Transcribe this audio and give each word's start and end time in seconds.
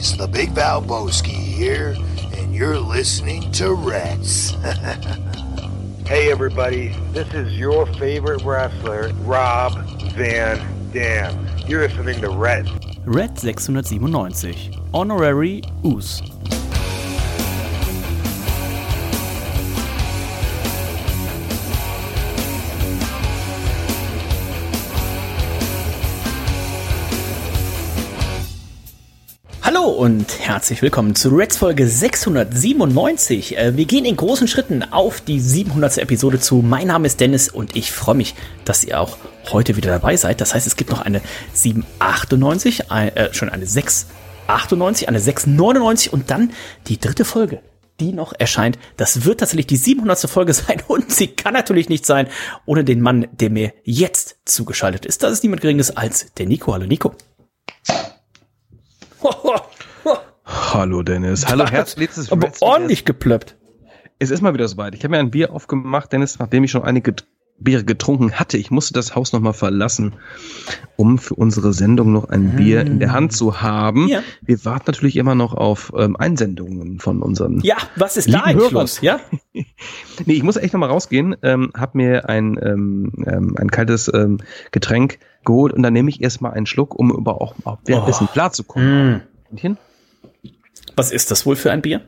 boys. 0.00 0.16
The 0.16 0.26
Big 0.26 0.50
Val 0.50 0.82
Valboski 0.82 1.28
here, 1.30 1.96
and 2.36 2.54
you're 2.54 2.78
listening 2.78 3.50
to 3.52 3.74
Reds. 3.74 4.54
Hey 6.06 6.32
everybody, 6.32 6.88
this 7.12 7.32
is 7.34 7.56
your 7.56 7.86
favorite 7.86 8.42
wrestler, 8.42 9.12
Rob 9.20 9.78
Van 10.14 10.58
Dam. 10.90 11.46
You're 11.68 11.86
listening 11.86 12.20
to 12.22 12.30
Red. 12.30 12.68
Red 13.06 13.38
697. 13.38 14.82
Honorary 14.92 15.62
Us. 15.84 16.20
Hallo 29.80 29.92
und 29.92 30.38
herzlich 30.40 30.82
willkommen 30.82 31.14
zu 31.14 31.30
Reds 31.30 31.56
Folge 31.56 31.88
697. 31.88 33.56
Äh, 33.56 33.76
Wir 33.78 33.86
gehen 33.86 34.04
in 34.04 34.14
großen 34.16 34.46
Schritten 34.46 34.82
auf 34.82 35.22
die 35.22 35.40
700. 35.40 35.96
Episode 35.98 36.38
zu. 36.38 36.56
Mein 36.56 36.88
Name 36.88 37.06
ist 37.06 37.18
Dennis 37.18 37.48
und 37.48 37.74
ich 37.76 37.90
freue 37.90 38.14
mich, 38.14 38.34
dass 38.66 38.84
ihr 38.84 39.00
auch 39.00 39.16
heute 39.50 39.76
wieder 39.76 39.90
dabei 39.90 40.16
seid. 40.16 40.42
Das 40.42 40.54
heißt, 40.54 40.66
es 40.66 40.76
gibt 40.76 40.90
noch 40.90 41.00
eine 41.00 41.22
798, 41.54 42.90
ein- 42.90 43.16
äh, 43.16 43.32
schon 43.32 43.48
eine 43.48 43.64
698, 43.66 45.08
eine 45.08 45.18
699 45.18 46.12
und 46.12 46.30
dann 46.30 46.52
die 46.86 47.00
dritte 47.00 47.24
Folge, 47.24 47.62
die 48.00 48.12
noch 48.12 48.34
erscheint. 48.38 48.78
Das 48.98 49.24
wird 49.24 49.40
tatsächlich 49.40 49.66
die 49.66 49.76
700. 49.78 50.28
Folge 50.28 50.52
sein 50.54 50.82
und 50.88 51.10
sie 51.10 51.28
kann 51.28 51.54
natürlich 51.54 51.88
nicht 51.88 52.04
sein 52.04 52.28
ohne 52.66 52.84
den 52.84 53.00
Mann, 53.00 53.28
der 53.32 53.48
mir 53.48 53.72
jetzt 53.84 54.36
zugeschaltet 54.44 55.06
ist. 55.06 55.22
Das 55.22 55.32
ist 55.32 55.42
niemand 55.42 55.62
Geringes 55.62 55.96
als 55.96 56.34
der 56.34 56.44
Nico. 56.46 56.74
Hallo 56.74 56.84
Nico. 56.86 57.14
Hallo 60.50 61.02
Dennis. 61.02 61.46
Hallo 61.48 61.64
herzliches 61.66 62.32
Aber 62.32 62.50
ordentlich 62.60 63.04
geplöppt. 63.04 63.56
Es 64.18 64.30
ist 64.30 64.42
mal 64.42 64.52
wieder 64.52 64.66
soweit. 64.68 64.94
Ich 64.94 65.04
habe 65.04 65.12
mir 65.12 65.18
ein 65.18 65.30
Bier 65.30 65.52
aufgemacht, 65.52 66.12
Dennis, 66.12 66.38
nachdem 66.38 66.64
ich 66.64 66.70
schon 66.72 66.82
einige 66.82 67.14
Biere 67.58 67.84
getrunken 67.84 68.32
hatte. 68.32 68.56
Ich 68.56 68.70
musste 68.70 68.92
das 68.94 69.14
Haus 69.14 69.32
nochmal 69.32 69.52
verlassen, 69.52 70.14
um 70.96 71.18
für 71.18 71.34
unsere 71.34 71.72
Sendung 71.72 72.10
noch 72.12 72.28
ein 72.28 72.56
Bier 72.56 72.80
in 72.80 72.98
der 72.98 73.12
Hand 73.12 73.32
zu 73.32 73.60
haben. 73.62 74.08
Ja. 74.08 74.22
Wir 74.40 74.64
warten 74.64 74.84
natürlich 74.86 75.16
immer 75.16 75.34
noch 75.34 75.54
auf 75.54 75.92
ähm, 75.96 76.16
Einsendungen 76.16 76.98
von 77.00 77.22
unseren. 77.22 77.60
Ja, 77.60 77.76
was 77.96 78.16
ist 78.16 78.32
da 78.32 78.40
eigentlich 78.40 78.70
los? 78.72 79.00
Ja? 79.02 79.20
Nee, 80.26 80.34
ich 80.34 80.42
muss 80.42 80.56
echt 80.56 80.74
nochmal 80.74 80.90
rausgehen, 80.90 81.34
ähm, 81.42 81.70
hab 81.74 81.94
mir 81.94 82.28
ein, 82.28 82.58
ähm, 82.62 83.12
ähm, 83.26 83.56
ein 83.58 83.70
kaltes 83.70 84.10
ähm, 84.12 84.38
Getränk 84.70 85.18
geholt 85.44 85.72
und 85.72 85.82
dann 85.82 85.94
nehme 85.94 86.10
ich 86.10 86.22
erstmal 86.22 86.52
einen 86.52 86.66
Schluck, 86.66 86.94
um 86.94 87.10
über 87.10 87.40
auch 87.40 87.54
währenddessen 87.86 88.26
Oh. 88.28 88.32
klar 88.32 88.52
zu 88.52 88.64
kommen. 88.64 89.12
Mm. 89.12 89.20
Händchen? 89.48 89.78
Was 91.00 91.12
ist 91.12 91.30
das 91.30 91.46
wohl 91.46 91.56
für 91.56 91.72
ein 91.72 91.80
Bier? 91.80 92.02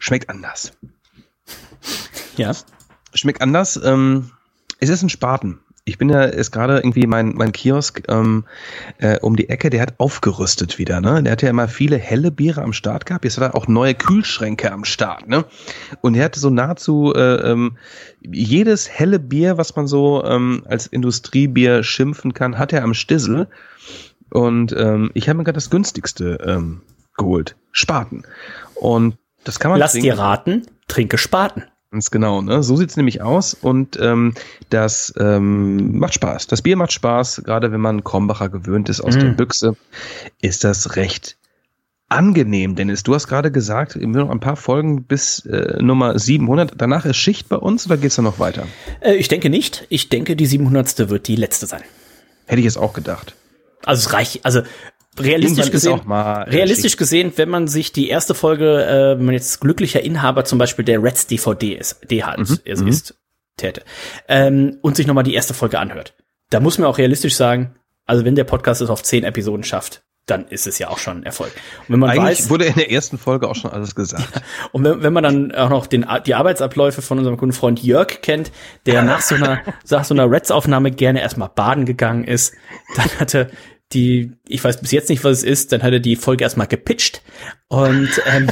Schmeckt 0.00 0.28
anders. 0.28 0.72
Ja. 2.36 2.50
schmeckt 3.14 3.40
anders. 3.40 3.78
Ähm, 3.80 4.32
es 4.80 4.88
ist 4.88 5.04
ein 5.04 5.08
Spaten. 5.10 5.60
Ich 5.84 5.96
bin 5.96 6.08
ja 6.08 6.24
ist 6.24 6.50
gerade 6.50 6.78
irgendwie 6.78 7.06
mein 7.06 7.36
mein 7.36 7.52
Kiosk 7.52 8.02
ähm, 8.08 8.46
äh, 8.98 9.20
um 9.20 9.36
die 9.36 9.48
Ecke, 9.48 9.70
der 9.70 9.82
hat 9.82 9.94
aufgerüstet 9.98 10.76
wieder. 10.78 11.00
Ne, 11.00 11.22
der 11.22 11.30
hat 11.30 11.42
ja 11.42 11.50
immer 11.50 11.68
viele 11.68 11.98
helle 11.98 12.32
Biere 12.32 12.62
am 12.62 12.72
Start 12.72 13.06
gehabt. 13.06 13.24
Jetzt 13.24 13.38
hat 13.38 13.44
er 13.44 13.54
auch 13.54 13.68
neue 13.68 13.94
Kühlschränke 13.94 14.72
am 14.72 14.84
Start. 14.84 15.28
Ne, 15.28 15.44
und 16.00 16.16
er 16.16 16.24
hatte 16.24 16.40
so 16.40 16.50
nahezu 16.50 17.14
äh, 17.14 17.48
ähm, 17.48 17.78
jedes 18.20 18.88
helle 18.88 19.20
Bier, 19.20 19.56
was 19.56 19.76
man 19.76 19.86
so 19.86 20.24
ähm, 20.24 20.64
als 20.66 20.88
Industriebier 20.88 21.84
schimpfen 21.84 22.34
kann, 22.34 22.58
hat 22.58 22.72
er 22.72 22.82
am 22.82 22.92
Stissel. 22.92 23.46
Und 24.30 24.72
ähm, 24.76 25.10
ich 25.14 25.28
habe 25.28 25.38
mir 25.38 25.44
gerade 25.44 25.56
das 25.56 25.70
günstigste 25.70 26.38
ähm, 26.46 26.82
geholt, 27.16 27.56
Spaten. 27.72 28.22
Und 28.74 29.16
das 29.44 29.58
kann 29.58 29.70
man 29.70 29.80
Lass 29.80 29.92
trinken. 29.92 30.06
dir 30.06 30.18
raten, 30.18 30.66
trinke 30.88 31.18
Spaten. 31.18 31.64
Ganz 31.90 32.12
genau, 32.12 32.40
ne? 32.40 32.62
So 32.62 32.76
sieht's 32.76 32.96
nämlich 32.96 33.20
aus 33.20 33.52
und 33.52 33.98
ähm, 34.00 34.34
das 34.68 35.12
ähm, 35.18 35.98
macht 35.98 36.14
Spaß. 36.14 36.46
Das 36.46 36.62
Bier 36.62 36.76
macht 36.76 36.92
Spaß, 36.92 37.42
gerade 37.44 37.72
wenn 37.72 37.80
man 37.80 38.04
Krombacher 38.04 38.48
gewöhnt 38.48 38.88
ist 38.88 39.00
aus 39.00 39.16
Mm. 39.16 39.18
der 39.20 39.28
Büchse, 39.30 39.76
ist 40.40 40.62
das 40.62 40.94
recht 40.94 41.36
angenehm. 42.08 42.76
Dennis, 42.76 43.02
du 43.02 43.14
hast 43.14 43.26
gerade 43.26 43.50
gesagt, 43.50 43.96
wir 43.96 44.02
haben 44.04 44.12
noch 44.12 44.30
ein 44.30 44.38
paar 44.40 44.54
Folgen 44.56 45.02
bis 45.04 45.44
äh, 45.46 45.82
Nummer 45.82 46.16
700. 46.18 46.74
Danach 46.76 47.04
ist 47.06 47.16
Schicht 47.16 47.48
bei 47.48 47.56
uns 47.56 47.86
oder 47.86 47.96
geht's 47.96 48.16
dann 48.16 48.24
noch 48.24 48.38
weiter? 48.38 48.66
Äh, 49.00 49.14
ich 49.14 49.26
denke 49.26 49.50
nicht. 49.50 49.86
Ich 49.88 50.08
denke, 50.08 50.36
die 50.36 50.46
700. 50.46 51.08
wird 51.08 51.26
die 51.26 51.36
letzte 51.36 51.66
sein. 51.66 51.82
Hätte 52.46 52.60
ich 52.60 52.64
jetzt 52.66 52.78
auch 52.78 52.92
gedacht. 52.92 53.34
Also 53.84 54.08
es 54.08 54.12
reicht, 54.12 54.44
also 54.44 54.62
realistisch 55.18 55.70
gesehen, 55.70 56.00
realistisch 56.10 56.96
gesehen, 56.96 57.32
wenn 57.36 57.48
man 57.48 57.68
sich 57.68 57.92
die 57.92 58.08
erste 58.08 58.34
Folge, 58.34 58.84
äh, 58.84 59.18
wenn 59.18 59.24
man 59.24 59.34
jetzt 59.34 59.60
glücklicher 59.60 60.02
Inhaber 60.02 60.44
zum 60.44 60.58
Beispiel 60.58 60.84
der 60.84 61.02
Reds 61.02 61.26
DVD 61.26 61.74
ist, 61.74 62.00
die 62.10 62.24
hat, 62.24 62.38
Mhm, 62.38 62.58
ist, 62.64 62.82
mhm. 62.82 62.88
ist, 62.88 63.14
täte, 63.56 63.82
ähm, 64.28 64.78
und 64.82 64.96
sich 64.96 65.06
nochmal 65.06 65.24
die 65.24 65.34
erste 65.34 65.54
Folge 65.54 65.78
anhört, 65.78 66.14
da 66.50 66.60
muss 66.60 66.78
man 66.78 66.88
auch 66.88 66.98
realistisch 66.98 67.34
sagen, 67.34 67.74
also 68.06 68.24
wenn 68.24 68.34
der 68.34 68.44
Podcast 68.44 68.80
es 68.80 68.90
auf 68.90 69.02
zehn 69.02 69.24
Episoden 69.24 69.64
schafft, 69.64 70.02
dann 70.26 70.46
ist 70.46 70.66
es 70.66 70.78
ja 70.78 70.88
auch 70.88 70.98
schon 70.98 71.18
ein 71.18 71.22
Erfolg. 71.24 71.52
Und 71.80 71.94
wenn 71.94 71.98
man 71.98 72.10
Eigentlich 72.10 72.38
weiß, 72.38 72.50
wurde 72.50 72.66
in 72.66 72.74
der 72.74 72.90
ersten 72.90 73.18
Folge 73.18 73.48
auch 73.48 73.56
schon 73.56 73.72
alles 73.72 73.94
gesagt. 73.94 74.42
Und 74.72 74.84
wenn, 74.84 75.02
wenn 75.02 75.12
man 75.12 75.24
dann 75.24 75.52
auch 75.52 75.70
noch 75.70 75.86
den, 75.86 76.06
die 76.24 76.34
Arbeitsabläufe 76.34 77.02
von 77.02 77.18
unserem 77.18 77.36
guten 77.36 77.52
Freund 77.52 77.82
Jörg 77.82 78.22
kennt, 78.22 78.52
der 78.86 79.02
nach 79.02 79.22
so 79.22 79.34
einer, 79.34 79.60
nach 79.90 80.04
so 80.04 80.14
einer 80.14 80.30
Reds-Aufnahme 80.30 80.92
gerne 80.92 81.20
erstmal 81.20 81.48
baden 81.48 81.84
gegangen 81.84 82.24
ist, 82.24 82.54
dann 82.96 83.08
hatte 83.18 83.50
die, 83.92 84.32
ich 84.46 84.62
weiß 84.62 84.80
bis 84.80 84.92
jetzt 84.92 85.08
nicht, 85.08 85.24
was 85.24 85.38
es 85.38 85.42
ist, 85.42 85.72
dann 85.72 85.82
hat 85.82 85.92
er 85.92 86.00
die 86.00 86.14
Folge 86.14 86.44
erstmal 86.44 86.68
gepitcht 86.68 87.22
und 87.68 88.08
ähm, 88.26 88.48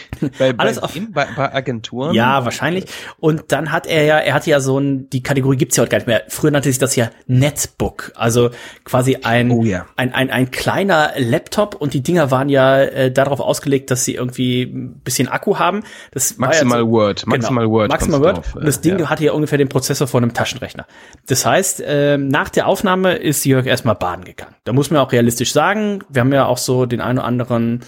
bei, 0.38 0.54
Alles 0.56 0.76
bei, 0.78 0.82
auf- 0.82 0.94
wem? 0.94 1.12
bei, 1.12 1.26
bei 1.36 1.54
Agenturen? 1.54 2.14
ja, 2.14 2.44
wahrscheinlich. 2.44 2.84
Und 3.18 3.44
dann 3.52 3.72
hat 3.72 3.86
er 3.86 4.04
ja, 4.04 4.18
er 4.18 4.34
hatte 4.34 4.50
ja 4.50 4.60
so 4.60 4.78
ein, 4.78 5.08
die 5.10 5.22
Kategorie 5.22 5.56
gibt's 5.56 5.76
ja 5.76 5.82
heute 5.82 5.90
gar 5.90 5.98
nicht 5.98 6.06
mehr. 6.06 6.22
Früher 6.28 6.50
nannte 6.50 6.68
sich 6.68 6.78
das 6.78 6.96
ja 6.96 7.10
Netbook, 7.26 8.12
also 8.14 8.50
quasi 8.84 9.16
ein, 9.22 9.50
Oh 9.50 9.62
ja. 9.64 9.86
ein, 9.96 10.12
ein, 10.14 10.30
ein 10.30 10.50
kleiner 10.50 11.10
Laptop 11.18 11.74
und 11.74 11.94
die 11.94 12.02
Dinger 12.02 12.30
waren 12.30 12.48
ja 12.48 12.80
äh, 12.80 13.10
darauf 13.12 13.40
ausgelegt, 13.40 13.90
dass 13.90 14.04
sie 14.04 14.14
irgendwie 14.14 14.62
ein 14.62 15.00
bisschen 15.04 15.28
Akku 15.28 15.58
haben. 15.58 15.82
Das 16.12 16.38
war 16.38 16.46
ja 16.48 16.64
Maximal 16.64 16.80
so- 16.80 16.90
Word, 16.90 17.26
Maximal 17.26 17.68
Word. 17.70 17.90
Genau. 17.90 17.94
Maximal 17.94 18.20
Word. 18.20 18.36
drauf, 18.38 18.54
Und 18.56 18.66
das 18.66 18.78
äh, 18.78 18.82
Ding 18.82 18.98
ja. 19.00 19.10
hatte 19.10 19.24
ja 19.24 19.32
ungefähr 19.32 19.58
den 19.58 19.68
Prozessor 19.68 20.06
von 20.06 20.22
einem 20.22 20.34
Taschenrechner. 20.34 20.86
Das 21.26 21.44
heißt, 21.44 21.82
ähm, 21.86 22.28
nach 22.28 22.48
der 22.48 22.66
Aufnahme 22.66 23.14
ist 23.14 23.44
Jörg 23.44 23.66
erstmal 23.66 23.94
baden 23.94 24.24
gegangen. 24.24 24.54
Da 24.64 24.72
muss 24.72 24.90
man 24.90 25.00
auch 25.00 25.12
realistisch 25.12 25.52
sagen, 25.52 26.04
wir 26.08 26.20
haben 26.20 26.32
ja 26.32 26.46
auch 26.46 26.58
so 26.58 26.86
den 26.86 27.00
einen 27.00 27.18
oder 27.18 27.26
anderen 27.26 27.80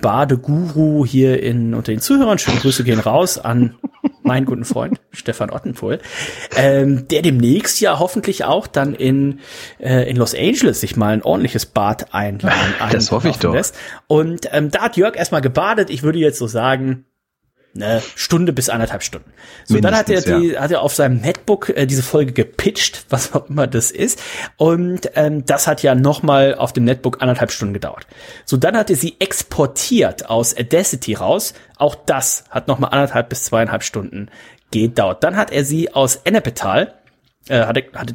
Badeguru 0.00 1.04
hier 1.04 1.42
in, 1.42 1.74
unter 1.74 1.92
den 1.92 2.00
Zuhörern. 2.00 2.38
Schöne 2.38 2.58
Grüße 2.58 2.84
gehen 2.84 3.00
raus 3.00 3.38
an 3.38 3.76
meinen 4.22 4.46
guten 4.46 4.64
Freund 4.64 5.00
Stefan 5.10 5.50
Ottenpohl, 5.50 5.98
ähm, 6.56 7.08
der 7.08 7.22
demnächst 7.22 7.80
ja 7.80 7.98
hoffentlich 7.98 8.44
auch 8.44 8.66
dann 8.66 8.94
in, 8.94 9.40
äh, 9.78 10.08
in 10.08 10.16
Los 10.16 10.34
Angeles 10.34 10.80
sich 10.80 10.96
mal 10.96 11.12
ein 11.12 11.22
ordentliches 11.22 11.66
Bad 11.66 12.14
einladen. 12.14 12.74
Das 12.92 13.10
hoffe 13.10 13.28
ich 13.28 13.38
doch. 13.38 13.52
lässt. 13.52 13.76
Und 14.06 14.48
ähm, 14.52 14.70
da 14.70 14.82
hat 14.82 14.96
Jörg 14.96 15.16
erstmal 15.16 15.40
gebadet. 15.40 15.90
Ich 15.90 16.02
würde 16.02 16.18
jetzt 16.18 16.38
so 16.38 16.46
sagen, 16.46 17.04
eine 17.74 18.02
Stunde 18.16 18.52
bis 18.52 18.68
anderthalb 18.68 19.02
Stunden. 19.02 19.32
So, 19.64 19.78
dann 19.78 19.94
hat 19.94 20.08
er, 20.08 20.16
Mindestens, 20.16 20.40
die, 20.40 20.58
hat 20.58 20.70
er 20.70 20.82
auf 20.82 20.94
seinem 20.94 21.20
Netbook 21.20 21.68
äh, 21.70 21.86
diese 21.86 22.02
Folge 22.02 22.32
gepitcht, 22.32 23.06
was 23.10 23.34
auch 23.34 23.48
immer 23.48 23.66
das 23.66 23.90
ist. 23.90 24.20
Und 24.56 25.10
ähm, 25.14 25.44
das 25.44 25.66
hat 25.66 25.82
ja 25.82 25.94
nochmal 25.94 26.54
auf 26.54 26.72
dem 26.72 26.84
Netbook 26.84 27.22
anderthalb 27.22 27.52
Stunden 27.52 27.74
gedauert. 27.74 28.06
So, 28.44 28.56
dann 28.56 28.76
hat 28.76 28.90
er 28.90 28.96
sie 28.96 29.16
exportiert 29.20 30.28
aus 30.28 30.56
Audacity 30.56 31.14
raus. 31.14 31.54
Auch 31.76 31.94
das 31.94 32.44
hat 32.50 32.68
nochmal 32.68 32.90
anderthalb 32.90 33.28
bis 33.28 33.44
zweieinhalb 33.44 33.82
Stunden 33.82 34.28
gedauert. 34.70 35.22
Dann 35.24 35.36
hat 35.36 35.52
er 35.52 35.64
sie 35.64 35.92
aus 35.92 36.16
Ennepetal, 36.16 36.94
äh, 37.48 37.64
hatte, 37.64 37.84
hatte 37.94 38.14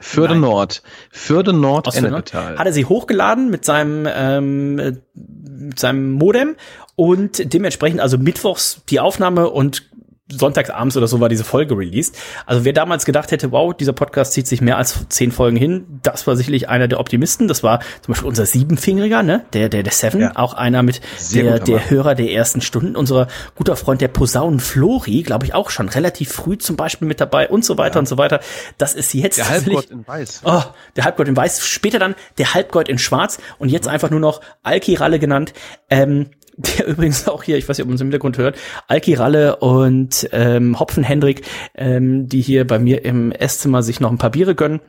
Fürde 0.00 0.34
Nein. 0.34 0.42
Nord. 0.42 0.82
Fürde 1.10 1.52
Nord, 1.52 1.86
ne? 1.86 2.08
Ennepetal. 2.08 2.56
hat 2.56 2.66
er 2.66 2.72
sie 2.72 2.84
hochgeladen 2.84 3.50
mit 3.50 3.64
seinem 3.64 4.06
ähm, 4.08 4.78
äh, 4.78 4.92
mit 5.14 5.78
seinem 5.78 6.12
Modem 6.12 6.56
und 6.98 7.54
dementsprechend 7.54 8.00
also 8.00 8.18
mittwochs 8.18 8.82
die 8.88 8.98
Aufnahme 8.98 9.50
und 9.50 9.84
sonntagsabends 10.30 10.94
oder 10.94 11.06
so 11.08 11.20
war 11.20 11.30
diese 11.30 11.42
Folge 11.44 11.74
released. 11.74 12.14
Also 12.44 12.66
wer 12.66 12.74
damals 12.74 13.06
gedacht 13.06 13.30
hätte, 13.30 13.50
wow, 13.50 13.72
dieser 13.74 13.94
Podcast 13.94 14.34
zieht 14.34 14.46
sich 14.46 14.60
mehr 14.60 14.76
als 14.76 15.08
zehn 15.08 15.32
Folgen 15.32 15.56
hin, 15.56 16.00
das 16.02 16.26
war 16.26 16.36
sicherlich 16.36 16.68
einer 16.68 16.86
der 16.86 17.00
Optimisten. 17.00 17.48
Das 17.48 17.62
war 17.62 17.78
zum 18.02 18.12
Beispiel 18.12 18.28
unser 18.28 18.44
Siebenfingeriger, 18.44 19.22
ne? 19.22 19.46
Der, 19.54 19.70
der, 19.70 19.82
der 19.82 19.92
Seven, 19.92 20.20
Ja. 20.20 20.32
auch 20.34 20.52
einer 20.52 20.82
mit 20.82 21.00
Sehr 21.16 21.44
der, 21.44 21.58
der. 21.60 21.88
Hörer 21.88 22.14
der 22.14 22.30
ersten 22.30 22.60
Stunden. 22.60 22.94
Unser 22.94 23.28
guter 23.54 23.74
Freund, 23.74 24.02
der 24.02 24.08
Posaunen 24.08 24.60
Flori, 24.60 25.22
glaube 25.22 25.46
ich, 25.46 25.54
auch 25.54 25.70
schon 25.70 25.88
relativ 25.88 26.30
früh 26.30 26.58
zum 26.58 26.76
Beispiel 26.76 27.08
mit 27.08 27.22
dabei 27.22 27.48
und 27.48 27.64
so 27.64 27.78
weiter 27.78 27.98
und 27.98 28.06
so 28.06 28.18
weiter. 28.18 28.40
Das 28.76 28.92
ist 28.92 29.14
jetzt 29.14 29.38
Der 29.38 29.48
Halbgott 29.48 29.86
in 29.86 30.06
Weiß. 30.06 30.42
Oh, 30.44 30.62
der 30.96 31.04
Halbgott 31.04 31.28
in 31.28 31.38
Weiß, 31.38 31.66
später 31.66 31.98
dann 31.98 32.14
der 32.36 32.52
Halbgott 32.52 32.90
in 32.90 32.98
Schwarz 32.98 33.38
und 33.58 33.70
jetzt 33.70 33.88
einfach 33.88 34.10
nur 34.10 34.20
noch 34.20 34.42
Alki-Ralle 34.62 35.18
genannt. 35.18 35.54
Ähm, 35.88 36.26
der 36.58 36.86
übrigens 36.88 37.28
auch 37.28 37.42
hier, 37.42 37.56
ich 37.56 37.68
weiß 37.68 37.78
nicht, 37.78 37.84
ob 37.84 37.88
man 37.88 37.94
es 37.94 38.00
im 38.00 38.08
Hintergrund 38.08 38.38
hört, 38.38 38.56
Alki-Ralle 38.88 39.56
und 39.56 40.28
ähm, 40.32 40.78
Hopfen 40.78 41.04
Hendrik, 41.04 41.42
ähm, 41.74 42.28
die 42.28 42.40
hier 42.40 42.66
bei 42.66 42.78
mir 42.78 43.04
im 43.04 43.32
Esszimmer 43.32 43.82
sich 43.82 44.00
noch 44.00 44.10
ein 44.10 44.18
paar 44.18 44.30
Biere 44.30 44.54
gönnen. 44.54 44.80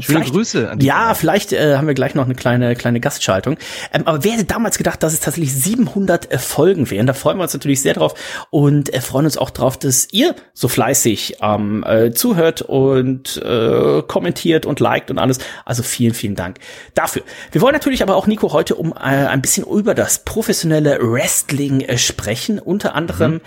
Schöne 0.00 0.24
Grüße 0.24 0.76
Ja, 0.80 1.06
Frau. 1.06 1.14
vielleicht 1.14 1.52
äh, 1.52 1.76
haben 1.76 1.86
wir 1.86 1.94
gleich 1.94 2.14
noch 2.14 2.24
eine 2.24 2.34
kleine 2.34 2.74
kleine 2.76 3.00
Gastschaltung. 3.00 3.56
Ähm, 3.92 4.02
aber 4.06 4.24
wer 4.24 4.32
hätte 4.32 4.44
damals 4.44 4.78
gedacht, 4.78 5.02
dass 5.02 5.12
es 5.12 5.20
tatsächlich 5.20 5.52
700 5.54 6.30
äh, 6.32 6.38
Folgen 6.38 6.90
wären? 6.90 7.06
Da 7.06 7.12
freuen 7.12 7.38
wir 7.38 7.42
uns 7.42 7.52
natürlich 7.52 7.80
sehr 7.80 7.94
drauf 7.94 8.14
und 8.50 8.92
äh, 8.92 9.00
freuen 9.00 9.24
uns 9.26 9.36
auch 9.36 9.50
drauf, 9.50 9.78
dass 9.78 10.08
ihr 10.12 10.34
so 10.54 10.68
fleißig 10.68 11.38
ähm, 11.42 11.84
äh, 11.86 12.12
zuhört 12.12 12.62
und 12.62 13.36
äh, 13.38 14.02
kommentiert 14.06 14.66
und 14.66 14.80
liked 14.80 15.10
und 15.10 15.18
alles. 15.18 15.38
Also 15.64 15.82
vielen, 15.82 16.14
vielen 16.14 16.34
Dank 16.34 16.58
dafür. 16.94 17.22
Wir 17.52 17.60
wollen 17.60 17.74
natürlich 17.74 18.02
aber 18.02 18.16
auch, 18.16 18.26
Nico, 18.26 18.52
heute 18.52 18.74
um 18.74 18.92
äh, 18.92 18.96
ein 18.96 19.42
bisschen 19.42 19.64
über 19.66 19.94
das 19.94 20.24
professionelle 20.24 20.98
Wrestling 21.00 21.80
äh, 21.80 21.98
sprechen. 21.98 22.58
Unter 22.58 22.94
anderem 22.94 23.34
mhm. 23.34 23.40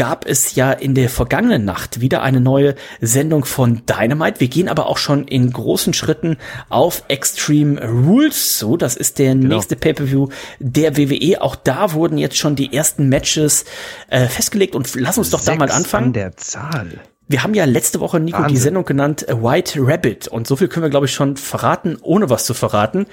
Gab 0.00 0.24
es 0.24 0.54
ja 0.54 0.72
in 0.72 0.94
der 0.94 1.10
vergangenen 1.10 1.66
Nacht 1.66 2.00
wieder 2.00 2.22
eine 2.22 2.40
neue 2.40 2.74
Sendung 3.02 3.44
von 3.44 3.82
Dynamite. 3.84 4.40
Wir 4.40 4.48
gehen 4.48 4.70
aber 4.70 4.86
auch 4.86 4.96
schon 4.96 5.28
in 5.28 5.52
großen 5.52 5.92
Schritten 5.92 6.38
auf 6.70 7.04
Extreme 7.08 7.78
Rules. 7.86 8.58
So, 8.58 8.78
das 8.78 8.96
ist 8.96 9.18
der 9.18 9.34
genau. 9.34 9.56
nächste 9.56 9.76
Pay-per-View 9.76 10.28
der 10.58 10.96
WWE. 10.96 11.42
Auch 11.42 11.54
da 11.54 11.92
wurden 11.92 12.16
jetzt 12.16 12.38
schon 12.38 12.56
die 12.56 12.72
ersten 12.72 13.10
Matches 13.10 13.66
äh, 14.08 14.26
festgelegt 14.26 14.74
und 14.74 14.94
lass 14.94 15.18
uns 15.18 15.28
doch 15.28 15.44
da 15.44 15.54
mal 15.54 15.70
anfangen. 15.70 16.06
An 16.06 16.12
der 16.14 16.34
Zahl. 16.34 16.98
Wir 17.28 17.42
haben 17.42 17.52
ja 17.52 17.66
letzte 17.66 18.00
Woche, 18.00 18.20
Nico, 18.20 18.38
Wahnsinn. 18.38 18.54
die 18.54 18.60
Sendung 18.60 18.86
genannt 18.86 19.26
White 19.28 19.80
Rabbit. 19.82 20.28
Und 20.28 20.46
so 20.46 20.56
viel 20.56 20.68
können 20.68 20.84
wir, 20.84 20.90
glaube 20.90 21.04
ich, 21.04 21.12
schon 21.12 21.36
verraten, 21.36 21.98
ohne 22.00 22.30
was 22.30 22.46
zu 22.46 22.54
verraten. 22.54 23.04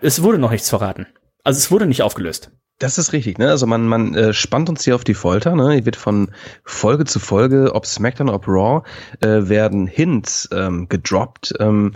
Es 0.00 0.22
wurde 0.22 0.38
noch 0.38 0.52
nichts 0.52 0.70
verraten. 0.70 1.08
Also 1.42 1.58
es 1.58 1.72
wurde 1.72 1.86
nicht 1.86 2.02
aufgelöst. 2.02 2.52
Das 2.78 2.98
ist 2.98 3.14
richtig, 3.14 3.38
ne? 3.38 3.48
Also 3.48 3.66
man, 3.66 3.86
man 3.86 4.14
äh, 4.14 4.34
spannt 4.34 4.68
uns 4.68 4.84
hier 4.84 4.94
auf 4.94 5.04
die 5.04 5.14
Folter, 5.14 5.56
ne? 5.56 5.72
Hier 5.72 5.86
wird 5.86 5.96
von 5.96 6.30
Folge 6.62 7.06
zu 7.06 7.18
Folge, 7.18 7.74
ob 7.74 7.86
SmackDown, 7.86 8.28
ob 8.28 8.46
Raw, 8.46 8.82
äh, 9.20 9.48
werden 9.48 9.86
Hints 9.86 10.48
ähm, 10.52 10.86
gedroppt, 10.88 11.54
ähm, 11.58 11.94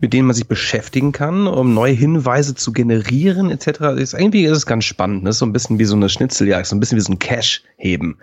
mit 0.00 0.14
denen 0.14 0.26
man 0.26 0.34
sich 0.34 0.48
beschäftigen 0.48 1.12
kann, 1.12 1.46
um 1.46 1.74
neue 1.74 1.92
Hinweise 1.92 2.54
zu 2.54 2.72
generieren, 2.72 3.50
etc. 3.50 3.98
Ist, 3.98 4.14
irgendwie 4.14 4.46
ist 4.46 4.56
es 4.56 4.66
ganz 4.66 4.86
spannend, 4.86 5.24
ne? 5.24 5.32
So 5.34 5.44
ein 5.44 5.52
bisschen 5.52 5.78
wie 5.78 5.84
so 5.84 5.94
eine 5.94 6.08
Schnitzeljagd, 6.08 6.66
so 6.66 6.74
ein 6.74 6.80
bisschen 6.80 6.96
wie 6.96 7.02
so 7.02 7.12
ein 7.12 7.18
Cash-Heben. 7.18 8.16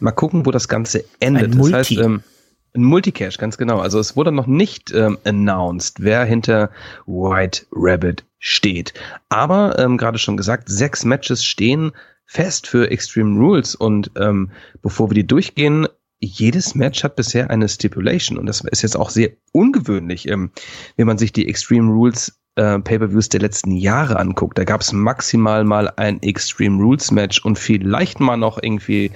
Mal 0.00 0.12
gucken, 0.12 0.46
wo 0.46 0.50
das 0.50 0.68
Ganze 0.68 1.04
endet. 1.20 1.52
Ein 1.52 1.58
Multi. 1.58 1.70
Das 1.70 1.90
heißt, 1.90 1.98
ähm, 1.98 2.22
ein 2.72 2.84
Multicash, 2.84 3.36
ganz 3.36 3.58
genau. 3.58 3.80
Also 3.80 3.98
es 3.98 4.16
wurde 4.16 4.32
noch 4.32 4.46
nicht 4.46 4.90
ähm, 4.92 5.18
announced, 5.24 5.96
wer 6.00 6.24
hinter 6.24 6.70
White 7.04 7.66
Rabbit 7.72 8.24
steht. 8.40 8.94
Aber 9.28 9.78
ähm, 9.78 9.96
gerade 9.96 10.18
schon 10.18 10.36
gesagt, 10.36 10.68
sechs 10.68 11.04
Matches 11.04 11.44
stehen 11.44 11.92
fest 12.24 12.66
für 12.66 12.90
Extreme 12.90 13.38
Rules 13.38 13.74
und 13.74 14.10
ähm, 14.16 14.50
bevor 14.82 15.10
wir 15.10 15.14
die 15.14 15.26
durchgehen, 15.26 15.86
jedes 16.20 16.74
Match 16.74 17.02
hat 17.04 17.16
bisher 17.16 17.50
eine 17.50 17.68
Stipulation 17.68 18.38
und 18.38 18.46
das 18.46 18.62
ist 18.62 18.82
jetzt 18.82 18.96
auch 18.96 19.10
sehr 19.10 19.30
ungewöhnlich, 19.52 20.28
ähm, 20.28 20.50
wenn 20.96 21.06
man 21.06 21.18
sich 21.18 21.32
die 21.32 21.48
Extreme 21.48 21.90
Rules 21.90 22.40
äh, 22.56 22.78
Pay-per-Views 22.78 23.28
der 23.28 23.40
letzten 23.40 23.72
Jahre 23.72 24.18
anguckt. 24.18 24.58
Da 24.58 24.64
gab 24.64 24.80
es 24.80 24.92
maximal 24.92 25.64
mal 25.64 25.92
ein 25.96 26.22
Extreme 26.22 26.82
Rules 26.82 27.10
Match 27.10 27.44
und 27.44 27.58
vielleicht 27.58 28.20
mal 28.20 28.36
noch 28.36 28.58
irgendwie, 28.62 29.12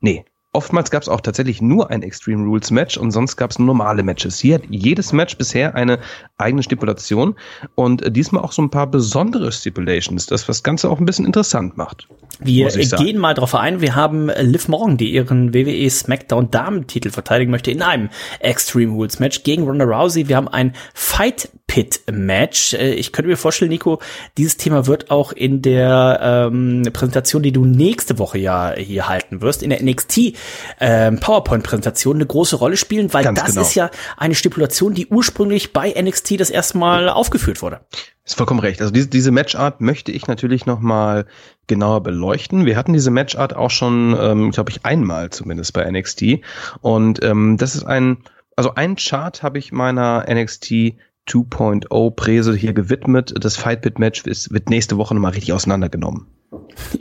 nee, 0.00 0.24
Oftmals 0.56 0.90
gab 0.90 1.02
es 1.02 1.10
auch 1.10 1.20
tatsächlich 1.20 1.60
nur 1.60 1.90
ein 1.90 2.02
Extreme 2.02 2.46
Rules 2.46 2.70
Match 2.70 2.96
und 2.96 3.10
sonst 3.10 3.36
gab 3.36 3.50
es 3.50 3.58
normale 3.58 4.02
Matches. 4.02 4.38
Hier 4.38 4.54
hat 4.54 4.62
jedes 4.70 5.12
Match 5.12 5.36
bisher 5.36 5.74
eine 5.74 5.98
eigene 6.38 6.62
Stipulation 6.62 7.34
und 7.74 8.16
diesmal 8.16 8.42
auch 8.42 8.52
so 8.52 8.62
ein 8.62 8.70
paar 8.70 8.86
besondere 8.86 9.52
Stipulations, 9.52 10.24
das 10.24 10.48
was 10.48 10.56
das 10.56 10.62
Ganze 10.62 10.88
auch 10.88 10.98
ein 10.98 11.04
bisschen 11.04 11.26
interessant 11.26 11.76
macht. 11.76 12.08
Wir 12.38 12.68
gehen 12.68 13.18
mal 13.18 13.34
drauf 13.34 13.54
ein. 13.54 13.80
Wir 13.80 13.94
haben 13.94 14.30
Liv 14.40 14.68
Morgan, 14.68 14.96
die 14.96 15.12
ihren 15.12 15.54
WWE 15.54 15.88
SmackDown 15.88 16.50
Damen-Titel 16.50 17.10
verteidigen 17.10 17.50
möchte 17.50 17.70
in 17.70 17.82
einem 17.82 18.10
Extreme 18.40 18.92
Rules 18.92 19.18
Match 19.18 19.42
gegen 19.42 19.64
Ronda 19.64 19.84
Rousey. 19.84 20.28
Wir 20.28 20.36
haben 20.36 20.48
ein 20.48 20.74
Fight 20.94 21.48
Pit 21.66 22.00
Match. 22.10 22.74
Äh, 22.74 22.94
ich 22.94 23.12
könnte 23.12 23.28
mir 23.28 23.36
vorstellen, 23.36 23.70
Nico, 23.70 24.00
dieses 24.38 24.56
Thema 24.56 24.86
wird 24.86 25.10
auch 25.10 25.32
in 25.32 25.62
der 25.62 26.48
ähm, 26.52 26.82
Präsentation, 26.92 27.42
die 27.42 27.52
du 27.52 27.64
nächste 27.64 28.18
Woche 28.18 28.38
ja 28.38 28.72
hier 28.76 29.08
halten 29.08 29.40
wirst, 29.40 29.62
in 29.62 29.70
der 29.70 29.82
NXT 29.82 30.34
ähm, 30.80 31.20
PowerPoint-Präsentation 31.20 32.16
eine 32.16 32.26
große 32.26 32.56
Rolle 32.56 32.76
spielen, 32.76 33.12
weil 33.12 33.24
Ganz 33.24 33.40
das 33.40 33.50
genau. 33.50 33.62
ist 33.62 33.74
ja 33.74 33.90
eine 34.16 34.34
Stipulation, 34.34 34.94
die 34.94 35.06
ursprünglich 35.06 35.72
bei 35.72 35.94
NXT 36.00 36.40
das 36.40 36.50
erste 36.50 36.78
Mal 36.78 37.08
aufgeführt 37.08 37.62
wurde. 37.62 37.80
Ist 38.26 38.34
vollkommen 38.34 38.58
recht. 38.58 38.80
Also 38.80 38.92
diese, 38.92 39.06
diese 39.06 39.30
Matchart 39.30 39.80
möchte 39.80 40.10
ich 40.10 40.26
natürlich 40.26 40.66
noch 40.66 40.80
mal 40.80 41.26
genauer 41.68 42.02
beleuchten. 42.02 42.66
Wir 42.66 42.76
hatten 42.76 42.92
diese 42.92 43.12
Matchart 43.12 43.54
auch 43.54 43.70
schon, 43.70 44.16
ähm, 44.20 44.50
glaube 44.50 44.70
ich, 44.70 44.84
einmal 44.84 45.30
zumindest 45.30 45.72
bei 45.72 45.88
NXT. 45.88 46.40
Und 46.80 47.22
ähm, 47.22 47.56
das 47.56 47.76
ist 47.76 47.84
ein, 47.84 48.18
also 48.56 48.74
ein 48.74 48.96
Chart 48.96 49.44
habe 49.44 49.58
ich 49.58 49.70
meiner 49.70 50.26
NXT 50.28 50.96
2.0 51.28 52.10
Präse 52.16 52.54
hier 52.56 52.72
gewidmet. 52.72 53.32
Das 53.38 53.56
Fight 53.56 53.82
Pit 53.82 54.00
Match 54.00 54.24
wird 54.24 54.70
nächste 54.70 54.96
Woche 54.96 55.14
nochmal 55.14 55.32
richtig 55.32 55.52
auseinandergenommen. 55.52 56.26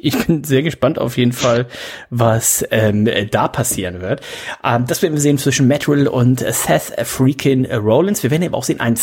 Ich 0.02 0.26
bin 0.26 0.44
sehr 0.44 0.64
gespannt 0.64 0.98
auf 1.00 1.18
jeden 1.18 1.34
Fall, 1.34 1.68
was 2.10 2.66
ähm, 2.72 3.08
da 3.30 3.48
passieren 3.48 4.02
wird. 4.02 4.22
Ähm, 4.64 4.86
das 4.88 5.02
werden 5.02 5.14
wir 5.14 5.22
sehen 5.22 5.38
zwischen 5.38 5.68
Matt 5.68 5.88
Riddle 5.88 6.10
und 6.10 6.40
Seth 6.40 6.94
Freakin 7.06 7.66
Rollins. 7.66 8.24
Wir 8.24 8.32
werden 8.32 8.44
eben 8.44 8.56
auch 8.56 8.64
sehen 8.64 8.80
ein 8.80 8.96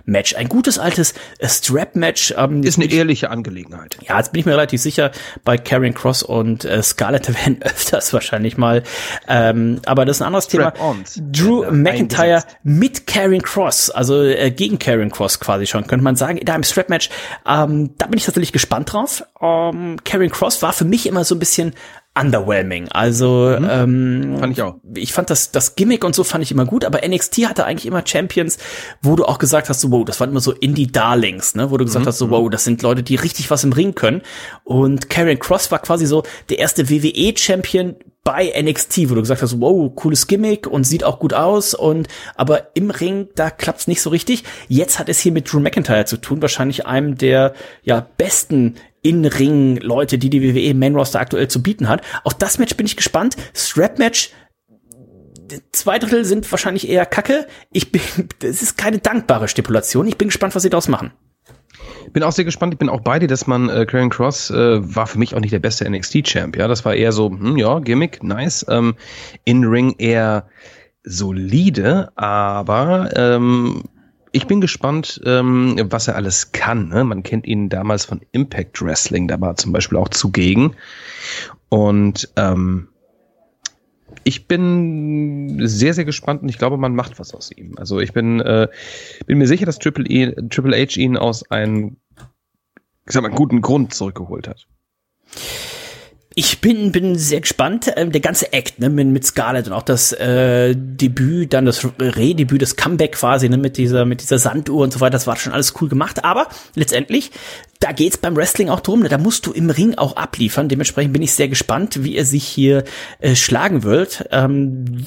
Strap-Match, 0.00 0.34
ein 0.34 0.48
gutes 0.48 0.78
altes 0.78 1.14
Strap-Match. 1.42 2.34
Ähm, 2.36 2.62
ist 2.62 2.78
eine 2.78 2.90
ehrliche 2.90 3.30
Angelegenheit. 3.30 3.98
Ja, 4.06 4.18
jetzt 4.18 4.32
bin 4.32 4.40
ich 4.40 4.46
mir 4.46 4.52
relativ 4.52 4.80
sicher, 4.80 5.10
bei 5.44 5.58
Karen 5.58 5.94
Cross 5.94 6.22
und 6.22 6.64
äh, 6.64 6.82
Scarlett 6.82 7.28
werden 7.44 7.62
öfters 7.62 8.12
wahrscheinlich 8.12 8.56
mal. 8.56 8.82
Ähm, 9.28 9.80
aber 9.86 10.04
das 10.04 10.16
ist 10.16 10.22
ein 10.22 10.26
anderes 10.26 10.48
Thema. 10.48 10.72
Drew 11.16 11.64
ja, 11.64 11.70
McIntyre 11.70 12.42
mit 12.62 13.06
Karen 13.06 13.42
Cross, 13.42 13.90
also 13.90 14.22
äh, 14.22 14.50
gegen 14.50 14.78
Karen 14.78 15.10
Cross 15.10 15.40
quasi 15.40 15.66
schon, 15.66 15.86
könnte 15.86 16.04
man 16.04 16.16
sagen, 16.16 16.40
da 16.44 16.54
im 16.54 16.62
Strap-Match. 16.62 17.10
Ähm, 17.46 17.94
da 17.98 18.06
bin 18.06 18.18
ich 18.18 18.24
tatsächlich 18.24 18.52
gespannt 18.52 18.92
drauf. 18.92 19.24
Ähm, 19.40 19.96
Karen 20.04 20.30
Cross 20.30 20.62
war 20.62 20.72
für 20.72 20.84
mich 20.84 21.06
immer 21.06 21.24
so 21.24 21.34
ein 21.34 21.38
bisschen 21.38 21.74
underwhelming. 22.20 22.88
Also 22.90 23.56
mhm. 23.58 23.68
ähm, 23.70 24.36
fand 24.38 24.52
ich 24.52 24.62
auch. 24.62 24.76
Ich 24.94 25.12
fand 25.12 25.30
das 25.30 25.50
das 25.50 25.76
Gimmick 25.76 26.04
und 26.04 26.14
so 26.14 26.24
fand 26.24 26.42
ich 26.42 26.52
immer 26.52 26.64
gut, 26.64 26.84
aber 26.84 27.06
NXT 27.06 27.48
hatte 27.48 27.64
eigentlich 27.64 27.86
immer 27.86 28.02
Champions, 28.06 28.58
wo 29.02 29.16
du 29.16 29.24
auch 29.24 29.38
gesagt 29.38 29.68
hast, 29.68 29.80
so 29.80 29.90
wow, 29.90 30.04
das 30.04 30.20
waren 30.20 30.30
immer 30.30 30.40
so 30.40 30.52
Indie 30.52 30.86
Darlings, 30.86 31.54
ne, 31.54 31.70
wo 31.70 31.76
du 31.76 31.84
gesagt 31.84 32.04
mhm. 32.04 32.08
hast, 32.08 32.18
so 32.18 32.30
wow, 32.30 32.48
das 32.50 32.64
sind 32.64 32.82
Leute, 32.82 33.02
die 33.02 33.16
richtig 33.16 33.50
was 33.50 33.64
im 33.64 33.72
Ring 33.72 33.94
können. 33.94 34.22
Und 34.64 35.10
Karen 35.10 35.38
Cross 35.38 35.70
war 35.70 35.78
quasi 35.78 36.06
so 36.06 36.22
der 36.48 36.58
erste 36.58 36.90
WWE 36.90 37.36
Champion 37.36 37.96
bei 38.22 38.52
NXT, 38.60 39.10
wo 39.10 39.14
du 39.14 39.22
gesagt 39.22 39.40
hast, 39.40 39.60
wow, 39.60 39.90
cooles 39.94 40.26
Gimmick 40.26 40.66
und 40.66 40.84
sieht 40.84 41.04
auch 41.04 41.18
gut 41.18 41.32
aus 41.32 41.72
und 41.72 42.06
aber 42.36 42.76
im 42.76 42.90
Ring, 42.90 43.28
da 43.34 43.50
klappt's 43.50 43.86
nicht 43.86 44.02
so 44.02 44.10
richtig. 44.10 44.44
Jetzt 44.68 44.98
hat 44.98 45.08
es 45.08 45.20
hier 45.20 45.32
mit 45.32 45.50
Drew 45.50 45.60
McIntyre 45.60 46.04
zu 46.04 46.18
tun, 46.18 46.42
wahrscheinlich 46.42 46.86
einem 46.86 47.16
der 47.16 47.54
ja 47.82 48.06
besten 48.18 48.74
in-Ring-Leute, 49.02 50.18
die 50.18 50.30
die 50.30 50.42
WWE 50.42 50.74
Main 50.74 50.94
Roster 50.94 51.20
aktuell 51.20 51.48
zu 51.48 51.62
bieten 51.62 51.88
hat. 51.88 52.02
Auf 52.24 52.34
das 52.34 52.58
Match 52.58 52.76
bin 52.76 52.86
ich 52.86 52.96
gespannt. 52.96 53.36
Strap-Match, 53.54 54.30
zwei 55.72 55.98
Drittel 55.98 56.24
sind 56.24 56.50
wahrscheinlich 56.50 56.88
eher 56.88 57.06
Kacke. 57.06 57.46
Ich 57.72 57.92
bin, 57.92 58.00
es 58.42 58.62
ist 58.62 58.76
keine 58.78 58.98
dankbare 58.98 59.48
Stipulation. 59.48 60.06
Ich 60.06 60.18
bin 60.18 60.28
gespannt, 60.28 60.54
was 60.54 60.62
sie 60.62 60.70
daraus 60.70 60.88
machen. 60.88 61.12
Bin 62.12 62.22
auch 62.22 62.32
sehr 62.32 62.44
gespannt. 62.44 62.74
Ich 62.74 62.78
bin 62.78 62.88
auch 62.88 63.00
bei 63.00 63.18
dir, 63.18 63.28
dass 63.28 63.46
man 63.46 63.68
äh, 63.68 63.86
Karen 63.86 64.10
Cross 64.10 64.50
äh, 64.50 64.54
war 64.94 65.06
für 65.06 65.18
mich 65.18 65.34
auch 65.34 65.40
nicht 65.40 65.52
der 65.52 65.60
beste 65.60 65.88
NXT-Champ. 65.88 66.56
Ja, 66.56 66.68
das 66.68 66.84
war 66.84 66.94
eher 66.94 67.12
so, 67.12 67.30
hm, 67.30 67.56
ja, 67.56 67.78
Gimmick, 67.78 68.22
nice. 68.22 68.66
Ähm, 68.68 68.96
in 69.44 69.64
Ring 69.64 69.94
eher 69.98 70.46
solide, 71.04 72.10
aber 72.16 73.10
ähm, 73.16 73.84
ich 74.32 74.46
bin 74.46 74.60
gespannt, 74.60 75.20
ähm, 75.24 75.76
was 75.90 76.08
er 76.08 76.16
alles 76.16 76.52
kann. 76.52 76.88
Ne? 76.88 77.04
Man 77.04 77.22
kennt 77.22 77.46
ihn 77.46 77.68
damals 77.68 78.04
von 78.04 78.20
Impact 78.32 78.80
Wrestling, 78.82 79.28
da 79.28 79.40
war 79.40 79.50
er 79.50 79.56
zum 79.56 79.72
Beispiel 79.72 79.98
auch 79.98 80.08
zugegen. 80.08 80.76
Und 81.68 82.28
ähm, 82.36 82.88
ich 84.24 84.46
bin 84.46 85.60
sehr, 85.66 85.94
sehr 85.94 86.04
gespannt 86.04 86.42
und 86.42 86.48
ich 86.48 86.58
glaube, 86.58 86.76
man 86.76 86.94
macht 86.94 87.18
was 87.18 87.34
aus 87.34 87.50
ihm. 87.50 87.74
Also 87.76 88.00
ich 88.00 88.12
bin, 88.12 88.40
äh, 88.40 88.68
bin 89.26 89.38
mir 89.38 89.46
sicher, 89.46 89.66
dass 89.66 89.78
Triple, 89.78 90.06
e, 90.06 90.32
Triple 90.48 90.76
H 90.76 91.00
ihn 91.00 91.16
aus 91.16 91.50
einem, 91.50 91.96
ich 93.06 93.12
sag 93.12 93.22
mal, 93.22 93.30
guten 93.30 93.60
Grund 93.60 93.94
zurückgeholt 93.94 94.48
hat. 94.48 94.66
Ich 96.36 96.60
bin, 96.60 96.92
bin 96.92 97.18
sehr 97.18 97.40
gespannt. 97.40 97.92
Ähm, 97.96 98.12
der 98.12 98.20
ganze 98.20 98.52
Act 98.52 98.78
ne, 98.78 98.88
mit, 98.88 99.08
mit 99.08 99.26
Scarlett 99.26 99.66
und 99.66 99.72
auch 99.72 99.82
das 99.82 100.12
äh, 100.12 100.76
Debüt, 100.76 101.52
dann 101.52 101.64
das 101.64 101.84
Redebüt, 101.98 102.62
das 102.62 102.76
Comeback 102.76 103.12
quasi 103.12 103.48
ne, 103.48 103.56
mit 103.56 103.76
dieser 103.76 104.04
mit 104.04 104.22
dieser 104.22 104.38
Sanduhr 104.38 104.84
und 104.84 104.92
so 104.92 105.00
weiter, 105.00 105.12
das 105.12 105.26
war 105.26 105.34
schon 105.36 105.52
alles 105.52 105.74
cool 105.80 105.88
gemacht. 105.88 106.24
Aber 106.24 106.46
letztendlich, 106.76 107.32
da 107.80 107.90
geht's 107.90 108.16
beim 108.16 108.36
Wrestling 108.36 108.68
auch 108.68 108.80
drum. 108.80 109.00
Ne, 109.00 109.08
da 109.08 109.18
musst 109.18 109.46
du 109.46 109.52
im 109.52 109.70
Ring 109.70 109.96
auch 109.96 110.14
abliefern. 110.16 110.68
Dementsprechend 110.68 111.12
bin 111.12 111.22
ich 111.22 111.34
sehr 111.34 111.48
gespannt, 111.48 112.04
wie 112.04 112.16
er 112.16 112.24
sich 112.24 112.44
hier 112.44 112.84
äh, 113.18 113.34
schlagen 113.34 113.82
wird. 113.82 114.28
Ähm, 114.30 115.04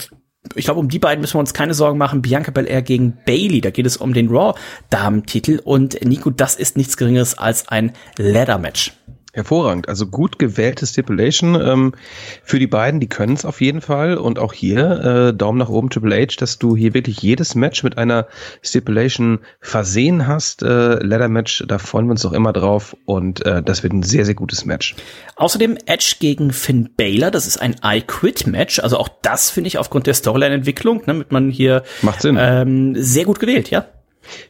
ich 0.55 0.65
glaube, 0.65 0.81
um 0.81 0.89
die 0.89 0.99
beiden 0.99 1.21
müssen 1.21 1.35
wir 1.35 1.39
uns 1.39 1.53
keine 1.53 1.73
Sorgen 1.73 1.97
machen. 1.97 2.21
Bianca 2.21 2.51
Belair 2.51 2.81
gegen 2.81 3.17
Bailey, 3.25 3.61
da 3.61 3.69
geht 3.69 3.85
es 3.85 3.95
um 3.95 4.13
den 4.13 4.27
Raw-Damentitel. 4.27 5.61
Und 5.63 6.03
Nico, 6.03 6.31
das 6.31 6.55
ist 6.55 6.75
nichts 6.75 6.97
Geringeres 6.97 7.37
als 7.37 7.69
ein 7.69 7.93
Ladder-Match. 8.17 8.91
Hervorragend. 9.35 9.89
Also 9.89 10.05
gut 10.05 10.37
gewählte 10.37 10.85
Stipulation 10.85 11.59
ähm, 11.59 11.95
für 12.43 12.59
die 12.59 12.67
beiden, 12.67 12.99
die 12.99 13.09
können 13.09 13.33
es 13.33 13.45
auf 13.45 13.61
jeden 13.61 13.81
Fall. 13.81 14.15
Und 14.15 14.37
auch 14.37 14.53
hier 14.53 15.31
äh, 15.31 15.33
Daumen 15.33 15.57
nach 15.57 15.69
oben 15.69 15.89
Triple 15.89 16.15
H, 16.15 16.35
dass 16.37 16.59
du 16.59 16.75
hier 16.75 16.93
wirklich 16.93 17.19
jedes 17.23 17.55
Match 17.55 17.83
mit 17.83 17.97
einer 17.97 18.27
Stipulation 18.61 19.39
versehen 19.59 20.27
hast. 20.27 20.61
Äh, 20.61 21.03
Ladder 21.03 21.29
Match, 21.29 21.63
da 21.67 21.79
freuen 21.79 22.05
wir 22.05 22.11
uns 22.11 22.21
doch 22.21 22.31
immer 22.31 22.53
drauf. 22.53 22.95
Und 23.05 23.43
äh, 23.43 23.63
das 23.63 23.81
wird 23.81 23.93
ein 23.93 24.03
sehr, 24.03 24.23
sehr 24.23 24.35
gutes 24.35 24.65
Match. 24.65 24.95
Außerdem 25.35 25.79
Edge 25.87 26.17
gegen 26.19 26.53
Finn 26.53 26.91
Baylor, 26.95 27.31
das 27.31 27.47
ist 27.47 27.57
ein 27.57 27.75
I 27.83 28.03
Quit 28.05 28.45
Match. 28.45 28.77
Also 28.77 28.97
auch 28.99 29.09
das 29.23 29.49
finde 29.49 29.67
ich 29.67 29.79
aufgrund 29.79 30.05
der 30.05 30.13
Storyline-Entwicklung, 30.13 30.97
ne, 30.97 31.03
damit 31.07 31.31
man 31.31 31.49
hier 31.49 31.81
Macht 32.03 32.21
Sinn. 32.21 32.37
Ähm, 32.39 32.93
sehr 32.95 33.25
gut 33.25 33.39
gewählt, 33.39 33.71
ja. 33.71 33.87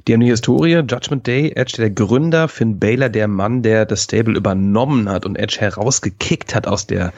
Die 0.08 0.14
haben 0.14 0.22
die 0.22 0.28
Historie, 0.28 0.76
Judgment 0.76 1.26
Day, 1.28 1.52
Edge 1.56 1.78
der 1.78 1.90
Gründer, 1.90 2.48
Finn 2.48 2.80
Baylor 2.80 3.10
der 3.10 3.28
Mann, 3.28 3.64
der 3.64 3.86
das 3.86 4.04
Stable 4.04 4.36
übernommen 4.36 5.10
hat 5.10 5.26
und 5.26 5.36
Edge 5.36 5.58
herausgekickt 5.60 6.56
hat 6.56 6.68
aus 6.68 6.88
der 6.88 7.14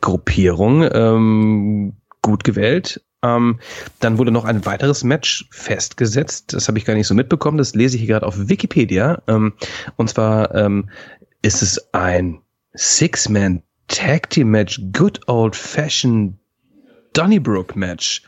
Gruppierung. 0.00 0.88
Ähm, 0.92 1.94
gut 2.22 2.44
gewählt. 2.44 3.02
Ähm, 3.22 3.58
dann 4.00 4.18
wurde 4.18 4.30
noch 4.30 4.44
ein 4.44 4.66
weiteres 4.66 5.04
Match 5.04 5.46
festgesetzt. 5.50 6.52
Das 6.52 6.68
habe 6.68 6.78
ich 6.78 6.84
gar 6.84 6.94
nicht 6.94 7.06
so 7.06 7.14
mitbekommen. 7.14 7.58
Das 7.58 7.74
lese 7.74 7.96
ich 7.96 8.02
hier 8.02 8.14
gerade 8.14 8.26
auf 8.26 8.48
Wikipedia. 8.48 9.22
Ähm, 9.26 9.54
und 9.96 10.10
zwar 10.10 10.54
ähm, 10.54 10.90
ist 11.42 11.62
es 11.62 11.92
ein 11.92 12.40
Six-Man 12.74 13.62
Tag 13.88 14.30
Team 14.30 14.50
Match, 14.50 14.80
Good 14.92 15.20
Old 15.28 15.54
Fashioned 15.54 16.34
Donnybrook 17.12 17.76
Match. 17.76 18.22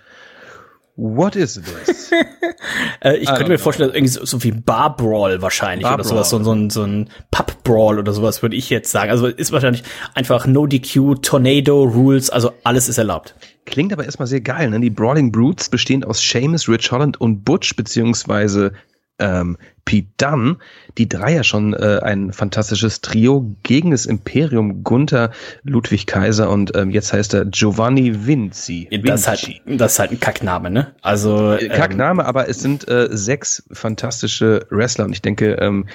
What 0.96 1.36
is 1.36 1.60
this? 1.60 2.10
äh, 3.04 3.16
ich 3.18 3.28
könnte 3.28 3.48
mir 3.48 3.58
vorstellen, 3.58 3.90
irgendwie 3.90 4.08
so, 4.08 4.24
so 4.24 4.42
wie 4.42 4.50
Bar 4.50 4.96
Brawl 4.96 5.42
wahrscheinlich 5.42 5.82
Bar 5.82 5.94
oder 5.94 6.04
sowas, 6.04 6.30
so, 6.30 6.42
so 6.42 6.52
ein, 6.52 6.70
so 6.70 6.84
ein 6.84 7.10
Pub 7.30 7.62
Brawl 7.64 7.98
oder 7.98 8.14
sowas 8.14 8.40
würde 8.40 8.56
ich 8.56 8.70
jetzt 8.70 8.90
sagen. 8.90 9.10
Also 9.10 9.26
ist 9.26 9.52
wahrscheinlich 9.52 9.82
einfach 10.14 10.46
No 10.46 10.66
DQ, 10.66 11.20
Tornado 11.20 11.82
Rules, 11.82 12.30
also 12.30 12.52
alles 12.64 12.88
ist 12.88 12.96
erlaubt. 12.96 13.34
Klingt 13.66 13.92
aber 13.92 14.04
erstmal 14.04 14.26
sehr 14.26 14.40
geil, 14.40 14.70
ne? 14.70 14.80
Die 14.80 14.88
Brawling 14.88 15.32
Brutes 15.32 15.68
bestehend 15.68 16.06
aus 16.06 16.20
Seamus, 16.20 16.66
Rich 16.66 16.90
Holland 16.90 17.20
und 17.20 17.44
Butch, 17.44 17.76
beziehungsweise 17.76 18.72
ähm, 19.18 19.56
Pete 19.84 20.08
Dunn, 20.16 20.56
die 20.98 21.08
drei 21.08 21.34
ja 21.34 21.44
schon 21.44 21.72
äh, 21.72 22.00
ein 22.02 22.32
fantastisches 22.32 23.00
Trio 23.00 23.56
gegen 23.62 23.92
das 23.92 24.04
Imperium 24.04 24.82
Gunther, 24.82 25.30
Ludwig 25.62 26.06
Kaiser 26.06 26.50
und 26.50 26.76
ähm, 26.76 26.90
jetzt 26.90 27.12
heißt 27.12 27.34
er 27.34 27.44
Giovanni 27.46 28.26
Vinci. 28.26 28.88
Das 29.04 29.20
ist, 29.20 29.28
halt, 29.28 29.62
das 29.66 29.92
ist 29.92 29.98
halt 29.98 30.10
ein 30.10 30.20
Kackname, 30.20 30.70
ne? 30.70 30.94
Also 31.02 31.56
ähm, 31.56 31.68
Kackname, 31.70 32.24
aber 32.24 32.48
es 32.48 32.60
sind 32.60 32.88
äh, 32.88 33.08
sechs 33.10 33.64
fantastische 33.70 34.66
Wrestler 34.70 35.04
und 35.04 35.12
ich 35.12 35.22
denke, 35.22 35.52
ähm, 35.60 35.86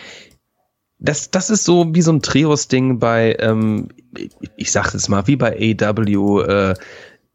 das, 1.01 1.31
das 1.31 1.49
ist 1.49 1.65
so 1.65 1.93
wie 1.93 2.01
so 2.01 2.13
ein 2.13 2.21
Trios-Ding 2.21 2.99
bei, 2.99 3.35
ähm, 3.39 3.89
ich, 4.15 4.31
ich 4.55 4.71
sag 4.71 4.93
jetzt 4.93 5.09
mal, 5.09 5.25
wie 5.27 5.35
bei 5.35 5.75
AW, 5.81 6.43
äh, 6.43 6.75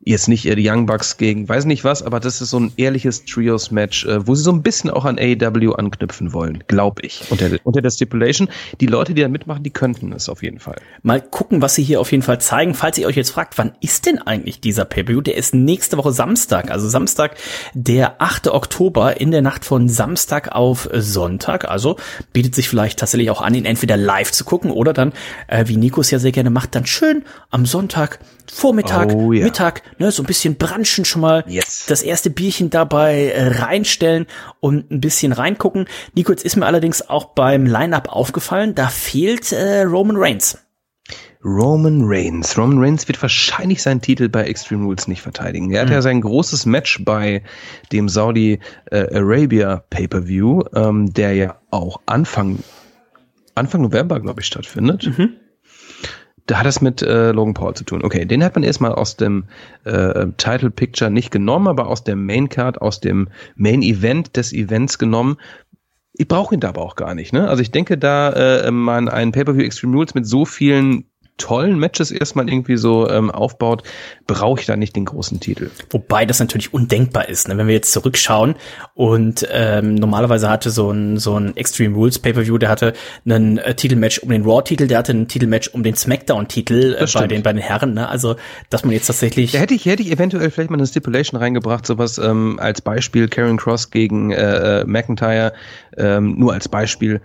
jetzt 0.06 0.28
nicht 0.28 0.44
die 0.44 0.70
Young 0.70 0.86
Bucks 0.86 1.16
gegen 1.16 1.48
weiß 1.48 1.64
nicht 1.64 1.82
was, 1.82 2.02
aber 2.04 2.20
das 2.20 2.40
ist 2.40 2.50
so 2.50 2.60
ein 2.60 2.72
ehrliches 2.76 3.24
Trios-Match, 3.24 4.06
äh, 4.06 4.26
wo 4.26 4.36
sie 4.36 4.44
so 4.44 4.52
ein 4.52 4.62
bisschen 4.62 4.88
auch 4.88 5.04
an 5.04 5.18
AEW 5.18 5.72
anknüpfen 5.72 6.32
wollen, 6.32 6.62
glaube 6.68 7.02
ich. 7.02 7.24
Unter, 7.28 7.50
unter 7.64 7.82
der 7.82 7.90
Stipulation. 7.90 8.48
Die 8.80 8.86
Leute, 8.86 9.14
die 9.14 9.22
da 9.22 9.28
mitmachen, 9.28 9.64
die 9.64 9.70
könnten 9.70 10.12
es 10.12 10.28
auf 10.28 10.44
jeden 10.44 10.60
Fall. 10.60 10.76
Mal 11.02 11.20
gucken, 11.20 11.60
was 11.60 11.74
sie 11.74 11.82
hier 11.82 12.00
auf 12.00 12.12
jeden 12.12 12.22
Fall 12.22 12.40
zeigen. 12.40 12.74
Falls 12.74 12.98
ihr 12.98 13.08
euch 13.08 13.16
jetzt 13.16 13.30
fragt, 13.30 13.58
wann 13.58 13.72
ist 13.80 14.06
denn 14.06 14.18
eigentlich 14.18 14.60
dieser 14.60 14.84
Pay-Per-View? 14.84 15.22
Der 15.22 15.36
ist 15.36 15.54
nächste 15.54 15.96
Woche 15.96 16.12
Samstag, 16.12 16.70
also 16.70 16.88
Samstag, 16.88 17.36
der 17.74 18.22
8. 18.22 18.48
Oktober 18.48 19.20
in 19.20 19.32
der 19.32 19.42
Nacht 19.42 19.64
von 19.64 19.88
Samstag 19.88 20.52
auf 20.52 20.88
Sonntag. 20.92 21.68
Also 21.68 21.96
bietet 22.32 22.54
sich 22.54 22.68
vielleicht 22.68 23.00
tatsächlich 23.00 23.30
auch 23.30 23.42
an, 23.42 23.54
ihn 23.54 23.64
entweder 23.64 23.96
live 23.96 24.30
zu 24.30 24.44
gucken 24.44 24.70
oder 24.70 24.92
dann, 24.92 25.12
äh, 25.48 25.64
wie 25.66 25.76
Nico 25.76 26.00
es 26.00 26.12
ja 26.12 26.20
sehr 26.20 26.32
gerne 26.32 26.50
macht, 26.50 26.76
dann 26.76 26.86
schön 26.86 27.24
am 27.50 27.66
Sonntag 27.66 28.20
Vormittag, 28.50 29.12
oh, 29.12 29.32
ja. 29.32 29.44
Mittag, 29.44 29.82
ne, 29.98 30.10
so 30.10 30.22
ein 30.22 30.26
bisschen 30.26 30.56
branchen 30.56 31.04
schon 31.04 31.22
mal, 31.22 31.44
yes. 31.46 31.86
das 31.88 32.02
erste 32.02 32.30
Bierchen 32.30 32.70
dabei 32.70 33.28
äh, 33.28 33.48
reinstellen 33.48 34.26
und 34.60 34.90
ein 34.90 35.00
bisschen 35.00 35.32
reingucken. 35.32 35.86
Nico, 36.14 36.32
jetzt 36.32 36.44
ist 36.44 36.56
mir 36.56 36.66
allerdings 36.66 37.08
auch 37.08 37.34
beim 37.34 37.66
Line-Up 37.66 38.08
aufgefallen, 38.08 38.74
da 38.74 38.88
fehlt 38.88 39.52
äh, 39.52 39.82
Roman 39.82 40.16
Reigns. 40.16 40.58
Roman 41.44 42.02
Reigns. 42.02 42.58
Roman 42.58 42.78
Reigns 42.78 43.06
wird 43.06 43.22
wahrscheinlich 43.22 43.80
seinen 43.80 44.00
Titel 44.00 44.28
bei 44.28 44.44
Extreme 44.44 44.84
Rules 44.84 45.06
nicht 45.06 45.22
verteidigen. 45.22 45.70
Er 45.70 45.82
hat 45.82 45.88
mhm. 45.88 45.94
ja 45.94 46.02
sein 46.02 46.20
großes 46.20 46.66
Match 46.66 47.04
bei 47.04 47.44
dem 47.92 48.08
Saudi 48.08 48.58
äh, 48.90 49.06
Arabia 49.14 49.84
Pay-per-View, 49.90 50.64
ähm, 50.74 51.12
der 51.12 51.34
ja 51.34 51.60
auch 51.70 52.00
Anfang 52.06 52.58
Anfang 53.54 53.80
November, 53.82 54.20
glaube 54.20 54.40
ich, 54.40 54.46
stattfindet. 54.46 55.06
Mhm 55.16 55.36
da 56.46 56.58
hat 56.60 56.66
es 56.66 56.80
mit 56.80 57.02
äh, 57.02 57.32
Logan 57.32 57.54
Paul 57.54 57.74
zu 57.74 57.84
tun. 57.84 58.04
Okay, 58.04 58.24
den 58.24 58.42
hat 58.44 58.54
man 58.54 58.62
erstmal 58.62 58.92
aus 58.92 59.16
dem 59.16 59.44
äh, 59.84 60.26
Title 60.36 60.70
Picture 60.70 61.10
nicht 61.10 61.30
genommen, 61.30 61.68
aber 61.68 61.88
aus 61.88 62.04
der 62.04 62.16
Main 62.16 62.48
Card, 62.48 62.80
aus 62.80 63.00
dem 63.00 63.28
Main 63.56 63.82
Event 63.82 64.36
des 64.36 64.52
Events 64.52 64.98
genommen. 64.98 65.36
Ich 66.14 66.28
brauche 66.28 66.54
ihn 66.54 66.60
da 66.60 66.70
aber 66.70 66.82
auch 66.82 66.96
gar 66.96 67.14
nicht. 67.14 67.32
Ne? 67.32 67.48
Also 67.48 67.62
ich 67.62 67.72
denke, 67.72 67.98
da 67.98 68.32
äh, 68.32 68.70
man 68.70 69.08
einen 69.08 69.32
Pay-per-view 69.32 69.62
Extreme 69.62 69.96
Rules 69.96 70.14
mit 70.14 70.26
so 70.26 70.44
vielen 70.44 71.04
tollen 71.36 71.78
Matches 71.78 72.10
erstmal 72.10 72.48
irgendwie 72.48 72.76
so 72.76 73.08
ähm, 73.08 73.30
aufbaut, 73.30 73.82
brauche 74.26 74.60
ich 74.60 74.66
da 74.66 74.76
nicht 74.76 74.96
den 74.96 75.04
großen 75.04 75.40
Titel. 75.40 75.70
Wobei 75.90 76.24
das 76.24 76.40
natürlich 76.40 76.72
undenkbar 76.72 77.28
ist, 77.28 77.48
ne? 77.48 77.56
wenn 77.58 77.66
wir 77.66 77.74
jetzt 77.74 77.92
zurückschauen 77.92 78.54
und 78.94 79.46
ähm, 79.50 79.94
normalerweise 79.94 80.48
hatte 80.48 80.70
so 80.70 80.90
ein 80.90 81.18
so 81.18 81.38
ein 81.38 81.56
Extreme 81.56 81.94
Rules 81.94 82.18
Pay-per-View, 82.18 82.58
der 82.58 82.70
hatte 82.70 82.94
einen 83.24 83.58
äh, 83.58 83.74
Titelmatch 83.74 84.20
um 84.20 84.30
den 84.30 84.44
Raw-Titel, 84.44 84.86
der 84.86 84.98
hatte 84.98 85.12
einen 85.12 85.28
Titelmatch 85.28 85.68
um 85.68 85.82
den 85.82 85.94
Smackdown-Titel 85.94 86.96
äh, 86.98 87.06
bei 87.12 87.26
den 87.26 87.42
bei 87.42 87.52
den 87.52 87.62
Herren. 87.62 87.94
Ne? 87.94 88.08
Also 88.08 88.36
dass 88.70 88.84
man 88.84 88.92
jetzt 88.92 89.06
tatsächlich. 89.06 89.52
Da 89.52 89.58
hätte 89.58 89.74
ich 89.74 89.84
hätte 89.86 90.02
ich 90.02 90.10
eventuell 90.10 90.50
vielleicht 90.50 90.70
mal 90.70 90.78
eine 90.78 90.86
Stipulation 90.86 91.40
reingebracht, 91.40 91.86
sowas 91.86 92.18
ähm, 92.18 92.58
als 92.60 92.80
Beispiel 92.80 93.28
Karen 93.28 93.58
Cross 93.58 93.90
gegen 93.90 94.30
äh, 94.30 94.80
äh 94.80 94.84
McIntyre, 94.84 95.52
ähm, 95.96 96.38
nur 96.38 96.52
als 96.54 96.68
Beispiel 96.68 97.20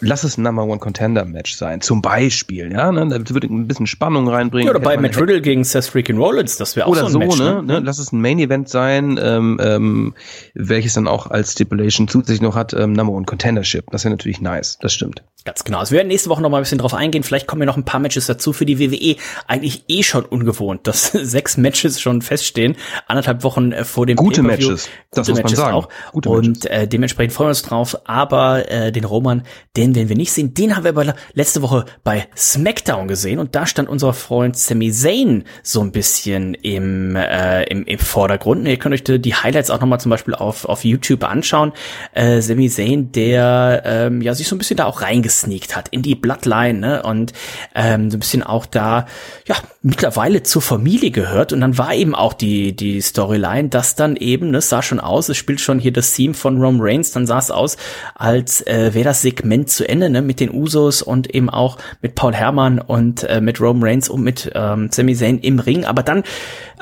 lass 0.00 0.24
es 0.24 0.38
ein 0.38 0.42
Number 0.42 0.64
One 0.64 0.78
Contender 0.78 1.24
Match 1.24 1.54
sein, 1.54 1.80
zum 1.80 2.02
Beispiel, 2.02 2.72
ja, 2.72 2.92
ne? 2.92 3.06
da 3.08 3.34
würde 3.34 3.46
ein 3.46 3.68
bisschen 3.68 3.86
Spannung 3.86 4.28
reinbringen. 4.28 4.66
Ja, 4.66 4.70
oder 4.70 4.80
bei 4.80 4.96
Matt 4.96 5.20
Riddle 5.20 5.40
gegen 5.40 5.64
Seth 5.64 5.86
freaking 5.86 6.18
Rollins, 6.18 6.56
das 6.56 6.76
wäre 6.76 6.86
auch 6.86 6.94
so 6.94 7.06
ein 7.06 7.12
so, 7.12 7.18
Match. 7.18 7.38
Ne? 7.38 7.62
ne? 7.62 7.80
Lass 7.80 7.98
es 7.98 8.12
ein 8.12 8.20
Main 8.20 8.38
Event 8.38 8.68
sein, 8.68 9.18
ähm, 9.22 9.58
ähm, 9.62 10.14
welches 10.54 10.94
dann 10.94 11.08
auch 11.08 11.30
als 11.30 11.52
Stipulation 11.52 12.08
zusätzlich 12.08 12.40
noch 12.40 12.54
hat, 12.54 12.72
ähm, 12.74 12.92
Number 12.92 13.12
One 13.12 13.26
Contendership. 13.26 13.90
Das 13.90 14.04
wäre 14.04 14.12
natürlich 14.12 14.40
nice, 14.40 14.78
das 14.80 14.92
stimmt. 14.92 15.22
Ganz 15.44 15.64
genau. 15.64 15.78
Also 15.78 15.90
wir 15.90 15.96
werden 15.96 16.08
nächste 16.08 16.30
Woche 16.30 16.40
noch 16.40 16.50
mal 16.50 16.58
ein 16.58 16.62
bisschen 16.62 16.78
drauf 16.78 16.94
eingehen. 16.94 17.24
Vielleicht 17.24 17.48
kommen 17.48 17.62
ja 17.62 17.66
noch 17.66 17.76
ein 17.76 17.84
paar 17.84 17.98
Matches 17.98 18.26
dazu 18.26 18.52
für 18.52 18.64
die 18.64 18.78
WWE. 18.78 19.16
Eigentlich 19.48 19.84
eh 19.88 20.04
schon 20.04 20.24
ungewohnt, 20.24 20.86
dass 20.86 21.10
sechs 21.12 21.56
Matches 21.56 22.00
schon 22.00 22.22
feststehen, 22.22 22.76
anderthalb 23.08 23.42
Wochen 23.42 23.72
äh, 23.72 23.84
vor 23.84 24.06
dem 24.06 24.16
Gute 24.16 24.42
Matches, 24.42 24.88
das 25.10 25.26
Gute 25.26 25.32
muss 25.32 25.42
Matches 25.42 25.58
man 25.58 25.66
sagen. 25.66 25.76
Auch. 25.76 25.88
Gute 26.12 26.30
und 26.30 26.66
äh, 26.66 26.86
dementsprechend 26.86 27.32
freuen 27.32 27.46
wir 27.46 27.50
uns 27.50 27.62
drauf. 27.62 27.96
Aber 28.04 28.70
äh, 28.70 28.92
den 28.92 29.04
Roman, 29.04 29.42
den 29.82 29.94
werden 29.94 30.08
wir 30.08 30.16
nicht 30.16 30.32
sehen. 30.32 30.54
Den 30.54 30.76
haben 30.76 30.84
wir 30.84 30.90
aber 30.90 31.14
letzte 31.34 31.62
Woche 31.62 31.84
bei 32.04 32.28
SmackDown 32.36 33.08
gesehen 33.08 33.38
und 33.38 33.54
da 33.54 33.66
stand 33.66 33.88
unser 33.88 34.12
Freund 34.12 34.56
Sami 34.56 34.92
Zayn 34.92 35.44
so 35.62 35.80
ein 35.80 35.92
bisschen 35.92 36.54
im 36.54 37.16
äh, 37.16 37.64
im, 37.64 37.84
im 37.84 37.98
Vordergrund. 37.98 38.66
Ihr 38.66 38.76
könnt 38.76 38.94
euch 38.94 39.04
die 39.04 39.34
Highlights 39.34 39.70
auch 39.70 39.80
noch 39.80 39.86
mal 39.86 39.98
zum 39.98 40.10
Beispiel 40.10 40.34
auf 40.34 40.64
auf 40.64 40.84
YouTube 40.84 41.24
anschauen. 41.24 41.72
Äh, 42.12 42.40
Sami 42.40 42.68
Zayn, 42.68 43.12
der 43.12 43.82
ähm, 43.84 44.22
ja 44.22 44.34
sich 44.34 44.48
so 44.48 44.54
ein 44.54 44.58
bisschen 44.58 44.76
da 44.76 44.86
auch 44.86 45.02
reingesneakt 45.02 45.76
hat 45.76 45.88
in 45.88 46.02
die 46.02 46.14
Bloodline 46.14 46.78
ne? 46.78 47.02
und 47.02 47.32
ähm, 47.74 48.10
so 48.10 48.16
ein 48.16 48.20
bisschen 48.20 48.42
auch 48.42 48.66
da 48.66 49.06
ja 49.46 49.56
mittlerweile 49.82 50.42
zur 50.42 50.62
Familie 50.62 51.10
gehört 51.10 51.52
und 51.52 51.60
dann 51.60 51.78
war 51.78 51.94
eben 51.94 52.14
auch 52.14 52.34
die 52.34 52.76
die 52.76 53.00
Storyline, 53.00 53.68
dass 53.68 53.94
dann 53.94 54.16
eben 54.16 54.50
ne, 54.50 54.60
sah 54.60 54.82
schon 54.82 55.00
aus, 55.00 55.28
es 55.28 55.36
spielt 55.36 55.60
schon 55.60 55.78
hier 55.78 55.92
das 55.92 56.14
Theme 56.14 56.34
von 56.34 56.60
Rome 56.60 56.78
Reigns, 56.80 57.12
dann 57.12 57.26
sah 57.26 57.38
es 57.38 57.50
aus, 57.50 57.76
als 58.14 58.64
äh, 58.66 58.94
wäre 58.94 59.04
das 59.04 59.22
Segment 59.22 59.70
zu 59.74 59.88
Ende 59.88 60.10
ne? 60.10 60.22
mit 60.22 60.40
den 60.40 60.50
Usos 60.50 61.02
und 61.02 61.34
eben 61.34 61.50
auch 61.50 61.78
mit 62.00 62.14
Paul 62.14 62.34
Herrmann 62.34 62.78
und 62.78 63.24
äh, 63.24 63.40
mit 63.40 63.60
Rome 63.60 63.84
Reigns 63.86 64.08
und 64.08 64.22
mit 64.22 64.50
ähm, 64.54 64.88
Sami 64.90 65.14
Zayn 65.14 65.38
im 65.40 65.58
Ring, 65.58 65.84
aber 65.84 66.02
dann 66.02 66.22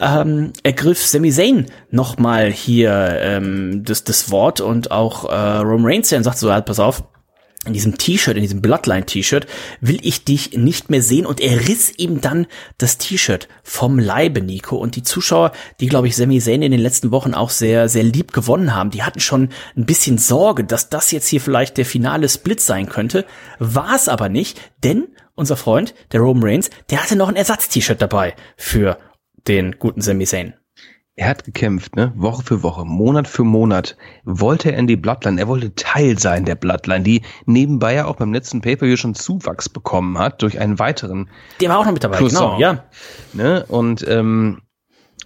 ähm, 0.00 0.52
ergriff 0.62 1.06
Sami 1.06 1.30
Zayn 1.30 1.66
nochmal 1.90 2.50
hier 2.50 3.18
ähm, 3.20 3.82
das, 3.84 4.04
das 4.04 4.30
Wort 4.30 4.60
und 4.60 4.90
auch 4.90 5.24
äh, 5.30 5.58
Rome 5.58 5.88
Reigns 5.88 6.12
und 6.12 6.22
sagt 6.22 6.38
so, 6.38 6.52
halt, 6.52 6.66
pass 6.66 6.80
auf, 6.80 7.02
in 7.66 7.74
diesem 7.74 7.98
T-Shirt, 7.98 8.36
in 8.36 8.42
diesem 8.42 8.62
Bloodline-T-Shirt, 8.62 9.46
will 9.82 9.98
ich 10.02 10.24
dich 10.24 10.56
nicht 10.56 10.88
mehr 10.88 11.02
sehen. 11.02 11.26
Und 11.26 11.40
er 11.40 11.68
riss 11.68 11.92
ihm 11.98 12.22
dann 12.22 12.46
das 12.78 12.96
T-Shirt 12.96 13.48
vom 13.62 13.98
Leibe, 13.98 14.40
Nico. 14.40 14.76
Und 14.76 14.96
die 14.96 15.02
Zuschauer, 15.02 15.52
die, 15.78 15.86
glaube 15.86 16.08
ich, 16.08 16.16
Sami 16.16 16.40
Zayn 16.40 16.62
in 16.62 16.72
den 16.72 16.80
letzten 16.80 17.10
Wochen 17.10 17.34
auch 17.34 17.50
sehr, 17.50 17.90
sehr 17.90 18.02
lieb 18.02 18.32
gewonnen 18.32 18.74
haben, 18.74 18.90
die 18.90 19.02
hatten 19.02 19.20
schon 19.20 19.50
ein 19.76 19.84
bisschen 19.84 20.16
Sorge, 20.16 20.64
dass 20.64 20.88
das 20.88 21.10
jetzt 21.10 21.28
hier 21.28 21.40
vielleicht 21.40 21.76
der 21.76 21.84
finale 21.84 22.30
Split 22.30 22.60
sein 22.60 22.88
könnte. 22.88 23.26
War 23.58 23.94
es 23.94 24.08
aber 24.08 24.30
nicht, 24.30 24.58
denn 24.82 25.08
unser 25.34 25.56
Freund, 25.56 25.94
der 26.12 26.20
Roman 26.20 26.44
Reigns, 26.44 26.70
der 26.88 27.02
hatte 27.02 27.16
noch 27.16 27.28
ein 27.28 27.36
Ersatz-T-Shirt 27.36 28.00
dabei 28.00 28.34
für 28.56 28.98
den 29.48 29.78
guten 29.78 30.00
Sami 30.00 30.24
Zayn. 30.24 30.54
Er 31.16 31.28
hat 31.28 31.44
gekämpft, 31.44 31.96
ne? 31.96 32.12
Woche 32.16 32.42
für 32.42 32.62
Woche, 32.62 32.84
Monat 32.84 33.28
für 33.28 33.44
Monat. 33.44 33.96
Wollte 34.24 34.72
er 34.72 34.78
in 34.78 34.86
die 34.86 34.96
Bloodline, 34.96 35.40
er 35.40 35.48
wollte 35.48 35.74
Teil 35.74 36.18
sein 36.18 36.44
der 36.44 36.54
Bloodline, 36.54 37.02
die 37.02 37.22
nebenbei 37.46 37.94
ja 37.94 38.06
auch 38.06 38.16
beim 38.16 38.32
letzten 38.32 38.60
Pay-Per-View 38.60 38.96
schon 38.96 39.14
Zuwachs 39.14 39.68
bekommen 39.68 40.18
hat 40.18 40.40
durch 40.42 40.58
einen 40.58 40.78
weiteren. 40.78 41.28
Der 41.60 41.68
war 41.68 41.78
auch 41.78 41.84
noch 41.84 41.92
mit 41.92 42.02
dabei, 42.04 42.18
Cousin, 42.18 42.38
genau, 42.38 42.58
ja. 42.58 42.84
Ne? 43.32 43.64
Und 43.68 44.06
ähm, 44.08 44.62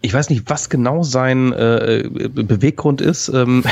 ich 0.03 0.13
weiß 0.13 0.31
nicht, 0.31 0.51
was 0.51 0.69
genau 0.69 1.03
sein 1.03 1.53
äh, 1.53 2.03
Beweggrund 2.11 3.01
ist. 3.01 3.29
Ähm, 3.29 3.63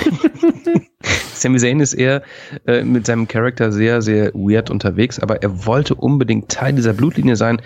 Sami 1.35 1.59
Zayn 1.59 1.81
ist 1.81 1.95
eher 1.95 2.23
äh, 2.67 2.85
mit 2.85 3.05
seinem 3.05 3.27
Charakter 3.27 3.73
sehr, 3.73 4.01
sehr 4.01 4.33
weird 4.33 4.71
unterwegs, 4.71 5.19
aber 5.19 5.43
er 5.43 5.67
wollte 5.67 5.95
unbedingt 5.95 6.51
Teil 6.51 6.73
dieser 6.73 6.93
Blutlinie 6.93 7.37
sein 7.37 7.61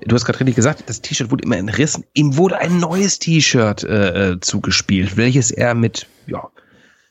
du 0.00 0.14
hast 0.14 0.24
gerade 0.24 0.40
richtig 0.40 0.56
gesagt, 0.56 0.84
das 0.86 1.00
T-Shirt 1.00 1.30
wurde 1.30 1.44
immer 1.44 1.56
entrissen. 1.56 2.04
Ihm 2.14 2.36
wurde 2.36 2.58
ein 2.58 2.78
neues 2.78 3.18
T-Shirt 3.18 3.84
äh, 3.84 4.32
äh, 4.32 4.40
zugespielt, 4.40 5.16
welches 5.16 5.50
er 5.50 5.74
mit, 5.74 6.06
ja, 6.26 6.48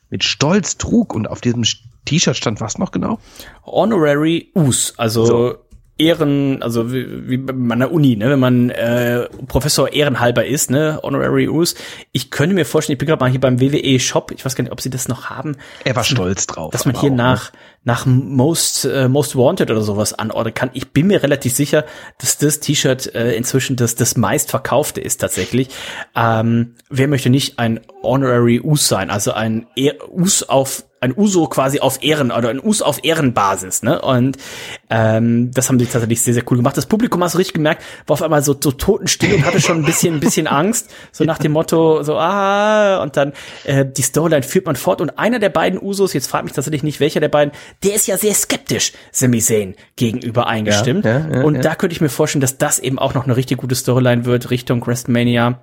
mit 0.10 0.24
Stolz 0.24 0.78
trug. 0.78 1.14
Und 1.14 1.28
auf 1.28 1.42
diesem 1.42 1.64
T-Shirt 2.06 2.36
stand 2.36 2.62
was 2.62 2.78
noch 2.78 2.92
genau? 2.92 3.20
Honorary 3.66 4.52
Us, 4.56 4.94
also 4.98 5.26
so. 5.26 5.58
Ehren, 6.02 6.64
also 6.64 6.92
wie, 6.92 7.30
wie 7.30 7.38
bei 7.38 7.54
meiner 7.54 7.92
Uni, 7.92 8.16
ne, 8.16 8.32
wenn 8.32 8.40
man 8.40 8.70
äh, 8.72 9.30
Professor 9.48 9.94
ehrenhalber 9.94 10.46
ist, 10.46 10.72
ne, 10.72 11.00
Honorary 11.04 11.48
Us. 11.48 11.76
Ich 12.12 12.32
könnte 12.32 12.56
mir 12.56 12.66
vorstellen, 12.66 12.96
ich 12.96 12.98
bin 12.98 13.08
gerade 13.08 13.24
mal 13.24 13.30
hier 13.30 13.40
beim 13.40 13.62
WWE 13.62 14.00
Shop, 14.00 14.32
ich 14.32 14.44
weiß 14.44 14.56
gar 14.56 14.64
nicht, 14.64 14.72
ob 14.72 14.82
sie 14.82 14.90
das 14.90 15.08
noch 15.08 15.30
haben. 15.30 15.58
Er 15.84 15.96
war 15.96 16.04
stolz 16.04 16.48
drauf. 16.48 16.72
Dass 16.72 16.86
man 16.86 17.00
hier 17.00 17.12
auch, 17.12 17.16
nach, 17.16 17.54
ne? 17.54 17.60
nach 17.84 18.06
Most, 18.08 18.86
äh, 18.86 19.08
Most 19.08 19.36
Wanted 19.36 19.70
oder 19.70 19.82
sowas 19.82 20.14
anordnen 20.14 20.56
kann. 20.56 20.72
Ich 20.74 20.92
bin 20.92 21.08
mir 21.08 21.22
relativ 21.22 21.54
sicher, 21.54 21.86
dass 22.18 22.40
das 22.40 22.60
T-Shirt 22.60 23.14
äh, 23.14 23.34
inzwischen 23.34 23.76
das, 23.76 23.94
das 23.96 24.18
meistverkaufte 24.18 25.02
ist 25.02 25.22
tatsächlich. 25.22 25.70
Ähm, 26.16 26.76
wer 26.90 27.08
möchte 27.08 27.30
nicht 27.30 27.60
ein 27.60 27.80
Honorary 28.02 28.60
Us 28.60 28.88
sein, 28.88 29.12
also 29.12 29.34
ein 29.34 29.68
e 29.76 29.92
Us 30.10 30.42
auf 30.44 30.84
ein 31.02 31.18
Uso 31.18 31.48
quasi 31.48 31.80
auf 31.80 32.04
Ehren 32.04 32.32
oder 32.32 32.50
ein 32.50 32.64
Us 32.64 32.84
auf 32.84 33.04
Ehrenbasis, 33.04 33.82
ne? 33.82 34.00
Und 34.02 34.38
ähm, 34.92 35.50
das 35.52 35.68
haben 35.68 35.80
sie 35.80 35.88
tatsächlich 35.88 36.22
sehr, 36.22 36.36
sehr 36.36 36.44
cool 36.52 36.58
gemacht. 36.58 36.78
Das 36.78 36.86
Publikum 36.86 37.24
hast 37.24 37.34
du 37.34 37.40
richtig 37.40 37.56
gemerkt, 37.56 37.84
war 38.06 38.14
auf 38.14 38.22
einmal 38.22 38.44
so, 38.44 38.56
so 38.58 38.72
totenstill 38.72 39.34
und 39.34 39.46
hatte 39.46 39.60
schon 39.60 39.78
ein 39.78 39.86
bisschen, 39.86 40.14
ein 40.14 40.20
bisschen 40.20 40.46
Angst, 40.52 40.92
so 41.12 41.24
nach 41.24 41.40
dem 41.40 41.54
Motto, 41.54 42.04
so, 42.04 42.18
ah, 42.18 43.02
und 43.02 43.18
dann 43.18 43.34
äh, 43.64 43.84
die 43.84 44.04
Storyline 44.04 44.44
führt 44.44 44.68
man 44.68 44.76
fort 44.76 45.02
und 45.02 45.18
einer 45.18 45.40
der 45.40 45.50
beiden 45.50 45.82
Usos, 45.82 46.14
jetzt 46.14 46.28
fragt 46.28 46.44
mich 46.46 46.54
tatsächlich 46.54 46.84
nicht, 46.84 47.00
welcher 47.00 47.20
der 47.20 47.30
beiden, 47.30 47.52
der 47.84 47.96
ist 47.96 48.06
ja 48.06 48.18
sehr 48.18 48.36
skeptisch 48.36 48.94
Sami 49.12 49.40
Zayn 49.40 49.76
gegenüber 49.96 50.46
eingestimmt. 50.46 51.06
Ja, 51.06 51.18
ja, 51.18 51.38
ja, 51.38 51.44
und 51.44 51.66
da 51.66 51.74
könnte 51.74 51.96
ich 51.96 52.02
mir 52.02 52.10
vorstellen, 52.10 52.42
dass 52.42 52.60
das 52.60 52.78
eben 52.78 53.00
auch 53.00 53.16
noch 53.16 53.24
eine 53.24 53.36
richtig 53.36 53.58
gute 53.58 53.74
Storyline 53.74 54.26
wird 54.26 54.52
Richtung 54.52 54.86
WrestleMania 54.86 55.62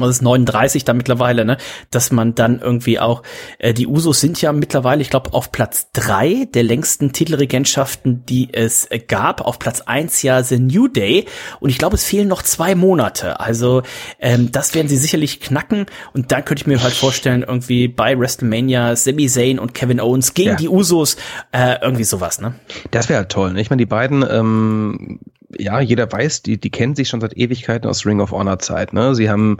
was 0.00 0.16
ist 0.16 0.22
39 0.22 0.84
da 0.84 0.92
mittlerweile, 0.92 1.44
ne? 1.44 1.56
Dass 1.90 2.10
man 2.10 2.34
dann 2.34 2.60
irgendwie 2.60 2.98
auch, 2.98 3.22
äh, 3.58 3.74
die 3.74 3.86
Usos 3.86 4.20
sind 4.20 4.40
ja 4.40 4.52
mittlerweile, 4.52 5.02
ich 5.02 5.10
glaube, 5.10 5.32
auf 5.34 5.52
Platz 5.52 5.88
drei 5.92 6.46
der 6.52 6.62
längsten 6.62 7.12
Titelregentschaften, 7.12 8.24
die 8.26 8.52
es 8.52 8.86
äh, 8.90 8.98
gab. 8.98 9.40
Auf 9.40 9.58
Platz 9.58 9.82
eins 9.82 10.22
ja 10.22 10.42
The 10.42 10.58
New 10.58 10.88
Day. 10.88 11.26
Und 11.60 11.70
ich 11.70 11.78
glaube, 11.78 11.96
es 11.96 12.04
fehlen 12.04 12.28
noch 12.28 12.42
zwei 12.42 12.74
Monate. 12.74 13.40
Also 13.40 13.82
ähm, 14.20 14.52
das 14.52 14.74
werden 14.74 14.88
sie 14.88 14.96
sicherlich 14.96 15.40
knacken. 15.40 15.86
Und 16.12 16.32
dann 16.32 16.44
könnte 16.44 16.62
ich 16.62 16.66
mir 16.66 16.82
halt 16.82 16.94
vorstellen, 16.94 17.42
irgendwie 17.46 17.88
bei 17.88 18.18
WrestleMania 18.18 18.96
Sami 18.96 19.28
Zayn 19.28 19.58
und 19.58 19.74
Kevin 19.74 20.00
Owens 20.00 20.34
gegen 20.34 20.50
ja. 20.50 20.56
die 20.56 20.68
Usos, 20.68 21.16
äh, 21.52 21.76
irgendwie 21.80 22.04
sowas, 22.04 22.40
ne? 22.40 22.54
Das 22.90 23.08
wäre 23.08 23.20
halt 23.20 23.30
toll. 23.30 23.52
Ne? 23.52 23.60
Ich 23.60 23.70
meine, 23.70 23.80
die 23.80 23.86
beiden 23.86 24.24
ähm, 24.28 25.20
ja, 25.58 25.80
jeder 25.80 26.10
weiß, 26.10 26.42
die, 26.42 26.58
die 26.58 26.70
kennen 26.70 26.94
sich 26.94 27.08
schon 27.08 27.20
seit 27.20 27.36
Ewigkeiten 27.36 27.88
aus 27.88 28.06
Ring 28.06 28.20
of 28.20 28.32
Honor 28.32 28.58
Zeit. 28.58 28.92
Ne? 28.92 29.14
Sie 29.14 29.30
haben, 29.30 29.58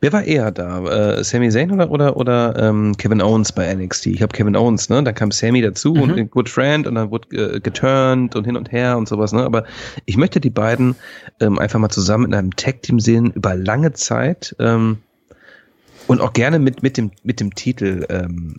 wer 0.00 0.12
war 0.12 0.24
eher 0.24 0.50
da? 0.50 0.84
Äh, 1.18 1.24
Sami 1.24 1.50
Zayn 1.50 1.70
oder 1.70 1.90
oder 1.90 2.16
oder 2.16 2.56
ähm, 2.58 2.96
Kevin 2.96 3.22
Owens 3.22 3.52
bei 3.52 3.72
NXT? 3.74 4.06
Ich 4.06 4.22
habe 4.22 4.32
Kevin 4.32 4.56
Owens, 4.56 4.88
ne? 4.88 5.02
Dann 5.02 5.14
kam 5.14 5.30
Sammy 5.30 5.62
dazu 5.62 5.94
mhm. 5.94 6.02
und 6.02 6.18
ein 6.18 6.30
Good 6.30 6.48
Friend 6.48 6.86
und 6.86 6.94
dann 6.94 7.10
wurde 7.10 7.56
äh, 7.56 7.60
geturnt 7.60 8.36
und 8.36 8.44
hin 8.44 8.56
und 8.56 8.72
her 8.72 8.96
und 8.96 9.08
sowas. 9.08 9.32
Ne? 9.32 9.42
Aber 9.42 9.64
ich 10.06 10.16
möchte 10.16 10.40
die 10.40 10.50
beiden 10.50 10.96
ähm, 11.40 11.58
einfach 11.58 11.78
mal 11.78 11.90
zusammen 11.90 12.26
in 12.26 12.34
einem 12.34 12.56
Tag 12.56 12.82
Team 12.82 13.00
sehen 13.00 13.32
über 13.32 13.54
lange 13.54 13.92
Zeit 13.92 14.54
ähm, 14.58 14.98
und 16.06 16.20
auch 16.20 16.32
gerne 16.32 16.58
mit 16.58 16.82
mit 16.82 16.96
dem 16.96 17.10
mit 17.22 17.40
dem 17.40 17.54
Titel 17.54 18.06
ähm, 18.08 18.56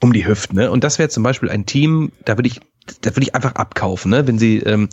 um 0.00 0.12
die 0.12 0.26
Hüften. 0.26 0.56
Ne? 0.56 0.70
Und 0.70 0.84
das 0.84 0.98
wäre 0.98 1.08
zum 1.08 1.22
Beispiel 1.22 1.48
ein 1.48 1.64
Team, 1.64 2.12
da 2.24 2.36
würde 2.36 2.48
ich 2.48 2.60
da 3.00 3.10
würde 3.10 3.22
ich 3.22 3.34
einfach 3.34 3.54
abkaufen, 3.54 4.10
ne? 4.10 4.26
wenn 4.26 4.38
sie 4.38 4.58
ähm, 4.58 4.88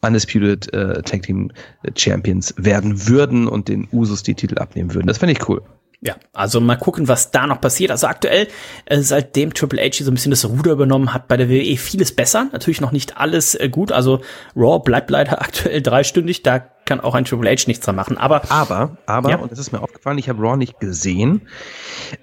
Undisputed 0.00 0.72
äh, 0.72 1.02
Tag 1.02 1.22
Team 1.22 1.50
Champions 1.96 2.54
werden 2.56 3.08
würden 3.08 3.48
und 3.48 3.68
den 3.68 3.88
Usus 3.92 4.22
die 4.22 4.34
Titel 4.34 4.58
abnehmen 4.58 4.94
würden. 4.94 5.06
Das 5.06 5.18
fände 5.18 5.32
ich 5.32 5.48
cool. 5.48 5.62
Ja, 6.00 6.14
also 6.32 6.60
mal 6.60 6.76
gucken, 6.76 7.08
was 7.08 7.32
da 7.32 7.48
noch 7.48 7.60
passiert. 7.60 7.90
Also 7.90 8.06
aktuell, 8.06 8.46
äh, 8.84 9.00
seitdem 9.00 9.52
Triple 9.52 9.82
H 9.82 10.04
so 10.04 10.10
ein 10.12 10.14
bisschen 10.14 10.30
das 10.30 10.48
Ruder 10.48 10.70
übernommen 10.70 11.12
hat, 11.12 11.26
bei 11.26 11.36
der 11.36 11.48
WWE 11.48 11.76
vieles 11.76 12.14
besser. 12.14 12.48
Natürlich 12.52 12.80
noch 12.80 12.92
nicht 12.92 13.16
alles 13.16 13.56
äh, 13.56 13.68
gut. 13.68 13.90
Also 13.90 14.20
Raw 14.54 14.78
bleibt 14.78 15.10
leider 15.10 15.42
aktuell 15.42 15.82
dreistündig. 15.82 16.44
Da 16.44 16.70
kann 16.88 17.00
auch 17.00 17.14
ein 17.14 17.26
Triple 17.26 17.50
H 17.50 17.64
nichts 17.66 17.84
dran 17.84 17.96
machen. 17.96 18.16
Aber, 18.16 18.50
aber, 18.50 18.96
aber, 19.04 19.30
ja. 19.30 19.36
und 19.36 19.52
das 19.52 19.58
ist 19.58 19.72
mir 19.72 19.82
aufgefallen, 19.82 20.16
ich 20.16 20.28
habe 20.30 20.42
Raw 20.42 20.56
nicht 20.56 20.80
gesehen. 20.80 21.42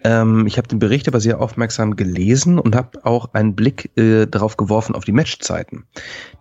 Ähm, 0.04 0.48
ich 0.48 0.58
habe 0.58 0.68
den 0.68 0.80
Bericht 0.80 1.08
aber 1.08 1.20
sehr 1.20 1.40
aufmerksam 1.40 1.96
gelesen 1.96 2.58
und 2.58 2.76
habe 2.76 3.06
auch 3.06 3.34
einen 3.34 3.56
Blick 3.56 3.96
äh, 3.96 4.26
darauf 4.26 4.58
geworfen 4.58 4.96
auf 4.96 5.06
die 5.06 5.12
Matchzeiten. 5.12 5.86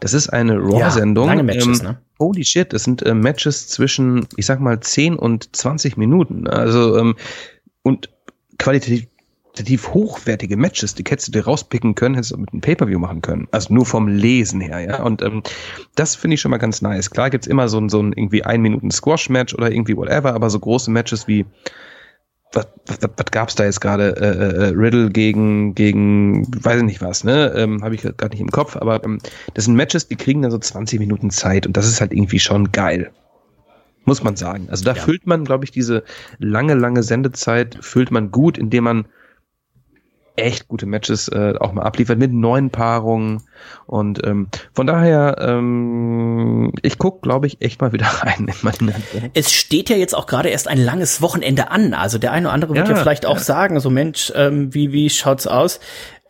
Das 0.01 0.15
ist 0.15 0.31
eine 0.31 0.57
Raw-Sendung. 0.57 1.27
Ja, 1.27 1.33
lange 1.35 1.43
Matches, 1.43 1.81
ähm, 1.81 1.87
ne? 1.87 1.99
Holy 2.19 2.45
shit, 2.45 2.73
das 2.73 2.85
sind 2.85 3.03
äh, 3.03 3.13
Matches 3.13 3.69
zwischen, 3.69 4.27
ich 4.37 4.47
sag 4.47 4.59
mal, 4.59 4.81
10 4.81 5.17
und 5.17 5.55
20 5.55 5.99
Minuten. 5.99 6.47
Also, 6.47 6.97
ähm, 6.97 7.17
und 7.83 8.09
qualitativ 8.59 9.07
hochwertige 9.63 10.57
Matches, 10.57 10.95
die 10.95 11.05
hättest 11.09 11.29
du 11.29 11.33
dir 11.33 11.45
rauspicken 11.45 11.95
können, 11.95 12.15
hättest 12.15 12.33
du 12.33 12.39
mit 12.39 12.53
einem 12.53 12.61
Pay-Per-View 12.61 12.99
machen 12.99 13.23
können. 13.23 13.49
Also 13.53 13.73
nur 13.73 13.87
vom 13.87 14.09
Lesen 14.09 14.61
her, 14.61 14.81
ja. 14.81 15.03
Und 15.03 15.23
ähm, 15.23 15.43
das 15.95 16.17
finde 16.17 16.35
ich 16.35 16.41
schon 16.41 16.51
mal 16.51 16.59
ganz 16.59 16.83
nice. 16.83 17.11
Klar 17.11 17.31
gibt's 17.31 17.47
immer 17.47 17.69
so 17.69 17.79
ein, 17.79 17.89
so 17.89 18.03
ein 18.03 18.13
irgendwie 18.13 18.43
ein 18.43 18.61
Minuten 18.61 18.91
Squash-Match 18.91 19.55
oder 19.55 19.71
irgendwie 19.71 19.97
whatever, 19.97 20.35
aber 20.35 20.51
so 20.51 20.59
große 20.59 20.91
Matches 20.91 21.29
wie 21.29 21.47
was, 22.53 22.67
was, 22.87 22.99
was 23.03 23.27
gab's 23.31 23.55
da 23.55 23.65
jetzt 23.65 23.81
gerade? 23.81 24.17
Äh, 24.17 24.67
äh, 24.67 24.73
Riddle 24.77 25.11
gegen, 25.11 25.75
gegen, 25.75 26.47
weiß 26.65 26.79
ich 26.79 26.85
nicht 26.85 27.03
was, 27.03 27.25
ne? 27.25 27.53
Ähm, 27.57 27.83
Habe 27.83 27.95
ich 27.95 28.03
gerade 28.03 28.31
nicht 28.31 28.41
im 28.41 28.51
Kopf, 28.51 28.77
aber 28.77 29.03
ähm, 29.05 29.19
das 29.55 29.65
sind 29.65 29.75
Matches, 29.75 30.09
die 30.09 30.17
kriegen 30.17 30.43
dann 30.43 30.51
so 30.51 30.59
20 30.59 31.01
Minuten 31.01 31.31
Zeit 31.31 31.67
und 31.67 31.77
das 31.77 31.87
ist 31.87 32.01
halt 32.01 32.13
irgendwie 32.13 32.39
schon 32.39 32.73
geil. 32.73 33.11
Muss 34.05 34.23
man 34.23 34.37
sagen. 34.37 34.69
Also 34.71 34.85
da 34.85 34.93
ja. 34.93 35.01
füllt 35.01 35.27
man, 35.27 35.45
glaube 35.45 35.65
ich, 35.65 35.71
diese 35.71 36.05
lange, 36.39 36.75
lange 36.75 37.03
Sendezeit, 37.03 37.79
füllt 37.81 38.11
man 38.11 38.31
gut, 38.31 38.59
indem 38.59 38.85
man 38.85 39.07
echt 40.37 40.69
gute 40.69 40.87
Matches 40.87 41.29
äh, 41.29 41.55
auch 41.61 41.73
mal 41.73 41.83
abliefert 41.83 42.19
mit 42.19 42.33
neuen 42.33 42.71
Paarungen. 42.71 43.43
Und 43.87 44.25
ähm, 44.27 44.49
von 44.73 44.87
daher 44.87 45.37
ähm, 45.41 46.73
ich 46.83 46.99
guck 46.99 47.23
glaube 47.23 47.47
ich 47.47 47.63
echt 47.63 47.81
mal 47.81 47.93
wieder 47.93 48.07
rein 48.21 48.49
in 48.49 48.55
meine 48.63 48.95
es 49.35 49.53
steht 49.53 49.91
ja 49.91 49.97
jetzt 49.97 50.15
auch 50.15 50.27
gerade 50.27 50.49
erst 50.49 50.69
ein 50.69 50.79
langes 50.79 51.23
Wochenende 51.23 51.71
an. 51.71 51.95
Also 51.95 52.19
der 52.19 52.33
eine 52.33 52.49
oder 52.49 52.55
andere 52.55 52.75
wird 52.75 52.89
ja, 52.89 52.95
ja 52.95 53.01
vielleicht 53.01 53.27
auch 53.27 53.39
sagen 53.39 53.81
so 53.81 53.91
Mensch 53.91 54.33
ähm, 54.35 54.75
wie 54.75 54.93
wie 54.93 55.11
schaut's 55.11 55.47
aus 55.47 55.81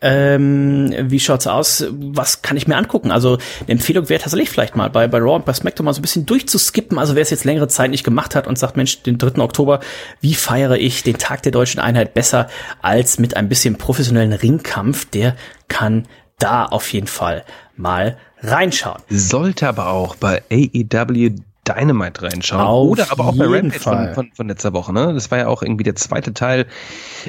ähm, 0.07 0.93
wie 1.09 1.19
schaut's 1.19 1.47
aus? 1.47 1.83
Was 1.89 2.43
kann 2.43 2.57
ich 2.57 2.67
mir 2.67 2.77
angucken? 2.77 3.09
Also 3.09 3.39
eine 3.61 3.69
Empfehlung 3.69 4.07
wäre 4.07 4.21
tatsächlich 4.21 4.51
vielleicht 4.51 4.75
mal 4.75 4.87
bei, 4.91 5.07
bei 5.07 5.17
Raw 5.17 5.37
und 5.37 5.45
bei 5.45 5.53
SmackDown 5.53 5.83
mal 5.83 5.93
so 5.93 5.99
ein 5.99 6.03
bisschen 6.03 6.27
durchzuskippen. 6.27 6.99
Also 6.99 7.15
wer 7.15 7.23
es 7.23 7.31
jetzt 7.31 7.43
längere 7.43 7.67
Zeit 7.67 7.89
nicht 7.89 8.03
gemacht 8.03 8.35
hat 8.35 8.45
und 8.45 8.59
sagt, 8.59 8.77
Mensch, 8.77 9.01
den 9.01 9.17
3. 9.17 9.41
Oktober, 9.41 9.79
wie 10.21 10.35
feiere 10.35 10.77
ich 10.77 11.01
den 11.01 11.17
Tag 11.17 11.41
der 11.41 11.51
deutschen 11.51 11.79
Einheit 11.79 12.13
besser 12.13 12.47
als 12.83 13.17
mit 13.17 13.35
ein 13.35 13.49
bisschen 13.49 13.79
professionellen 13.79 14.33
Ringkampf? 14.33 15.05
Der 15.05 15.35
kann 15.69 16.07
da 16.37 16.65
auf 16.65 16.93
jeden 16.93 17.07
Fall 17.07 17.43
mal 17.75 18.17
reinschauen. 18.43 19.01
Sollte 19.09 19.67
aber 19.67 19.87
auch 19.87 20.15
bei 20.17 20.43
AEW 20.51 21.31
Dynamite 21.67 22.23
reinschauen. 22.23 22.61
Auf 22.61 22.89
Oder 22.89 23.11
aber 23.11 23.25
auch 23.25 23.37
bei 23.37 23.45
Rampage 23.45 23.79
von, 23.79 24.13
von, 24.13 24.31
von, 24.33 24.47
letzter 24.47 24.73
Woche. 24.73 24.93
Ne? 24.93 25.13
Das 25.13 25.31
war 25.31 25.39
ja 25.39 25.47
auch 25.47 25.61
irgendwie 25.61 25.83
der 25.83 25.95
zweite 25.95 26.33
Teil 26.33 26.65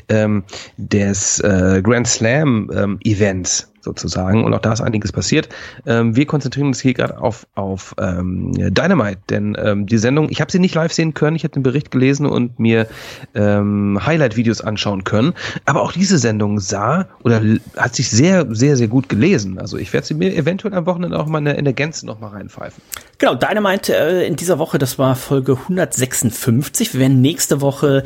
ähm, 0.09 0.45
des 0.77 1.41
äh, 1.41 1.81
Grand 1.83 2.07
Slam 2.07 2.71
ähm, 2.75 2.99
Events 3.03 3.73
sozusagen. 3.87 4.45
Und 4.45 4.53
auch 4.53 4.61
da 4.61 4.73
ist 4.75 4.83
einiges 4.83 5.13
passiert. 5.13 5.49
Ähm, 5.87 6.15
wir 6.15 6.27
konzentrieren 6.27 6.67
uns 6.67 6.81
hier 6.81 6.93
gerade 6.93 7.19
auf, 7.19 7.47
auf 7.55 7.95
ähm, 7.99 8.53
Dynamite, 8.53 9.21
denn 9.31 9.57
ähm, 9.59 9.87
die 9.87 9.97
Sendung, 9.97 10.29
ich 10.29 10.41
habe 10.43 10.53
sie 10.53 10.59
nicht 10.59 10.75
live 10.75 10.93
sehen 10.93 11.15
können, 11.15 11.37
ich 11.37 11.45
habe 11.45 11.55
den 11.55 11.63
Bericht 11.63 11.91
gelesen 11.91 12.27
und 12.27 12.59
mir 12.59 12.87
ähm, 13.35 13.99
Highlight-Videos 14.05 14.61
anschauen 14.61 15.05
können. 15.05 15.33
Aber 15.65 15.83
auch 15.83 15.93
diese 15.93 16.19
Sendung 16.19 16.61
sah 16.61 17.07
oder 17.23 17.41
hat 17.77 17.95
sich 17.95 18.11
sehr, 18.11 18.47
sehr, 18.55 18.77
sehr 18.77 18.89
gut 18.89 19.09
gelesen. 19.09 19.59
Also 19.59 19.79
ich 19.79 19.93
werde 19.93 20.07
sie 20.07 20.15
mir 20.15 20.35
eventuell 20.37 20.75
am 20.75 20.85
Wochenende 20.87 21.19
auch 21.19 21.27
mal 21.27 21.47
in 21.47 21.65
der, 21.65 21.77
Gänze 21.77 22.07
noch 22.07 22.21
mal 22.21 22.29
reinpfeifen. 22.29 22.83
Genau, 23.19 23.35
Dynamite 23.35 23.95
äh, 23.95 24.27
in 24.27 24.37
dieser 24.37 24.59
Woche, 24.59 24.79
das 24.79 24.99
war 24.99 25.15
Folge 25.15 25.53
156. 25.53 26.95
Wir 26.95 27.01
werden 27.01 27.21
nächste 27.21 27.61
Woche 27.61 28.03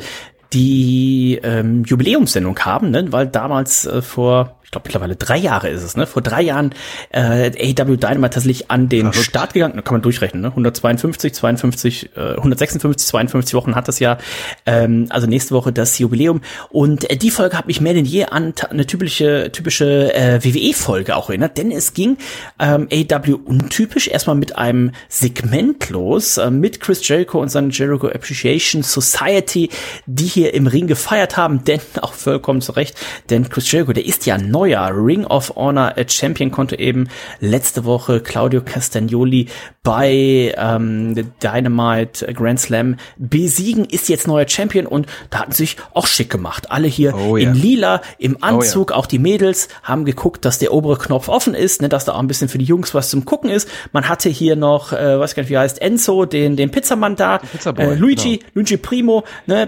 die 0.53 1.39
ähm, 1.43 1.83
Jubiläumssendung 1.85 2.59
haben, 2.59 2.91
ne? 2.91 3.11
weil 3.11 3.27
damals 3.27 3.85
äh, 3.85 4.01
vor 4.01 4.60
ich 4.71 4.73
glaube 4.73 4.87
mittlerweile 4.87 5.17
drei 5.17 5.35
Jahre 5.35 5.67
ist 5.67 5.83
es, 5.83 5.97
ne? 5.97 6.07
Vor 6.07 6.21
drei 6.21 6.41
Jahren 6.41 6.73
äh, 7.09 7.73
AW 7.77 7.97
Dynamite 7.97 8.35
tatsächlich 8.35 8.71
an 8.71 8.87
den 8.87 9.11
Verrückt. 9.11 9.25
Start 9.29 9.53
gegangen, 9.53 9.73
da 9.75 9.81
kann 9.81 9.95
man 9.95 10.01
durchrechnen, 10.01 10.41
ne? 10.41 10.47
152, 10.47 11.33
52, 11.33 12.11
äh, 12.15 12.35
156, 12.37 13.05
52 13.05 13.53
Wochen 13.53 13.75
hat 13.75 13.89
das 13.89 13.99
ja. 13.99 14.17
Ähm, 14.65 15.07
also 15.09 15.27
nächste 15.27 15.55
Woche 15.55 15.73
das 15.73 15.99
Jubiläum. 15.99 16.39
Und 16.69 17.09
äh, 17.09 17.17
die 17.17 17.31
Folge 17.31 17.57
hat 17.57 17.67
mich 17.67 17.81
mehr 17.81 17.93
denn 17.93 18.05
je 18.05 18.23
an 18.27 18.53
eine 18.69 18.85
typische, 18.85 19.49
typische 19.51 20.13
äh, 20.13 20.41
WWE-Folge 20.41 21.17
auch 21.17 21.27
erinnert, 21.27 21.57
denn 21.57 21.69
es 21.73 21.93
ging 21.93 22.15
ähm, 22.57 22.87
AW 22.89 23.33
untypisch 23.43 24.07
erstmal 24.07 24.37
mit 24.37 24.55
einem 24.55 24.91
Segment 25.09 25.89
los, 25.89 26.37
äh, 26.37 26.49
mit 26.49 26.79
Chris 26.79 27.05
Jericho 27.05 27.41
und 27.41 27.49
seiner 27.49 27.71
Jericho 27.71 28.07
Appreciation 28.07 28.83
Society, 28.83 29.69
die 30.05 30.27
hier 30.27 30.53
im 30.53 30.67
Ring 30.67 30.87
gefeiert 30.87 31.35
haben, 31.35 31.65
denn 31.65 31.81
auch 32.01 32.13
vollkommen 32.13 32.61
zu 32.61 32.71
Recht, 32.71 32.95
denn 33.29 33.49
Chris 33.49 33.69
Jericho, 33.69 33.91
der 33.91 34.05
ist 34.05 34.25
ja 34.25 34.37
neu 34.37 34.60
neuer 34.61 34.91
Ring 34.93 35.25
of 35.25 35.55
Honor 35.55 35.95
Champion 36.07 36.51
konnte 36.51 36.77
eben 36.77 37.07
letzte 37.39 37.83
Woche 37.83 38.19
Claudio 38.19 38.61
Castagnoli 38.61 39.47
bei 39.81 40.53
ähm, 40.55 41.15
Dynamite 41.41 42.31
Grand 42.33 42.59
Slam 42.59 42.97
besiegen, 43.17 43.85
ist 43.85 44.07
jetzt 44.09 44.27
neuer 44.27 44.47
Champion 44.47 44.85
und 44.85 45.07
da 45.31 45.39
hatten 45.39 45.53
sich 45.53 45.77
auch 45.95 46.05
schick 46.05 46.29
gemacht. 46.29 46.69
Alle 46.69 46.87
hier 46.87 47.15
oh, 47.15 47.35
in 47.37 47.55
lila, 47.55 48.01
im 48.19 48.43
Anzug, 48.43 48.91
oh, 48.91 48.93
ja. 48.93 48.99
auch 48.99 49.07
die 49.07 49.17
Mädels 49.17 49.69
haben 49.81 50.05
geguckt, 50.05 50.45
dass 50.45 50.59
der 50.59 50.71
obere 50.71 50.99
Knopf 50.99 51.27
offen 51.27 51.55
ist, 51.55 51.81
ne, 51.81 51.89
dass 51.89 52.05
da 52.05 52.13
auch 52.13 52.19
ein 52.19 52.27
bisschen 52.27 52.47
für 52.47 52.59
die 52.59 52.65
Jungs 52.65 52.93
was 52.93 53.09
zum 53.09 53.25
Gucken 53.25 53.49
ist. 53.49 53.67
Man 53.91 54.07
hatte 54.07 54.29
hier 54.29 54.55
noch, 54.55 54.93
äh, 54.93 55.19
weiß 55.19 55.33
gar 55.33 55.41
nicht, 55.41 55.49
wie 55.49 55.57
heißt, 55.57 55.81
Enzo, 55.81 56.25
den, 56.25 56.55
den 56.55 56.69
Pizzamann 56.69 57.15
da, 57.15 57.39
äh, 57.65 57.95
Luigi, 57.95 58.37
genau. 58.37 58.51
Luigi 58.53 58.77
Primo, 58.77 59.23
ne, 59.47 59.67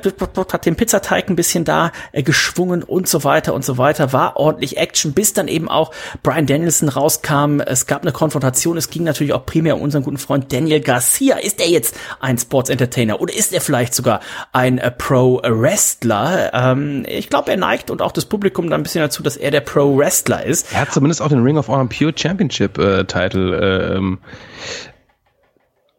hat 0.51 0.65
den 0.67 0.75
Pizzateig 0.75 1.32
ein 1.32 1.36
bisschen 1.36 1.65
da 1.65 1.91
äh, 2.12 2.21
geschwungen 2.21 2.84
und 2.84 3.08
so 3.08 3.23
weiter 3.23 3.56
und 3.56 3.65
so 3.65 3.79
weiter, 3.79 4.13
war 4.13 4.38
ordentlich 4.38 4.77
Action, 4.84 5.13
bis 5.13 5.34
dann 5.34 5.48
eben 5.48 5.69
auch 5.69 5.91
Brian 6.24 6.46
Danielson 6.46 6.89
rauskam. 6.89 7.62
Es 7.62 7.88
gab 7.88 8.02
eine 8.02 8.12
Konfrontation. 8.12 8.76
Es 8.76 8.89
ging 8.89 9.04
natürlich 9.04 9.32
auch 9.32 9.46
primär 9.46 9.76
um 9.76 9.82
unseren 9.82 10.04
guten 10.04 10.17
Freund 10.17 10.52
Daniel 10.52 10.82
Garcia. 10.82 11.38
Ist 11.38 11.62
er 11.62 11.69
jetzt 11.69 11.96
ein 12.19 12.38
Sports 12.38 12.69
Entertainer 12.69 13.22
oder 13.22 13.34
ist 13.34 13.54
er 13.54 13.62
vielleicht 13.62 13.96
sogar 13.96 14.19
ein 14.52 14.78
äh, 14.78 14.91
Pro 14.91 15.41
Wrestler? 15.41 16.52
Ähm, 16.54 17.06
ich 17.08 17.30
glaube, 17.30 17.52
er 17.52 17.58
neigt 17.58 17.89
und 17.89 18.02
auch 18.02 18.12
das 18.12 18.26
Publikum 18.26 18.69
dann 18.69 18.82
ein 18.82 18.84
bisschen 18.84 19.02
dazu, 19.02 19.24
dass 19.24 19.38
er 19.38 19.52
der 19.52 19.62
Pro 19.62 19.98
Wrestler 19.98 20.46
ist. 20.46 20.74
Er 20.74 20.82
hat 20.82 20.91
zumindest 20.91 21.22
auch 21.22 21.30
den 21.30 21.43
Ring 21.43 21.58
of 21.58 21.69
Honor 21.69 21.88
Pure 21.88 22.13
Championship 22.15 22.78
äh, 22.78 23.06
Title 23.06 23.58
äh, 23.58 23.96
ähm, 23.96 24.19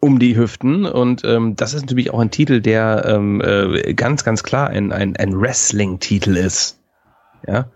um 0.01 0.18
die 0.18 0.37
Hüften 0.37 0.85
und 0.85 1.25
ähm, 1.25 1.57
das 1.57 1.73
ist 1.73 1.81
natürlich 1.81 2.12
auch 2.12 2.18
ein 2.18 2.31
Titel, 2.31 2.61
der 2.61 3.07
ähm, 3.07 3.40
äh, 3.40 3.94
ganz, 3.94 4.23
ganz 4.23 4.42
klar 4.42 4.68
ein, 4.68 4.92
ein, 4.92 5.16
ein 5.16 5.40
Wrestling-Titel 5.40 6.37
ist. 6.37 6.79
Ja, 7.47 7.70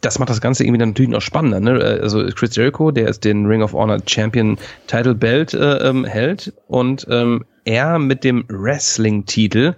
das 0.00 0.18
macht 0.18 0.30
das 0.30 0.40
Ganze 0.40 0.64
irgendwie 0.64 0.78
dann 0.78 0.90
natürlich 0.90 1.10
noch 1.10 1.20
spannender. 1.20 1.60
Ne? 1.60 1.98
Also 2.00 2.24
Chris 2.26 2.54
Jericho, 2.54 2.90
der 2.90 3.08
ist 3.08 3.24
den 3.24 3.46
Ring 3.46 3.62
of 3.62 3.72
Honor 3.72 3.98
Champion 4.06 4.58
Title 4.86 5.14
Belt 5.14 5.54
äh, 5.54 5.88
ähm, 5.88 6.04
hält 6.04 6.52
und 6.68 7.06
ähm, 7.10 7.44
er 7.64 7.98
mit 7.98 8.24
dem 8.24 8.44
Wrestling-Titel. 8.48 9.74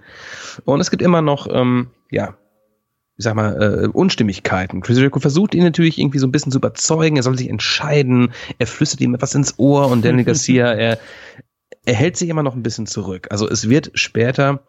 Und 0.65 0.79
es 0.79 0.91
gibt 0.91 1.01
immer 1.01 1.21
noch, 1.21 1.47
ähm, 1.51 1.87
ja, 2.09 2.35
ich 3.17 3.23
sag 3.23 3.35
mal, 3.35 3.61
äh, 3.61 3.87
Unstimmigkeiten. 3.87 4.81
Chris 4.81 4.97
Jericho 4.97 5.19
versucht 5.19 5.53
ihn 5.53 5.63
natürlich 5.63 5.99
irgendwie 5.99 6.19
so 6.19 6.27
ein 6.27 6.31
bisschen 6.31 6.51
zu 6.51 6.59
überzeugen, 6.59 7.17
er 7.17 7.23
soll 7.23 7.37
sich 7.37 7.49
entscheiden, 7.49 8.31
er 8.57 8.67
flüstert 8.67 9.01
ihm 9.01 9.13
etwas 9.13 9.35
ins 9.35 9.59
Ohr 9.59 9.87
und 9.87 10.05
Daniel 10.05 10.25
Garcia, 10.25 10.71
er, 10.71 10.99
er 11.85 11.93
hält 11.93 12.15
sich 12.15 12.29
immer 12.29 12.43
noch 12.43 12.55
ein 12.55 12.63
bisschen 12.63 12.87
zurück. 12.87 13.27
Also 13.31 13.49
es 13.49 13.69
wird 13.69 13.91
später 13.95 14.63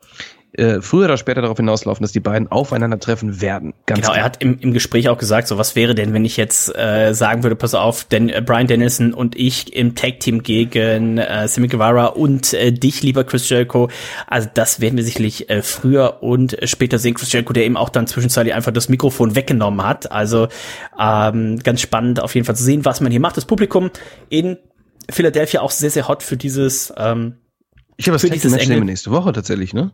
äh, 0.54 0.80
früher 0.80 1.06
oder 1.06 1.16
später 1.16 1.40
darauf 1.40 1.56
hinauslaufen, 1.56 2.02
dass 2.02 2.12
die 2.12 2.20
beiden 2.20 2.50
aufeinandertreffen 2.50 3.40
werden. 3.40 3.72
Ganz 3.86 4.00
genau, 4.00 4.12
klar. 4.12 4.18
er 4.18 4.24
hat 4.24 4.42
im, 4.42 4.58
im 4.60 4.72
Gespräch 4.72 5.08
auch 5.08 5.16
gesagt, 5.16 5.48
so 5.48 5.56
was 5.58 5.76
wäre 5.76 5.94
denn, 5.94 6.12
wenn 6.12 6.24
ich 6.24 6.36
jetzt 6.36 6.76
äh, 6.76 7.14
sagen 7.14 7.42
würde, 7.42 7.56
pass 7.56 7.74
auf, 7.74 8.04
denn 8.04 8.28
äh, 8.28 8.42
Brian 8.44 8.66
Dennison 8.66 9.14
und 9.14 9.34
ich 9.34 9.74
im 9.74 9.94
Tag-Team 9.94 10.42
gegen 10.42 11.18
äh, 11.18 11.48
Sammy 11.48 11.68
Guevara 11.68 12.06
und 12.06 12.52
äh, 12.52 12.72
dich, 12.72 13.02
lieber 13.02 13.24
Chris 13.24 13.48
Jericho. 13.48 13.88
Also 14.26 14.48
das 14.52 14.80
werden 14.80 14.96
wir 14.96 15.04
sicherlich 15.04 15.48
äh, 15.48 15.62
früher 15.62 16.22
und 16.22 16.56
später 16.64 16.98
sehen. 16.98 17.14
Chris 17.14 17.32
Jericho, 17.32 17.52
der 17.52 17.64
eben 17.64 17.76
auch 17.76 17.88
dann 17.88 18.06
zwischenzeitlich 18.06 18.54
einfach 18.54 18.72
das 18.72 18.88
Mikrofon 18.88 19.34
weggenommen 19.34 19.86
hat. 19.86 20.12
Also 20.12 20.48
ähm, 20.98 21.58
ganz 21.60 21.80
spannend 21.80 22.20
auf 22.20 22.34
jeden 22.34 22.44
Fall 22.44 22.56
zu 22.56 22.64
sehen, 22.64 22.84
was 22.84 23.00
man 23.00 23.10
hier 23.10 23.20
macht. 23.20 23.36
Das 23.36 23.46
Publikum 23.46 23.90
in 24.28 24.58
Philadelphia 25.10 25.62
auch 25.62 25.70
sehr, 25.70 25.90
sehr 25.90 26.08
hot 26.08 26.22
für 26.22 26.36
dieses 26.36 26.92
ähm, 26.96 27.36
ich 27.96 28.08
habe 28.08 28.18
das 28.18 28.22
Tag 28.22 28.50
Match 28.50 28.68
nächste 28.68 29.10
Woche 29.10 29.32
tatsächlich, 29.32 29.74
ne? 29.74 29.92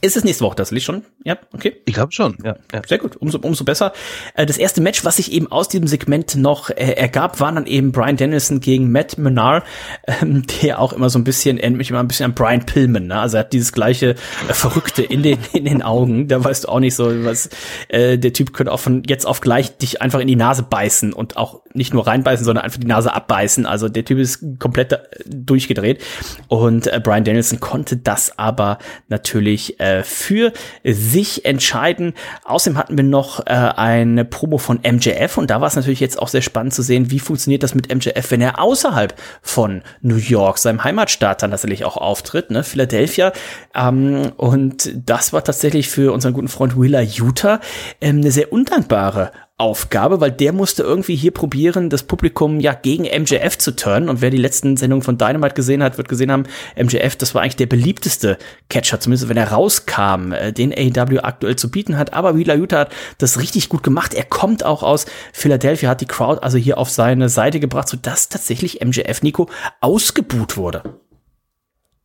Ist 0.00 0.16
es 0.16 0.24
nächste 0.24 0.44
Woche 0.44 0.56
tatsächlich 0.56 0.84
schon? 0.84 1.02
Ja, 1.24 1.38
okay. 1.52 1.82
Ich 1.84 1.94
glaube 1.94 2.12
schon, 2.12 2.36
ja, 2.44 2.56
ja. 2.72 2.82
Sehr 2.86 2.98
gut, 2.98 3.16
umso, 3.16 3.38
umso 3.38 3.64
besser. 3.64 3.92
Äh, 4.34 4.46
das 4.46 4.56
erste 4.56 4.80
Match, 4.80 5.04
was 5.04 5.16
sich 5.16 5.32
eben 5.32 5.50
aus 5.50 5.68
diesem 5.68 5.88
Segment 5.88 6.36
noch 6.36 6.70
äh, 6.70 6.92
ergab, 6.92 7.40
war 7.40 7.50
dann 7.50 7.66
eben 7.66 7.90
Brian 7.90 8.16
Dennison 8.16 8.60
gegen 8.60 8.92
Matt 8.92 9.18
Menard, 9.18 9.64
ähm, 10.06 10.44
der 10.62 10.80
auch 10.80 10.92
immer 10.92 11.10
so 11.10 11.18
ein 11.18 11.24
bisschen, 11.24 11.58
erinnert 11.58 11.78
mich 11.78 11.90
immer 11.90 12.00
ein 12.00 12.08
bisschen 12.08 12.26
an 12.26 12.34
Brian 12.34 12.64
Pillman, 12.64 13.08
ne? 13.08 13.18
Also 13.18 13.38
er 13.38 13.40
hat 13.40 13.52
dieses 13.52 13.72
gleiche 13.72 14.10
äh, 14.10 14.52
Verrückte 14.52 15.02
in 15.02 15.22
den, 15.22 15.38
in 15.52 15.64
den 15.64 15.82
Augen. 15.82 16.28
Da 16.28 16.42
weißt 16.42 16.64
du 16.64 16.68
auch 16.68 16.80
nicht 16.80 16.94
so, 16.94 17.24
was, 17.24 17.48
äh, 17.88 18.18
der 18.18 18.32
Typ 18.32 18.52
könnte 18.52 18.72
auch 18.72 18.80
von 18.80 19.02
jetzt 19.06 19.26
auf 19.26 19.40
gleich 19.40 19.76
dich 19.78 20.00
einfach 20.00 20.20
in 20.20 20.28
die 20.28 20.36
Nase 20.36 20.62
beißen 20.62 21.12
und 21.12 21.36
auch 21.36 21.62
nicht 21.74 21.92
nur 21.92 22.06
reinbeißen, 22.06 22.44
sondern 22.44 22.64
einfach 22.64 22.78
die 22.78 22.86
Nase 22.86 23.12
abbeißen. 23.12 23.66
Also 23.66 23.88
der 23.88 24.04
Typ 24.04 24.18
ist 24.18 24.44
komplett 24.60 24.92
äh, 24.92 24.98
durchgedreht. 25.26 26.04
Und 26.46 26.86
äh, 26.86 27.00
Brian 27.02 27.24
Dennison 27.24 27.58
konnte 27.58 27.96
das 27.96 28.38
aber 28.38 28.78
natürlich 29.08 29.80
äh, 29.80 29.87
für 30.04 30.52
sich 30.84 31.44
entscheiden. 31.44 32.14
Außerdem 32.44 32.78
hatten 32.78 32.96
wir 32.96 33.04
noch 33.04 33.46
äh, 33.46 33.52
eine 33.52 34.24
Promo 34.24 34.58
von 34.58 34.80
MJF 34.80 35.38
und 35.38 35.50
da 35.50 35.60
war 35.60 35.68
es 35.68 35.76
natürlich 35.76 36.00
jetzt 36.00 36.20
auch 36.20 36.28
sehr 36.28 36.42
spannend 36.42 36.74
zu 36.74 36.82
sehen, 36.82 37.10
wie 37.10 37.20
funktioniert 37.20 37.62
das 37.62 37.74
mit 37.74 37.92
MJF, 37.94 38.30
wenn 38.30 38.40
er 38.40 38.60
außerhalb 38.60 39.14
von 39.42 39.82
New 40.00 40.16
York, 40.16 40.58
seinem 40.58 40.84
Heimatstaat, 40.84 41.42
dann 41.42 41.50
tatsächlich 41.50 41.84
auch 41.84 41.96
auftritt, 41.96 42.50
ne? 42.50 42.64
Philadelphia. 42.64 43.32
Ähm, 43.74 44.32
und 44.36 44.90
das 44.94 45.32
war 45.32 45.44
tatsächlich 45.44 45.88
für 45.88 46.12
unseren 46.12 46.32
guten 46.32 46.48
Freund 46.48 46.78
Willa 46.78 47.00
Utah 47.00 47.60
ähm, 48.00 48.18
eine 48.18 48.30
sehr 48.30 48.52
undankbare 48.52 49.32
Aufgabe, 49.58 50.20
weil 50.20 50.30
der 50.30 50.52
musste 50.52 50.84
irgendwie 50.84 51.16
hier 51.16 51.32
probieren, 51.32 51.90
das 51.90 52.04
Publikum 52.04 52.60
ja 52.60 52.74
gegen 52.74 53.02
MJF 53.02 53.58
zu 53.58 53.74
turnen. 53.74 54.08
Und 54.08 54.20
wer 54.20 54.30
die 54.30 54.36
letzten 54.36 54.76
Sendungen 54.76 55.02
von 55.02 55.18
Dynamite 55.18 55.54
gesehen 55.54 55.82
hat, 55.82 55.98
wird 55.98 56.08
gesehen 56.08 56.30
haben, 56.30 56.44
MJF, 56.76 57.16
das 57.16 57.34
war 57.34 57.42
eigentlich 57.42 57.56
der 57.56 57.66
beliebteste 57.66 58.38
Catcher, 58.70 59.00
zumindest 59.00 59.28
wenn 59.28 59.36
er 59.36 59.50
rauskam, 59.50 60.32
äh, 60.32 60.52
den 60.52 60.72
AEW 60.72 61.18
aktuell 61.22 61.56
zu 61.56 61.72
bieten 61.72 61.98
hat. 61.98 62.14
Aber 62.14 62.36
Wheeler 62.36 62.54
Utah 62.54 62.78
hat 62.80 62.92
das 63.18 63.40
richtig 63.40 63.68
gut 63.68 63.82
gemacht. 63.82 64.14
Er 64.14 64.24
kommt 64.24 64.64
auch 64.64 64.84
aus 64.84 65.06
Philadelphia, 65.32 65.90
hat 65.90 66.00
die 66.00 66.06
Crowd 66.06 66.40
also 66.40 66.56
hier 66.56 66.78
auf 66.78 66.90
seine 66.90 67.28
Seite 67.28 67.58
gebracht, 67.58 67.88
sodass 67.88 68.28
tatsächlich 68.28 68.80
MJF 68.84 69.22
Nico 69.22 69.48
ausgebuht 69.80 70.56
wurde. 70.56 70.82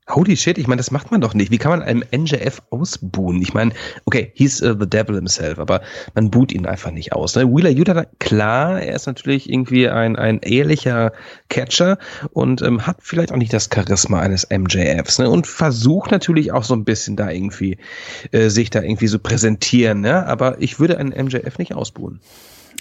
Holy 0.10 0.36
shit, 0.36 0.58
ich 0.58 0.68
meine, 0.68 0.80
das 0.80 0.92
macht 0.92 1.12
man 1.12 1.22
doch 1.22 1.34
nicht. 1.34 1.50
Wie 1.50 1.58
kann 1.58 1.72
man 1.72 1.82
einem 1.82 2.04
NJF 2.12 2.62
ausbuhen? 2.72 3.42
Ich 3.42 3.54
meine, 3.54 3.72
okay, 4.04 4.32
he's 4.36 4.62
uh, 4.62 4.76
the 4.78 4.86
devil 4.86 5.16
himself, 5.16 5.60
aber 5.60 5.82
man 6.14 6.30
buht 6.30 6.52
ihn 6.52 6.66
einfach 6.66 6.92
nicht 6.92 7.14
aus. 7.14 7.36
Ne? 7.36 7.48
Wheeler 7.48 7.70
Utah, 7.70 8.06
klar, 8.20 8.82
er 8.82 8.96
ist 8.96 9.08
natürlich 9.08 9.50
irgendwie 9.50 9.88
ein, 9.88 10.18
ein 10.18 10.40
ehrlicher 10.40 11.14
Catcher 11.48 11.98
und 12.32 12.62
ähm, 12.62 12.86
hat 12.86 12.98
vielleicht 13.00 13.32
auch 13.32 13.38
nicht 13.38 13.54
das 13.54 13.70
Charisma 13.74 14.20
eines 14.20 14.48
MJFs 14.50 15.20
ne? 15.20 15.30
und 15.30 15.48
versucht 15.48 16.12
natürlich 16.12 16.52
auch 16.52 16.66
so 16.66 16.74
ein 16.74 16.84
bisschen 16.84 17.16
da 17.16 17.30
irgendwie 17.30 17.78
äh, 18.32 18.50
sich 18.50 18.70
da 18.70 18.82
irgendwie 18.82 19.08
so 19.08 19.20
präsentieren. 19.20 20.02
Ne? 20.02 20.26
Aber 20.26 20.62
ich 20.62 20.82
würde 20.82 20.98
einen 20.98 21.12
MJF 21.12 21.58
nicht 21.58 21.74
ausbuhen. 21.74 22.20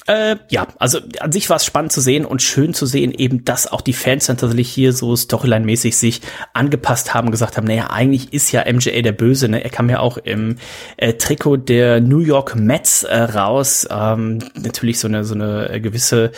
Äh, 0.06 0.36
ja, 0.48 0.66
also 0.78 0.98
an 1.20 1.30
sich 1.30 1.48
war 1.48 1.56
es 1.56 1.64
spannend 1.64 1.92
zu 1.92 2.00
sehen 2.00 2.24
und 2.24 2.42
schön 2.42 2.74
zu 2.74 2.86
sehen, 2.86 3.12
eben, 3.12 3.44
dass 3.44 3.70
auch 3.70 3.80
die 3.80 3.92
Fans 3.92 4.26
dann 4.26 4.36
tatsächlich 4.36 4.68
hier 4.68 4.92
so 4.92 5.14
Storyline-mäßig 5.14 5.96
sich 5.96 6.20
angepasst 6.54 7.14
haben, 7.14 7.30
gesagt 7.30 7.56
haben, 7.56 7.66
naja, 7.66 7.90
eigentlich 7.90 8.32
ist 8.32 8.50
ja 8.50 8.64
MJA 8.70 9.02
der 9.02 9.12
Böse, 9.12 9.48
ne? 9.48 9.62
Er 9.62 9.70
kam 9.70 9.88
ja 9.88 10.00
auch 10.00 10.16
im 10.18 10.56
äh, 10.96 11.12
Trikot 11.14 11.58
der 11.58 12.00
New 12.00 12.18
York 12.18 12.56
Mets 12.56 13.04
äh, 13.04 13.16
raus. 13.16 13.86
Ähm, 13.90 14.40
natürlich 14.54 14.98
so 14.98 15.06
eine, 15.06 15.24
so 15.24 15.34
eine 15.34 15.80
gewisse 15.80 16.32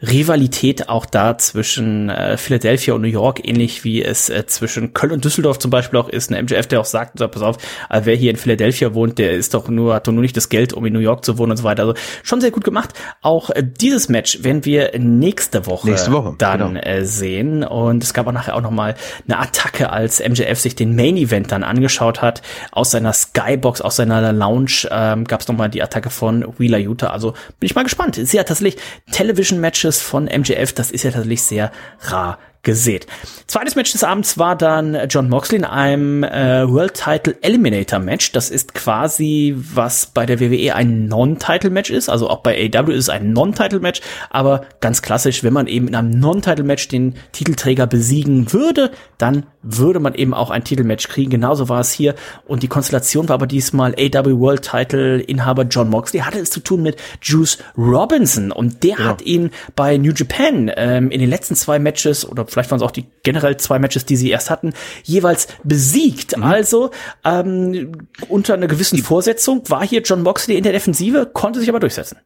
Rivalität 0.00 0.88
auch 0.88 1.04
da 1.04 1.36
zwischen 1.38 2.10
äh, 2.10 2.36
Philadelphia 2.36 2.94
und 2.94 3.02
New 3.02 3.08
York, 3.08 3.46
ähnlich 3.46 3.82
wie 3.82 4.04
es 4.04 4.30
äh, 4.30 4.46
zwischen 4.46 4.94
Köln 4.94 5.12
und 5.12 5.24
Düsseldorf 5.24 5.58
zum 5.58 5.72
Beispiel 5.72 5.98
auch 5.98 6.08
ist. 6.08 6.30
Ein 6.32 6.44
MJF, 6.44 6.68
der 6.68 6.80
auch 6.80 6.84
sagt, 6.84 7.18
pass 7.18 7.42
auf, 7.42 7.56
äh, 7.90 8.02
wer 8.04 8.14
hier 8.14 8.30
in 8.30 8.36
Philadelphia 8.36 8.94
wohnt, 8.94 9.18
der 9.18 9.32
ist 9.32 9.54
doch 9.54 9.68
nur, 9.68 9.94
hat 9.94 10.06
doch 10.06 10.12
nur 10.12 10.22
nicht 10.22 10.36
das 10.36 10.48
Geld, 10.48 10.72
um 10.72 10.86
in 10.86 10.92
New 10.92 11.00
York 11.00 11.24
zu 11.24 11.36
wohnen 11.36 11.50
und 11.50 11.56
so 11.56 11.64
weiter. 11.64 11.82
Also 11.82 11.94
schon 12.22 12.40
sehr 12.40 12.52
gut 12.52 12.62
gemacht. 12.62 12.94
Auch 13.22 13.50
äh, 13.50 13.62
dieses 13.62 14.08
Match 14.08 14.42
werden 14.42 14.64
wir 14.64 14.98
nächste 14.98 15.66
Woche, 15.66 15.88
nächste 15.88 16.12
Woche 16.12 16.34
dann 16.38 16.74
genau. 16.74 16.80
äh, 16.80 17.04
sehen. 17.04 17.64
Und 17.64 18.02
es 18.02 18.14
gab 18.14 18.26
auch 18.26 18.32
nachher 18.32 18.56
auch 18.56 18.60
noch 18.60 18.70
mal 18.70 18.94
eine 19.26 19.38
Attacke, 19.38 19.90
als 19.90 20.20
MJF 20.20 20.58
sich 20.58 20.74
den 20.74 20.94
Main 20.96 21.16
Event 21.16 21.52
dann 21.52 21.64
angeschaut 21.64 22.22
hat. 22.22 22.42
Aus 22.72 22.90
seiner 22.90 23.12
Skybox, 23.12 23.80
aus 23.80 23.96
seiner 23.96 24.32
Lounge 24.32 24.88
ähm, 24.90 25.24
gab 25.24 25.40
es 25.40 25.48
noch 25.48 25.56
mal 25.56 25.68
die 25.68 25.82
Attacke 25.82 26.10
von 26.10 26.54
Wheeler 26.58 26.78
Utah. 26.78 27.08
Also 27.08 27.32
bin 27.32 27.66
ich 27.66 27.74
mal 27.74 27.84
gespannt. 27.84 28.16
Sie 28.16 28.38
hat 28.38 28.48
tatsächlich 28.48 28.80
Television 29.10 29.60
Matches 29.60 30.00
von 30.00 30.24
MJF. 30.24 30.72
Das 30.72 30.90
ist 30.90 31.02
ja 31.02 31.10
tatsächlich 31.10 31.42
sehr 31.42 31.72
rar 32.00 32.38
gesät. 32.62 33.06
Zweites 33.46 33.76
Match 33.76 33.92
des 33.92 34.04
Abends 34.04 34.36
war 34.38 34.56
dann 34.56 34.96
John 35.08 35.28
Moxley 35.28 35.58
in 35.58 35.64
einem 35.64 36.22
äh, 36.24 36.68
World 36.68 36.94
Title 36.94 37.36
Eliminator 37.40 37.98
Match. 37.98 38.32
Das 38.32 38.50
ist 38.50 38.74
quasi, 38.74 39.54
was 39.56 40.06
bei 40.06 40.26
der 40.26 40.40
WWE 40.40 40.74
ein 40.74 41.06
Non-Title 41.06 41.70
Match 41.70 41.90
ist. 41.90 42.08
Also 42.08 42.28
auch 42.28 42.42
bei 42.42 42.70
AW 42.74 42.92
ist 42.92 43.04
es 43.04 43.08
ein 43.08 43.32
Non-Title 43.32 43.80
Match. 43.80 44.00
Aber 44.30 44.62
ganz 44.80 45.02
klassisch, 45.02 45.42
wenn 45.44 45.52
man 45.52 45.66
eben 45.66 45.88
in 45.88 45.94
einem 45.94 46.10
Non-Title 46.10 46.64
Match 46.64 46.88
den 46.88 47.14
Titelträger 47.32 47.86
besiegen 47.86 48.52
würde, 48.52 48.90
dann 49.16 49.46
würde 49.62 50.00
man 50.00 50.14
eben 50.14 50.34
auch 50.34 50.50
ein 50.50 50.64
Titelmatch 50.64 51.08
kriegen. 51.08 51.30
Genauso 51.30 51.68
war 51.68 51.80
es 51.80 51.92
hier. 51.92 52.14
Und 52.46 52.62
die 52.62 52.68
Konstellation 52.68 53.28
war 53.28 53.34
aber 53.34 53.46
diesmal 53.46 53.94
AW 53.98 54.38
World 54.38 54.62
Title 54.62 55.20
Inhaber 55.20 55.64
John 55.64 55.90
Moxley. 55.90 56.20
Hatte 56.20 56.38
es 56.38 56.50
zu 56.50 56.60
tun 56.60 56.82
mit 56.82 56.96
Juice 57.22 57.58
Robinson. 57.76 58.52
Und 58.52 58.82
der 58.84 58.96
Genau. 58.96 59.08
hat 59.10 59.22
ihn 59.22 59.50
bei 59.76 59.96
New 59.96 60.12
Japan 60.12 60.70
ähm, 60.76 61.10
in 61.10 61.20
den 61.20 61.30
letzten 61.30 61.54
zwei 61.54 61.78
Matches 61.78 62.28
oder 62.28 62.46
vielleicht 62.48 62.70
waren 62.70 62.78
es 62.78 62.82
auch 62.82 62.90
die 62.90 63.06
generell 63.22 63.56
zwei 63.56 63.78
Matches, 63.78 64.04
die 64.04 64.16
sie 64.16 64.30
erst 64.30 64.50
hatten, 64.50 64.72
jeweils 65.04 65.48
besiegt. 65.64 66.36
Mhm. 66.36 66.42
Also 66.42 66.90
ähm, 67.24 67.92
unter 68.28 68.54
einer 68.54 68.66
gewissen 68.66 68.98
Vorsetzung 68.98 69.62
war 69.68 69.86
hier 69.86 70.02
John 70.02 70.22
Moxley 70.22 70.56
in 70.56 70.64
der 70.64 70.72
Defensive, 70.72 71.30
konnte 71.32 71.60
sich 71.60 71.68
aber 71.68 71.80
durchsetzen. 71.80 72.18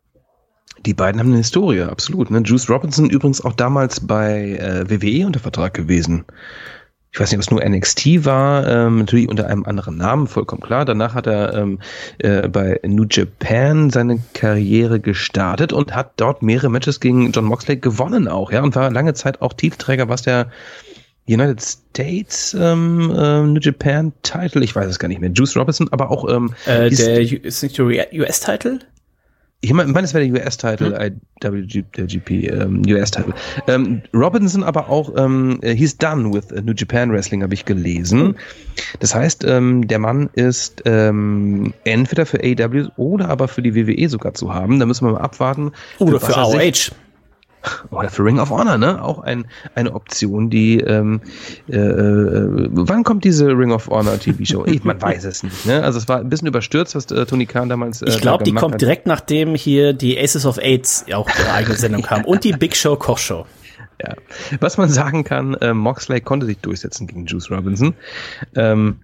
Die 0.84 0.94
beiden 0.94 1.20
haben 1.20 1.28
eine 1.28 1.36
Historie, 1.36 1.82
absolut. 1.82 2.30
Ne? 2.30 2.40
Juice 2.44 2.68
Robinson 2.68 3.08
übrigens 3.08 3.40
auch 3.40 3.52
damals 3.52 4.00
bei 4.00 4.56
äh, 4.58 4.90
WWE 4.90 5.26
unter 5.26 5.38
Vertrag 5.38 5.74
gewesen. 5.74 6.24
Ich 7.14 7.20
weiß 7.20 7.30
nicht, 7.30 7.36
ob 7.36 7.42
es 7.42 7.50
nur 7.50 7.62
NXT 7.62 8.24
war, 8.24 8.66
ähm, 8.66 9.00
natürlich 9.00 9.28
unter 9.28 9.46
einem 9.46 9.64
anderen 9.66 9.98
Namen, 9.98 10.26
vollkommen 10.26 10.62
klar. 10.62 10.86
Danach 10.86 11.14
hat 11.14 11.26
er 11.26 11.52
ähm, 11.52 11.78
äh, 12.18 12.48
bei 12.48 12.80
New 12.86 13.04
Japan 13.08 13.90
seine 13.90 14.20
Karriere 14.32 14.98
gestartet 14.98 15.74
und 15.74 15.94
hat 15.94 16.12
dort 16.16 16.42
mehrere 16.42 16.70
Matches 16.70 17.00
gegen 17.00 17.30
John 17.32 17.44
Moxley 17.44 17.76
gewonnen 17.76 18.28
auch, 18.28 18.50
ja, 18.50 18.62
und 18.62 18.74
war 18.76 18.90
lange 18.90 19.12
Zeit 19.12 19.42
auch 19.42 19.52
Titelträger, 19.52 20.08
was 20.08 20.22
der 20.22 20.50
United 21.28 21.60
States 21.60 22.56
ähm, 22.58 23.14
äh, 23.14 23.42
New 23.42 23.60
Japan 23.60 24.14
Title, 24.22 24.64
ich 24.64 24.74
weiß 24.74 24.86
es 24.86 24.98
gar 24.98 25.08
nicht 25.08 25.20
mehr. 25.20 25.30
Juice 25.30 25.54
Robinson, 25.54 25.88
aber 25.92 26.10
auch 26.10 26.26
ähm, 26.34 26.54
Äh, 26.64 26.88
der 26.88 27.20
ist 27.20 27.62
nicht 27.62 27.76
der 27.76 27.84
US-Title? 27.86 28.80
Ich 29.64 29.72
meine, 29.72 30.00
es 30.00 30.12
wäre 30.12 30.28
der 30.28 30.32
US-Title, 30.42 31.12
IWG, 31.42 31.84
der 31.96 32.06
GP, 32.06 32.30
ähm, 32.48 32.82
US-Title. 32.86 33.32
Ähm, 33.68 34.02
Robinson 34.12 34.64
aber 34.64 34.88
auch, 34.90 35.12
ähm, 35.16 35.60
he's 35.62 35.96
done 35.96 36.34
with 36.34 36.50
New 36.64 36.72
Japan 36.76 37.12
Wrestling, 37.12 37.44
habe 37.44 37.54
ich 37.54 37.64
gelesen. 37.64 38.34
Das 38.98 39.14
heißt, 39.14 39.44
ähm, 39.44 39.86
der 39.86 40.00
Mann 40.00 40.30
ist 40.34 40.82
ähm, 40.84 41.72
entweder 41.84 42.26
für 42.26 42.40
AW 42.42 42.88
oder 42.96 43.28
aber 43.28 43.46
für 43.46 43.62
die 43.62 43.74
WWE 43.76 44.08
sogar 44.08 44.34
zu 44.34 44.52
haben. 44.52 44.80
Da 44.80 44.86
müssen 44.86 45.06
wir 45.06 45.12
mal 45.12 45.20
abwarten. 45.20 45.70
Oder 46.00 46.18
für 46.18 46.26
sich- 46.26 46.90
ROH. 46.90 46.96
Oder 47.90 48.08
für 48.10 48.24
Ring 48.24 48.38
of 48.38 48.50
Honor, 48.50 48.78
ne? 48.78 49.02
Auch 49.02 49.20
ein, 49.20 49.46
eine 49.74 49.94
Option, 49.94 50.50
die 50.50 50.80
ähm, 50.80 51.20
äh, 51.68 51.76
äh, 51.76 52.68
wann 52.72 53.04
kommt 53.04 53.24
diese 53.24 53.46
Ring 53.48 53.72
of 53.72 53.88
Honor 53.88 54.18
TV-Show? 54.18 54.64
Ich, 54.66 54.84
man 54.84 55.00
weiß 55.00 55.24
es 55.24 55.42
nicht, 55.42 55.66
ne? 55.66 55.82
Also 55.82 55.98
es 55.98 56.08
war 56.08 56.18
ein 56.18 56.28
bisschen 56.28 56.48
überstürzt, 56.48 56.94
was 56.94 57.10
äh, 57.10 57.26
Tony 57.26 57.46
Khan 57.46 57.68
damals 57.68 58.02
äh, 58.02 58.08
Ich 58.08 58.14
da 58.16 58.20
glaube, 58.20 58.44
die 58.44 58.50
gemacht 58.50 58.62
kommt 58.62 58.74
hat. 58.74 58.80
direkt 58.80 59.06
nachdem 59.06 59.54
hier 59.54 59.92
die 59.92 60.18
Aces 60.18 60.46
of 60.46 60.58
AIDS 60.58 61.04
auch 61.12 61.28
ihre 61.38 61.52
eigene 61.52 61.76
Sendung 61.76 62.06
haben 62.08 62.24
und 62.24 62.44
die 62.44 62.52
Big 62.52 62.76
Show 62.76 62.96
Kochshow. 62.96 63.46
Ja. 64.02 64.14
Was 64.60 64.78
man 64.78 64.88
sagen 64.88 65.22
kann, 65.24 65.54
äh, 65.54 65.72
Moxley 65.74 66.20
konnte 66.20 66.46
sich 66.46 66.58
durchsetzen 66.58 67.06
gegen 67.06 67.26
Juice 67.26 67.50
Robinson. 67.50 67.94
Ähm, 68.56 69.00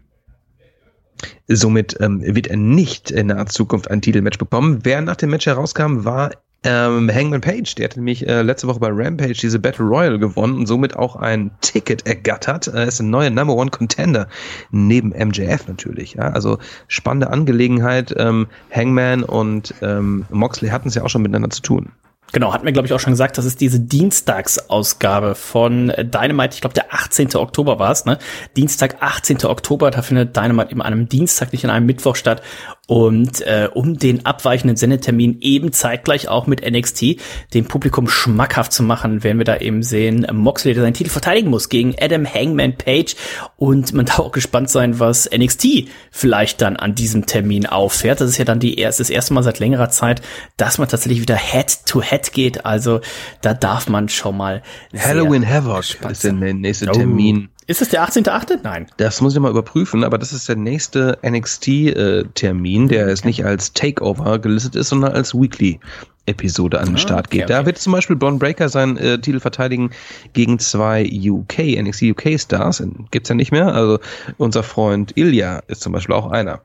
somit 1.47 1.97
ähm, 2.01 2.23
wird 2.23 2.49
er 2.49 2.57
nicht 2.57 3.11
in 3.11 3.29
naher 3.29 3.47
Zukunft 3.47 3.91
ein 3.91 4.03
Titelmatch 4.03 4.39
bekommen. 4.39 4.81
Wer 4.83 5.01
nach 5.01 5.17
dem 5.17 5.31
Match 5.31 5.47
herauskam, 5.47 6.05
war 6.05 6.31
ähm, 6.65 7.11
Hangman 7.13 7.41
Page. 7.41 7.75
Der 7.77 7.85
hat 7.85 7.97
nämlich 7.97 8.27
äh, 8.27 8.43
letzte 8.43 8.67
Woche 8.67 8.81
bei 8.81 8.89
Rampage 8.91 9.35
diese 9.35 9.59
Battle 9.59 9.85
Royale 9.87 10.19
gewonnen 10.19 10.57
und 10.59 10.67
somit 10.67 10.97
auch 10.97 11.17
ein 11.17 11.51
Ticket 11.61 12.07
ergattert. 12.07 12.67
Er 12.67 12.87
ist 12.87 13.01
ein 13.01 13.11
neuer 13.11 13.31
Number 13.31 13.55
One 13.55 13.71
Contender 13.71 14.29
neben 14.71 15.11
MJF 15.11 15.69
natürlich. 15.69 16.15
Ja? 16.15 16.29
Also 16.29 16.59
spannende 16.89 17.31
Angelegenheit. 17.31 18.15
Ähm, 18.17 18.49
Hangman 18.75 19.23
und 19.23 19.75
ähm, 19.83 20.27
Moxley 20.31 20.71
hatten 20.71 20.89
es 20.89 20.95
ja 20.95 21.05
auch 21.05 21.11
schon 21.11 21.23
miteinander 21.23 21.51
zu 21.51 21.63
tun. 21.63 21.93
Genau, 22.33 22.53
hatten 22.53 22.67
wir, 22.67 22.73
glaube 22.73 22.87
ich, 22.87 22.93
auch 22.93 23.01
schon 23.01 23.15
gesagt, 23.15 23.39
das 23.39 23.47
ist 23.47 23.61
diese 23.61 23.81
Dienstagsausgabe 23.81 25.35
von 25.35 25.89
Dynamite. 25.89 26.55
Ich 26.55 26.61
glaube, 26.61 26.75
der 26.75 26.93
18. 26.93 27.35
Oktober 27.37 27.79
war 27.79 27.91
es, 27.91 28.05
ne? 28.05 28.19
Dienstag, 28.57 28.97
18. 29.01 29.45
Oktober, 29.45 29.91
da 29.91 30.03
findet 30.03 30.37
Dynamite 30.37 30.71
eben 30.73 30.83
an 30.83 30.93
einem 30.93 31.09
Dienstag, 31.09 31.53
nicht 31.53 31.65
an 31.65 31.71
einem 31.71 31.87
Mittwoch 31.87 32.17
statt. 32.17 32.43
Und 32.87 33.43
äh, 33.43 33.69
um 33.73 33.99
den 33.99 34.25
abweichenden 34.25 34.77
Sendetermin 34.77 35.39
eben 35.41 35.73
zeitgleich 35.73 36.29
auch 36.29 36.47
mit 36.47 36.69
NXT 36.69 37.17
dem 37.53 37.67
Publikum 37.67 38.09
schmackhaft 38.09 38.73
zu 38.73 38.83
machen, 38.83 39.23
werden 39.23 39.37
wir 39.37 39.45
da 39.45 39.59
eben 39.59 39.83
sehen, 39.83 40.27
Moxley, 40.33 40.73
der 40.73 40.83
seinen 40.83 40.95
Titel 40.95 41.11
verteidigen 41.11 41.51
muss 41.51 41.69
gegen 41.69 41.95
Adam 42.01 42.27
Hangman 42.27 42.77
Page. 42.79 43.15
Und 43.57 43.93
man 43.93 44.07
darf 44.07 44.21
auch 44.21 44.33
gespannt 44.33 44.71
sein, 44.71 44.99
was 45.01 45.29
NXT 45.31 45.89
vielleicht 46.11 46.63
dann 46.63 46.77
an 46.77 46.95
diesem 46.95 47.27
Termin 47.27 47.67
auffährt. 47.67 48.23
Das 48.23 48.31
ist 48.31 48.39
ja 48.39 48.47
dann 48.47 48.59
die 48.59 48.79
erste, 48.79 49.03
das 49.03 49.11
erste 49.11 49.35
Mal 49.35 49.43
seit 49.43 49.59
längerer 49.59 49.91
Zeit, 49.91 50.23
dass 50.57 50.79
man 50.79 50.89
tatsächlich 50.89 51.21
wieder 51.21 51.37
Head-to-Head 51.37 52.18
geht. 52.33 52.65
Also 52.67 53.01
da 53.41 53.55
darf 53.55 53.89
man 53.89 54.09
schon 54.09 54.37
mal 54.37 54.63
Halloween 54.97 55.49
Havoc 55.49 55.85
ist 56.11 56.25
der 56.25 56.33
nächste 56.33 56.89
Oh. 56.89 56.93
Termin. 56.93 57.49
Ist 57.67 57.83
es 57.83 57.91
der 57.91 58.03
18.8.? 58.09 58.61
Nein. 58.63 58.87
Das 58.97 59.21
muss 59.21 59.35
ich 59.35 59.41
mal 59.41 59.51
überprüfen, 59.51 60.03
aber 60.03 60.17
das 60.17 60.33
ist 60.33 60.49
der 60.49 60.57
nächste 60.57 61.19
NXT-Termin, 61.23 62.89
der 62.89 63.09
jetzt 63.09 63.25
nicht 63.25 63.45
als 63.45 63.73
Takeover 63.75 64.39
gelistet 64.39 64.75
ist, 64.75 64.89
sondern 64.89 65.13
als 65.13 65.35
Weekly-Episode 65.35 66.79
an 66.81 66.87
den 66.87 66.95
Ah, 66.97 66.99
Start 66.99 67.27
okay, 67.27 67.39
geht. 67.41 67.51
Da 67.51 67.59
okay. 67.59 67.67
wird 67.67 67.79
zum 67.79 67.93
Beispiel 67.93 68.17
Braun 68.17 68.39
Breaker 68.39 68.69
seinen 68.71 68.97
äh, 68.97 69.19
Titel 69.21 69.41
verteidigen 69.41 69.91
gegen 70.33 70.59
zwei 70.59 71.05
UK, 71.13 71.59
NXT 71.83 72.03
UK-Stars. 72.05 72.83
Gibt's 73.11 73.29
ja 73.29 73.35
nicht 73.35 73.53
mehr. 73.53 73.75
Also 73.75 73.99
unser 74.39 74.63
Freund 74.63 75.17
Ilya 75.17 75.61
ist 75.69 75.83
zum 75.83 75.93
Beispiel 75.93 76.15
auch 76.15 76.31
einer 76.31 76.63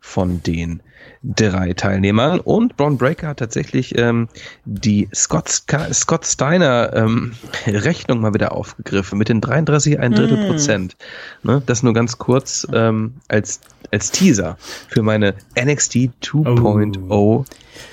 von 0.00 0.42
den 0.42 0.82
drei 1.22 1.72
Teilnehmern. 1.74 2.40
Und 2.40 2.76
Braun 2.76 2.96
Breaker 2.96 3.28
hat 3.28 3.38
tatsächlich 3.38 3.98
ähm, 3.98 4.28
die 4.64 5.08
Scott, 5.14 5.48
Ska 5.48 5.92
Scott 5.92 6.26
Steiner 6.26 6.92
ähm, 6.94 7.32
Rechnung 7.66 8.20
mal 8.20 8.34
wieder 8.34 8.52
aufgegriffen 8.52 9.18
mit 9.18 9.28
den 9.28 9.40
33 9.40 9.98
ein 9.98 10.12
Drittel 10.12 10.46
Prozent. 10.46 10.96
Ne, 11.42 11.62
das 11.66 11.82
nur 11.82 11.92
ganz 11.92 12.18
kurz 12.18 12.66
ähm, 12.72 13.14
als, 13.28 13.60
als 13.90 14.10
Teaser 14.10 14.56
für 14.88 15.02
meine 15.02 15.34
NXT 15.58 16.10
2.0 16.22 17.44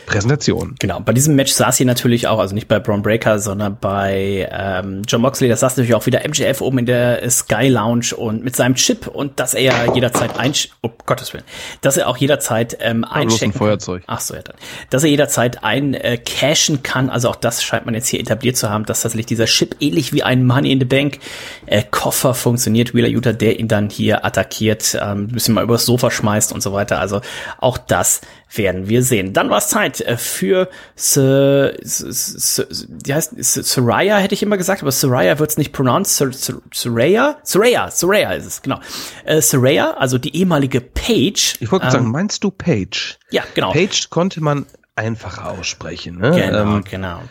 Präsentation. 0.07 0.75
Genau, 0.79 1.01
bei 1.01 1.11
diesem 1.11 1.35
Match 1.35 1.51
saß 1.51 1.77
hier 1.77 1.85
natürlich 1.85 2.27
auch, 2.27 2.39
also 2.39 2.55
nicht 2.55 2.69
bei 2.69 2.79
Braun 2.79 3.01
Breaker, 3.01 3.39
sondern 3.39 3.77
bei 3.79 4.49
ähm, 4.51 5.01
John 5.05 5.21
Moxley, 5.21 5.49
da 5.49 5.57
saß 5.57 5.75
natürlich 5.75 5.93
auch 5.95 6.05
wieder 6.05 6.21
MJF 6.25 6.61
oben 6.61 6.79
in 6.79 6.85
der 6.85 7.29
Sky 7.29 7.67
Lounge 7.67 8.15
und 8.15 8.41
mit 8.41 8.55
seinem 8.55 8.75
Chip 8.75 9.07
und 9.07 9.39
dass 9.39 9.53
er 9.53 9.61
ja 9.61 9.93
jederzeit 9.93 10.39
einsch... 10.39 10.69
Oh, 10.81 10.89
Gottes 11.05 11.33
Willen. 11.33 11.43
Dass 11.81 11.97
er 11.97 12.07
auch 12.07 12.15
jederzeit 12.15 12.77
ähm, 12.79 13.01
bloß 13.01 13.11
ein 13.11 13.21
einchecken 13.23 13.53
Feuerzeug. 13.53 14.03
Ach 14.07 14.21
so, 14.21 14.33
ja 14.33 14.41
dann. 14.41 14.55
Dass 14.89 15.03
er 15.03 15.09
jederzeit 15.09 15.63
ein 15.65 15.93
äh, 15.93 16.17
kann, 16.83 17.09
also 17.09 17.29
auch 17.29 17.35
das 17.35 17.61
scheint 17.61 17.85
man 17.85 17.93
jetzt 17.93 18.07
hier 18.07 18.21
etabliert 18.21 18.55
zu 18.55 18.69
haben, 18.69 18.85
dass 18.85 19.01
tatsächlich 19.01 19.25
dieser 19.25 19.45
Chip 19.45 19.75
ähnlich 19.81 20.13
wie 20.13 20.23
ein 20.23 20.45
Money 20.45 20.71
in 20.71 20.79
the 20.79 20.85
Bank 20.85 21.19
äh, 21.65 21.83
Koffer 21.83 22.33
funktioniert, 22.33 22.93
Wheeler 22.93 23.09
Utah, 23.09 23.33
der 23.33 23.59
ihn 23.59 23.67
dann 23.67 23.89
hier 23.89 24.23
attackiert, 24.23 24.97
ähm, 25.01 25.23
ein 25.23 25.27
bisschen 25.27 25.53
mal 25.53 25.65
übers 25.65 25.85
Sofa 25.85 26.09
schmeißt 26.11 26.53
und 26.53 26.61
so 26.61 26.71
weiter. 26.71 26.99
Also 27.01 27.19
auch 27.59 27.77
das 27.77 28.21
werden 28.53 28.87
wir 28.87 29.03
sehen. 29.03 29.33
Dann 29.33 29.49
war 29.49 29.57
es 29.57 29.67
Zeit 29.67 30.01
äh, 30.01 30.17
für 30.17 30.69
die 31.75 33.13
heißt 33.13 33.35
Soraya, 33.43 34.17
hätte 34.17 34.33
ich 34.33 34.43
immer 34.43 34.57
gesagt, 34.57 34.81
aber 34.81 34.91
Soraya 34.91 35.39
wird 35.39 35.51
es 35.51 35.57
nicht 35.57 35.73
pronounced. 35.73 36.17
Soraya? 36.73 37.37
Soraya, 37.43 37.91
Soraya 37.91 38.31
ist 38.33 38.45
es, 38.45 38.61
genau. 38.61 38.79
Äh, 39.25 39.41
Soraya, 39.41 39.91
also 39.91 40.17
die 40.17 40.35
ehemalige 40.35 40.81
Page. 40.81 41.57
Ich 41.59 41.71
wollte 41.71 41.85
ähm, 41.85 41.91
sagen, 41.91 42.11
meinst 42.11 42.43
du 42.43 42.51
Page? 42.51 43.17
Ja, 43.31 43.43
genau. 43.53 43.71
Page 43.71 44.09
konnte 44.09 44.41
man 44.41 44.65
einfacher 44.95 45.51
aussprechen. 45.51 46.17
Ne? 46.17 46.31
Genau, 46.31 46.75
Ähm, 46.75 46.83
genau. 46.89 47.21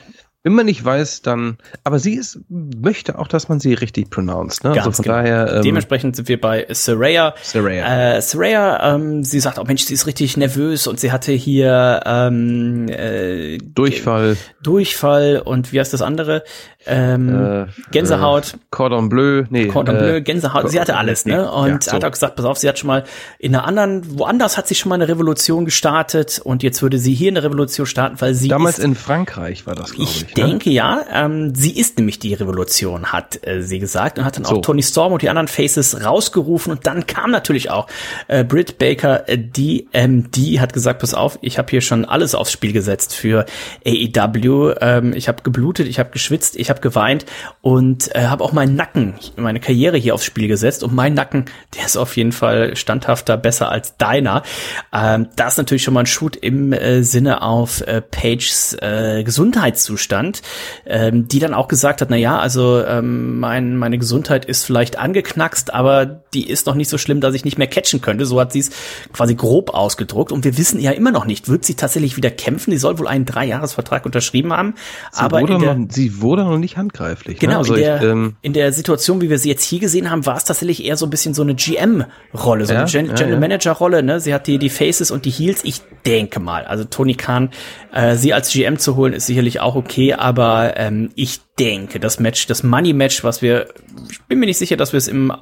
Wenn 0.46 0.52
man 0.52 0.66
nicht 0.66 0.84
weiß, 0.84 1.22
dann. 1.22 1.58
Aber 1.82 1.98
sie 1.98 2.14
ist, 2.14 2.38
möchte 2.48 3.18
auch, 3.18 3.26
dass 3.26 3.48
man 3.48 3.58
sie 3.58 3.74
richtig 3.74 4.10
pronounced. 4.10 4.62
Ne? 4.62 4.70
also 4.70 4.82
Ganz 4.84 4.96
von 4.98 5.02
genau. 5.02 5.16
daher. 5.16 5.54
Ähm, 5.56 5.62
Dementsprechend 5.62 6.14
sind 6.14 6.28
wir 6.28 6.40
bei 6.40 6.64
Saraya. 6.70 7.34
Saraya. 7.42 8.14
Äh, 8.14 8.22
Saraya, 8.22 8.94
ähm, 8.94 9.24
sie 9.24 9.40
sagt, 9.40 9.58
oh 9.58 9.64
Mensch, 9.64 9.82
sie 9.82 9.94
ist 9.94 10.06
richtig 10.06 10.36
nervös 10.36 10.86
und 10.86 11.00
sie 11.00 11.10
hatte 11.10 11.32
hier 11.32 12.00
ähm, 12.06 12.86
äh, 12.90 13.58
Durchfall. 13.58 14.36
Durchfall 14.62 15.42
und 15.44 15.72
wie 15.72 15.80
heißt 15.80 15.92
das 15.92 16.00
andere? 16.00 16.44
Ähm, 16.86 17.28
Äh, 17.28 17.66
Gänsehaut. 17.90 18.54
Äh, 18.54 18.58
Cordon 18.70 19.08
Bleu. 19.08 19.44
Nee. 19.50 19.66
Cordon 19.68 19.96
äh, 19.96 19.98
Bleu, 19.98 20.20
Gänsehaut, 20.22 20.70
sie 20.70 20.80
hatte 20.80 20.96
alles, 20.96 21.26
ne? 21.26 21.50
Und 21.50 21.68
Ja, 21.68 21.78
so. 21.80 21.92
hat 21.92 22.04
auch 22.04 22.10
gesagt, 22.10 22.36
pass 22.36 22.44
auf, 22.44 22.58
sie 22.58 22.68
hat 22.68 22.78
schon 22.78 22.88
mal 22.88 23.04
in 23.38 23.54
einer 23.54 23.64
anderen, 23.66 24.18
woanders 24.18 24.56
hat 24.56 24.68
sie 24.68 24.74
schon 24.74 24.90
mal 24.90 24.94
eine 24.96 25.08
Revolution 25.08 25.64
gestartet 25.64 26.40
und 26.42 26.62
jetzt 26.62 26.82
würde 26.82 26.98
sie 26.98 27.14
hier 27.14 27.30
eine 27.30 27.42
Revolution 27.42 27.86
starten, 27.86 28.20
weil 28.20 28.34
sie 28.34 28.48
Damals 28.48 28.78
ist, 28.78 28.84
in 28.84 28.94
Frankreich 28.94 29.66
war 29.66 29.74
das, 29.74 29.92
glaube 29.92 30.04
ich. 30.10 30.22
ich 30.28 30.34
denke 30.34 30.70
ja. 30.70 31.02
Ähm, 31.12 31.54
sie 31.54 31.76
ist 31.78 31.98
nämlich 31.98 32.18
die 32.18 32.34
Revolution, 32.34 33.06
hat 33.12 33.46
äh, 33.46 33.62
sie 33.62 33.78
gesagt 33.78 34.18
und 34.18 34.24
hat 34.24 34.36
dann 34.36 34.44
So. 34.44 34.56
auch 34.56 34.60
Tony 34.62 34.82
Storm 34.82 35.12
und 35.12 35.22
die 35.22 35.28
anderen 35.28 35.48
Faces 35.48 36.04
rausgerufen 36.04 36.72
und 36.72 36.86
dann 36.86 37.06
kam 37.06 37.30
natürlich 37.30 37.70
auch 37.70 37.86
äh, 38.28 38.44
Britt 38.44 38.78
Baker, 38.78 39.28
äh, 39.28 39.36
DMD, 39.38 40.60
hat 40.60 40.72
gesagt, 40.72 41.00
pass 41.00 41.14
auf, 41.14 41.38
ich 41.42 41.58
habe 41.58 41.68
hier 41.70 41.80
schon 41.80 42.04
alles 42.04 42.34
aufs 42.34 42.52
Spiel 42.52 42.72
gesetzt 42.72 43.14
für 43.14 43.46
AEW. 43.84 44.74
Ähm, 44.80 45.12
ich 45.14 45.28
habe 45.28 45.42
geblutet, 45.42 45.86
ich 45.88 45.98
habe 45.98 46.10
geschwitzt, 46.10 46.56
ich 46.56 46.70
habe 46.70 46.75
geweint 46.82 47.26
und 47.60 48.14
äh, 48.14 48.26
habe 48.26 48.44
auch 48.44 48.52
meinen 48.52 48.76
Nacken, 48.76 49.14
meine 49.36 49.60
Karriere 49.60 49.96
hier 49.96 50.14
aufs 50.14 50.24
Spiel 50.24 50.48
gesetzt 50.48 50.82
und 50.82 50.94
mein 50.94 51.14
Nacken, 51.14 51.46
der 51.76 51.86
ist 51.86 51.96
auf 51.96 52.16
jeden 52.16 52.32
Fall 52.32 52.76
standhafter, 52.76 53.36
besser 53.36 53.70
als 53.70 53.96
deiner. 53.96 54.42
Ähm, 54.92 55.28
das 55.36 55.54
ist 55.54 55.58
natürlich 55.58 55.82
schon 55.82 55.94
mal 55.94 56.00
ein 56.00 56.06
Shoot 56.06 56.36
im 56.36 56.72
äh, 56.72 57.02
Sinne 57.02 57.42
auf 57.42 57.80
äh, 57.82 58.00
Pages 58.00 58.76
äh, 58.80 59.22
Gesundheitszustand, 59.24 60.42
ähm, 60.86 61.28
die 61.28 61.38
dann 61.38 61.54
auch 61.54 61.68
gesagt 61.68 62.00
hat, 62.00 62.10
na 62.10 62.16
ja, 62.16 62.38
also 62.38 62.84
ähm, 62.84 63.38
mein, 63.40 63.76
meine 63.76 63.98
Gesundheit 63.98 64.44
ist 64.44 64.64
vielleicht 64.64 64.98
angeknackst, 64.98 65.72
aber 65.72 66.06
die 66.06 66.48
ist 66.48 66.66
noch 66.66 66.74
nicht 66.74 66.88
so 66.88 66.98
schlimm, 66.98 67.20
dass 67.20 67.34
ich 67.34 67.44
nicht 67.44 67.58
mehr 67.58 67.66
catchen 67.66 68.00
könnte. 68.00 68.26
So 68.26 68.40
hat 68.40 68.52
sie 68.52 68.60
es 68.60 68.70
quasi 69.12 69.34
grob 69.34 69.70
ausgedruckt 69.70 70.32
und 70.32 70.44
wir 70.44 70.58
wissen 70.58 70.80
ja 70.80 70.90
immer 70.90 71.10
noch 71.10 71.24
nicht, 71.24 71.48
wird 71.48 71.64
sie 71.64 71.74
tatsächlich 71.74 72.16
wieder 72.16 72.30
kämpfen? 72.30 72.70
Sie 72.70 72.78
soll 72.78 72.98
wohl 72.98 73.08
einen 73.08 73.24
Dreijahresvertrag 73.24 74.04
unterschrieben 74.04 74.52
haben, 74.52 74.74
Sie, 75.12 75.20
aber 75.20 75.40
wurde 75.40 75.58
der, 75.58 75.74
noch, 75.74 75.86
sie 75.90 76.20
wurde 76.20 76.44
noch 76.44 76.58
nicht 76.58 76.65
handgreiflich. 76.74 77.38
Genau, 77.38 77.52
ne? 77.52 77.58
also 77.58 77.74
in, 77.74 77.80
der, 77.80 77.96
ich, 77.96 78.02
ähm, 78.02 78.36
in 78.42 78.52
der 78.52 78.72
Situation, 78.72 79.20
wie 79.20 79.30
wir 79.30 79.38
sie 79.38 79.48
jetzt 79.48 79.64
hier 79.64 79.78
gesehen 79.78 80.10
haben, 80.10 80.26
war 80.26 80.36
es 80.36 80.44
tatsächlich 80.44 80.84
eher 80.84 80.96
so 80.96 81.06
ein 81.06 81.10
bisschen 81.10 81.34
so 81.34 81.42
eine 81.42 81.54
GM-Rolle, 81.54 82.66
so 82.66 82.72
Ja, 82.72 82.80
eine 82.80 82.90
Gen 82.90 83.06
ja, 83.06 83.14
General. 83.14 83.40
Manager-Rolle. 83.40 84.02
Ne? 84.02 84.20
Sie 84.20 84.34
hat 84.34 84.46
die, 84.46 84.58
die 84.58 84.70
Faces 84.70 85.10
und 85.10 85.24
die 85.24 85.30
Heels. 85.30 85.60
Ich 85.64 85.82
denke 86.04 86.40
mal, 86.40 86.64
also 86.64 86.84
Tony 86.84 87.14
Khan, 87.14 87.50
äh, 87.92 88.16
sie 88.16 88.32
als 88.32 88.52
GM 88.52 88.78
zu 88.78 88.96
holen, 88.96 89.12
ist 89.12 89.26
sicherlich 89.26 89.60
auch 89.60 89.76
okay, 89.76 90.14
aber 90.14 90.76
ähm, 90.76 91.10
ich 91.14 91.40
denke, 91.58 92.00
das 92.00 92.20
Match, 92.20 92.46
das 92.46 92.62
Money-Match, 92.62 93.22
was 93.24 93.42
wir, 93.42 93.68
ich 94.10 94.22
bin 94.24 94.38
mir 94.38 94.46
nicht 94.46 94.58
sicher, 94.58 94.76
dass 94.76 94.92
wir 94.92 94.98
es 94.98 95.08
im 95.08 95.32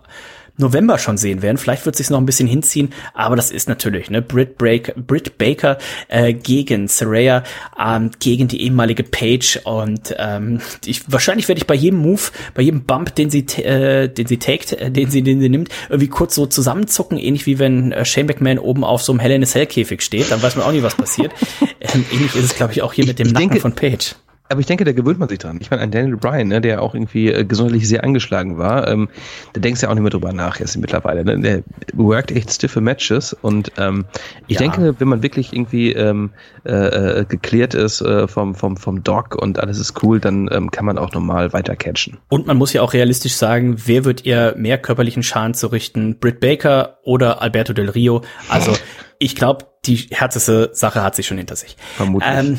November 0.57 0.99
schon 0.99 1.17
sehen 1.17 1.43
werden. 1.43 1.57
Vielleicht 1.59 1.85
wird 1.85 1.97
sich 1.97 2.11
noch 2.11 2.19
ein 2.19 2.27
bisschen 2.27 2.47
hinziehen, 2.49 2.93
aber 3.13 3.37
das 3.37 3.51
ist 3.51 3.69
natürlich 3.69 4.11
ne 4.11 4.23
Britt, 4.23 4.57
Break, 4.57 4.95
Britt 5.07 5.37
Baker 5.39 5.79
äh, 6.09 6.33
gegen 6.33 6.89
Saraya, 6.89 7.43
ähm, 7.79 8.11
gegen 8.21 8.49
die 8.49 8.63
ehemalige 8.63 9.03
Paige 9.03 9.61
und 9.65 10.15
ähm, 10.19 10.61
ich, 10.85 11.11
wahrscheinlich 11.11 11.49
werde 11.49 11.59
ich 11.59 11.67
bei 11.67 11.75
jedem 11.75 12.01
Move, 12.01 12.23
bei 12.55 12.63
jedem 12.63 12.85
Bump, 12.85 13.15
den 13.15 13.31
sie 13.31 13.41
äh, 13.63 14.09
den 14.09 14.27
sie 14.27 14.39
taked, 14.39 14.73
äh, 14.73 14.91
den 14.91 15.11
sie 15.11 15.23
den 15.23 15.41
sie 15.41 15.49
nimmt, 15.49 15.71
irgendwie 15.89 16.09
kurz 16.09 16.35
so 16.35 16.47
zusammenzucken, 16.47 17.19
ähnlich 17.19 17.47
wie 17.47 17.59
wenn 17.59 17.93
äh, 17.93 18.05
Shane 18.05 18.27
McMahon 18.27 18.59
oben 18.59 18.85
auf 18.85 19.03
so 19.03 19.13
einem 19.13 19.21
Hell 19.21 19.33
in 19.33 19.43
a 19.43 19.47
Cell 19.47 19.67
Käfig 19.67 20.03
steht, 20.03 20.31
dann 20.31 20.43
weiß 20.43 20.57
man 20.57 20.67
auch 20.67 20.73
nie, 20.73 20.83
was 20.83 20.95
passiert. 20.95 21.33
ähm, 21.81 22.05
ähnlich 22.13 22.35
ist 22.37 22.45
es 22.45 22.55
glaube 22.55 22.73
ich 22.73 22.83
auch 22.83 22.93
hier 22.93 23.07
mit 23.07 23.19
dem 23.19 23.27
ich 23.29 23.33
Nacken 23.33 23.49
denke- 23.49 23.61
von 23.61 23.75
Paige. 23.75 24.15
Aber 24.51 24.61
ich 24.61 24.67
denke, 24.67 24.85
da 24.85 24.93
gewöhnt 24.93 25.19
man 25.19 25.29
sich 25.31 25.39
dran. 25.39 25.57
Ich 25.63 25.71
meine, 25.71 25.83
ein 25.83 25.91
Daniel 25.91 26.19
Bryan, 26.19 26.49
ne, 26.49 26.61
der 26.61 26.83
auch 26.83 26.95
irgendwie 26.95 27.33
äh, 27.33 27.45
gesundheitlich 27.47 27.89
sehr 27.89 28.05
angeschlagen 28.05 28.59
war, 28.59 28.87
ähm, 28.89 29.09
da 29.55 29.61
denkst 29.63 29.81
du 29.81 29.87
ja 29.87 29.91
auch 29.91 29.95
nicht 29.95 30.03
mehr 30.03 30.11
drüber 30.11 30.35
nach 30.35 30.61
jetzt 30.61 30.77
mittlerweile. 30.77 31.25
Ne? 31.25 31.41
Der 31.41 31.63
worked 31.95 32.31
echt 32.31 32.53
stiffe 32.53 32.83
Matches 32.83 33.33
und 33.33 33.73
ähm, 33.79 34.05
ich 34.47 34.57
Ja. 34.61 34.69
denke, 34.69 34.97
wenn 34.99 35.09
man 35.09 35.23
wirklich 35.23 35.55
irgendwie 35.55 35.93
ähm, 35.93 36.31
äh, 36.67 36.73
äh, 36.73 37.25
geklärt 37.25 37.73
ist 37.73 38.03
äh, 38.03 38.29
vom, 38.29 38.55
vom, 38.55 38.77
vom 38.77 39.03
Doc 39.03 39.35
und 39.35 39.59
alles 39.59 39.79
ist 39.79 40.03
cool, 40.03 40.21
dann 40.21 40.51
ähm, 40.53 40.71
kann 40.71 40.85
man 40.85 40.99
auch 40.99 41.13
normal 41.15 41.55
weiter 41.55 41.75
catchen. 41.75 42.19
Und 42.29 42.47
man 42.47 42.59
muss 42.59 42.75
ja 42.75 42.83
auch 42.83 42.93
realistisch 42.93 43.35
sagen, 43.37 43.77
wer 43.87 44.05
wird 44.05 44.27
ihr 44.27 44.55
mehr 44.59 44.77
körperlichen 44.77 45.23
Schaden 45.23 45.55
zurichten? 45.55 46.19
Britt 46.19 46.41
Baker 46.41 46.99
oder 47.03 47.41
Alberto 47.41 47.73
Del 47.73 47.89
Rio? 47.89 48.21
Also 48.51 48.73
ich 49.25 49.35
glaube, 49.37 49.65
die 49.87 49.97
härteste 50.11 50.71
Sache 50.73 51.03
hat 51.03 51.15
sie 51.15 51.23
schon 51.23 51.37
hinter 51.39 51.57
sich. 51.57 51.77
Vermutlich. 51.97 52.31
Ähm, 52.33 52.59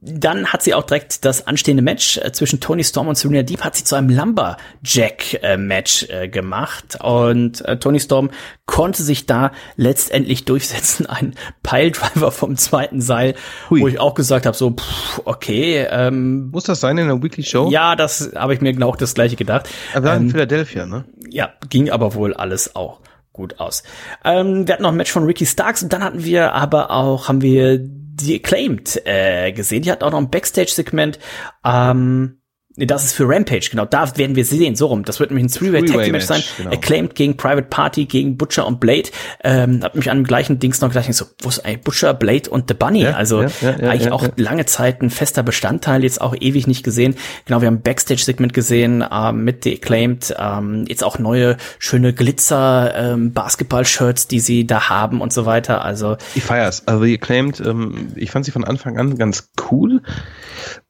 dann 0.00 0.46
hat 0.46 0.62
sie 0.62 0.72
auch 0.74 0.84
direkt 0.84 1.24
das 1.24 1.46
anstehende 1.46 1.82
Match 1.82 2.16
äh, 2.18 2.32
zwischen 2.32 2.60
Tony 2.60 2.82
Storm 2.84 3.08
und 3.08 3.16
Serena 3.16 3.42
Deep 3.42 3.62
hat 3.62 3.76
sie 3.76 3.84
zu 3.84 3.94
einem 3.94 4.08
Lumberjack-Match 4.08 6.06
äh, 6.08 6.28
gemacht 6.28 6.98
und 7.02 7.64
äh, 7.66 7.78
Tony 7.78 8.00
Storm 8.00 8.30
konnte 8.66 9.02
sich 9.02 9.26
da 9.26 9.52
letztendlich 9.76 10.44
durchsetzen, 10.46 11.06
ein 11.06 11.34
Piledriver 11.62 12.30
vom 12.30 12.56
zweiten 12.56 13.00
Seil, 13.00 13.34
Hui. 13.70 13.80
wo 13.82 13.88
ich 13.88 13.98
auch 14.00 14.14
gesagt 14.14 14.46
habe, 14.46 14.56
so 14.56 14.70
pff, 14.70 15.20
okay, 15.24 15.86
ähm, 15.90 16.50
Muss 16.50 16.64
das 16.64 16.80
sein 16.80 16.98
in 16.98 17.04
einer 17.04 17.22
Weekly 17.22 17.44
Show? 17.44 17.70
ja, 17.70 17.96
das 17.96 18.32
habe 18.34 18.54
ich 18.54 18.60
mir 18.60 18.72
genau 18.72 18.94
das 18.94 19.14
gleiche 19.14 19.36
gedacht. 19.36 19.68
Aber 19.94 20.06
da 20.06 20.14
in 20.16 20.22
Ähm, 20.24 20.30
Philadelphia, 20.30 20.86
ne? 20.86 21.04
ja, 21.30 21.50
ging 21.68 21.90
aber 21.90 22.14
wohl 22.14 22.34
alles 22.34 22.76
auch 22.76 23.00
gut 23.32 23.60
aus. 23.60 23.82
Ähm, 24.24 24.66
wir 24.66 24.74
hatten 24.74 24.82
noch 24.82 24.90
ein 24.90 24.96
Match 24.96 25.12
von 25.12 25.24
Ricky 25.24 25.46
Starks 25.46 25.82
und 25.82 25.92
dann 25.92 26.04
hatten 26.04 26.24
wir 26.24 26.52
aber 26.52 26.90
auch, 26.90 27.28
haben 27.28 27.40
wir 27.40 27.78
die 27.78 28.36
Acclaimed 28.36 29.06
äh, 29.06 29.52
gesehen. 29.52 29.82
Die 29.82 29.90
hatten 29.90 30.04
auch 30.04 30.10
noch 30.10 30.18
ein 30.18 30.30
Backstage-Segment. 30.30 31.18
Ähm, 31.64 32.41
nee, 32.76 32.86
das 32.86 33.04
ist 33.04 33.12
für 33.12 33.28
Rampage, 33.28 33.68
genau. 33.70 33.84
Da 33.84 34.16
werden 34.16 34.36
wir 34.36 34.44
sie 34.44 34.58
sehen, 34.58 34.76
so 34.76 34.86
rum. 34.86 35.04
Das 35.04 35.20
wird 35.20 35.30
nämlich 35.30 35.46
ein 35.46 35.58
Three-Way 35.58 35.84
Tag 35.84 36.02
Team 36.02 36.12
Match 36.12 36.24
sein. 36.24 36.42
Genau. 36.56 36.70
Acclaimed 36.70 37.14
gegen 37.14 37.36
Private 37.36 37.68
Party, 37.68 38.06
gegen 38.06 38.36
Butcher 38.36 38.66
und 38.66 38.80
Blade. 38.80 39.10
Ähm, 39.42 39.82
hat 39.82 39.94
mich 39.94 40.10
an 40.10 40.18
dem 40.18 40.24
gleichen 40.24 40.58
Dings 40.58 40.80
noch 40.80 40.90
gleich 40.90 41.14
so, 41.14 41.26
wo 41.40 41.48
ist 41.48 41.64
eigentlich 41.64 41.82
Butcher, 41.82 42.14
Blade 42.14 42.50
und 42.50 42.68
The 42.68 42.74
Bunny? 42.74 43.02
Ja, 43.02 43.12
also 43.12 43.42
ja, 43.42 43.50
ja, 43.60 43.90
eigentlich 43.90 44.12
auch 44.12 44.26
lange 44.36 44.66
Zeit 44.66 45.02
ein 45.02 45.10
fester 45.10 45.42
Bestandteil, 45.42 46.02
jetzt 46.02 46.20
auch 46.20 46.34
ewig 46.38 46.66
nicht 46.66 46.84
gesehen. 46.84 47.14
Genau, 47.44 47.60
wir 47.60 47.66
haben 47.66 47.76
ein 47.76 47.82
Backstage-Segment 47.82 48.54
gesehen 48.54 49.04
ähm, 49.10 49.44
mit 49.44 49.64
The 49.64 49.74
Acclaimed, 49.74 50.34
ähm, 50.38 50.84
jetzt 50.88 51.04
auch 51.04 51.18
neue 51.18 51.56
schöne 51.78 52.12
Glitzer 52.12 52.94
ähm, 52.94 53.32
Basketball-Shirts, 53.32 54.28
die 54.28 54.40
sie 54.40 54.66
da 54.66 54.88
haben 54.88 55.20
und 55.20 55.32
so 55.32 55.46
weiter. 55.46 55.84
Also 55.84 56.16
Ich 56.34 56.44
feier's. 56.44 56.86
Also 56.86 57.04
die 57.04 57.14
Acclaimed, 57.14 57.60
ähm, 57.60 58.08
ich 58.16 58.30
fand 58.30 58.44
sie 58.44 58.50
von 58.50 58.64
Anfang 58.64 58.98
an 58.98 59.16
ganz 59.18 59.50
cool, 59.70 60.02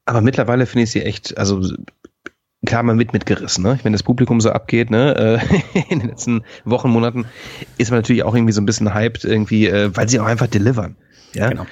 aber 0.05 0.21
mittlerweile 0.21 0.65
finde 0.65 0.83
ich 0.83 0.91
sie 0.91 1.01
echt, 1.01 1.37
also 1.37 1.61
klar 2.65 2.83
mal 2.83 2.95
mit 2.95 3.13
mitgerissen, 3.13 3.63
ne? 3.63 3.79
Wenn 3.83 3.93
das 3.93 4.03
Publikum 4.03 4.41
so 4.41 4.51
abgeht, 4.51 4.89
ne, 4.89 5.39
äh, 5.75 5.81
in 5.89 5.99
den 5.99 6.09
letzten 6.09 6.43
Wochen, 6.65 6.89
Monaten, 6.89 7.25
ist 7.77 7.91
man 7.91 7.99
natürlich 7.99 8.23
auch 8.23 8.35
irgendwie 8.35 8.53
so 8.53 8.61
ein 8.61 8.65
bisschen 8.65 8.93
hyped, 8.93 9.25
irgendwie, 9.25 9.67
äh, 9.67 9.95
weil 9.95 10.09
sie 10.09 10.19
auch 10.19 10.25
einfach 10.25 10.47
delivern. 10.47 10.95
Ja, 11.33 11.49
Genau. 11.49 11.65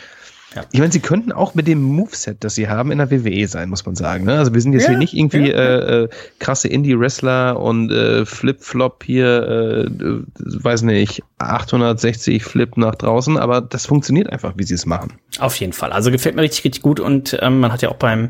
Ja. 0.54 0.64
Ich 0.72 0.80
meine, 0.80 0.92
sie 0.92 1.00
könnten 1.00 1.32
auch 1.32 1.56
mit 1.56 1.66
dem 1.68 1.82
Moveset, 1.82 2.44
das 2.44 2.56
sie 2.56 2.68
haben, 2.68 2.92
in 2.92 2.98
der 2.98 3.10
WWE 3.10 3.48
sein, 3.48 3.70
muss 3.70 3.86
man 3.86 3.96
sagen. 3.96 4.26
Ne? 4.26 4.38
Also 4.38 4.54
wir 4.54 4.60
sind 4.62 4.74
jetzt 4.74 4.84
Ja, 4.84 4.90
hier 4.90 4.98
nicht 4.98 5.14
irgendwie 5.14 5.50
ja, 5.50 5.56
Äh, 5.58 6.04
äh, 6.04 6.10
krasse 6.40 6.68
Indie-Wrestler 6.68 7.58
und 7.60 7.90
äh, 7.92 8.26
Flip-Flop 8.26 9.04
hier, 9.06 9.88
äh, 9.88 10.24
weiß 10.40 10.82
nicht, 10.82 11.24
860 11.38 12.44
Flip 12.44 12.76
nach 12.78 12.96
draußen, 12.96 13.38
aber 13.38 13.62
das 13.62 13.86
funktioniert 13.86 14.30
einfach, 14.30 14.54
wie 14.58 14.64
sie 14.64 14.74
es 14.74 14.86
machen. 14.86 15.14
Auf 15.40 15.56
jeden 15.56 15.74
Fall. 15.74 15.92
Also 15.94 16.12
gefällt 16.12 16.36
mir 16.36 16.42
richtig, 16.42 16.66
richtig 16.66 16.82
gut. 16.82 17.00
Und 17.00 17.38
ähm, 17.42 17.60
man 17.60 17.72
hat 17.72 17.82
ja 17.82 17.90
auch 17.90 17.96
beim 17.96 18.30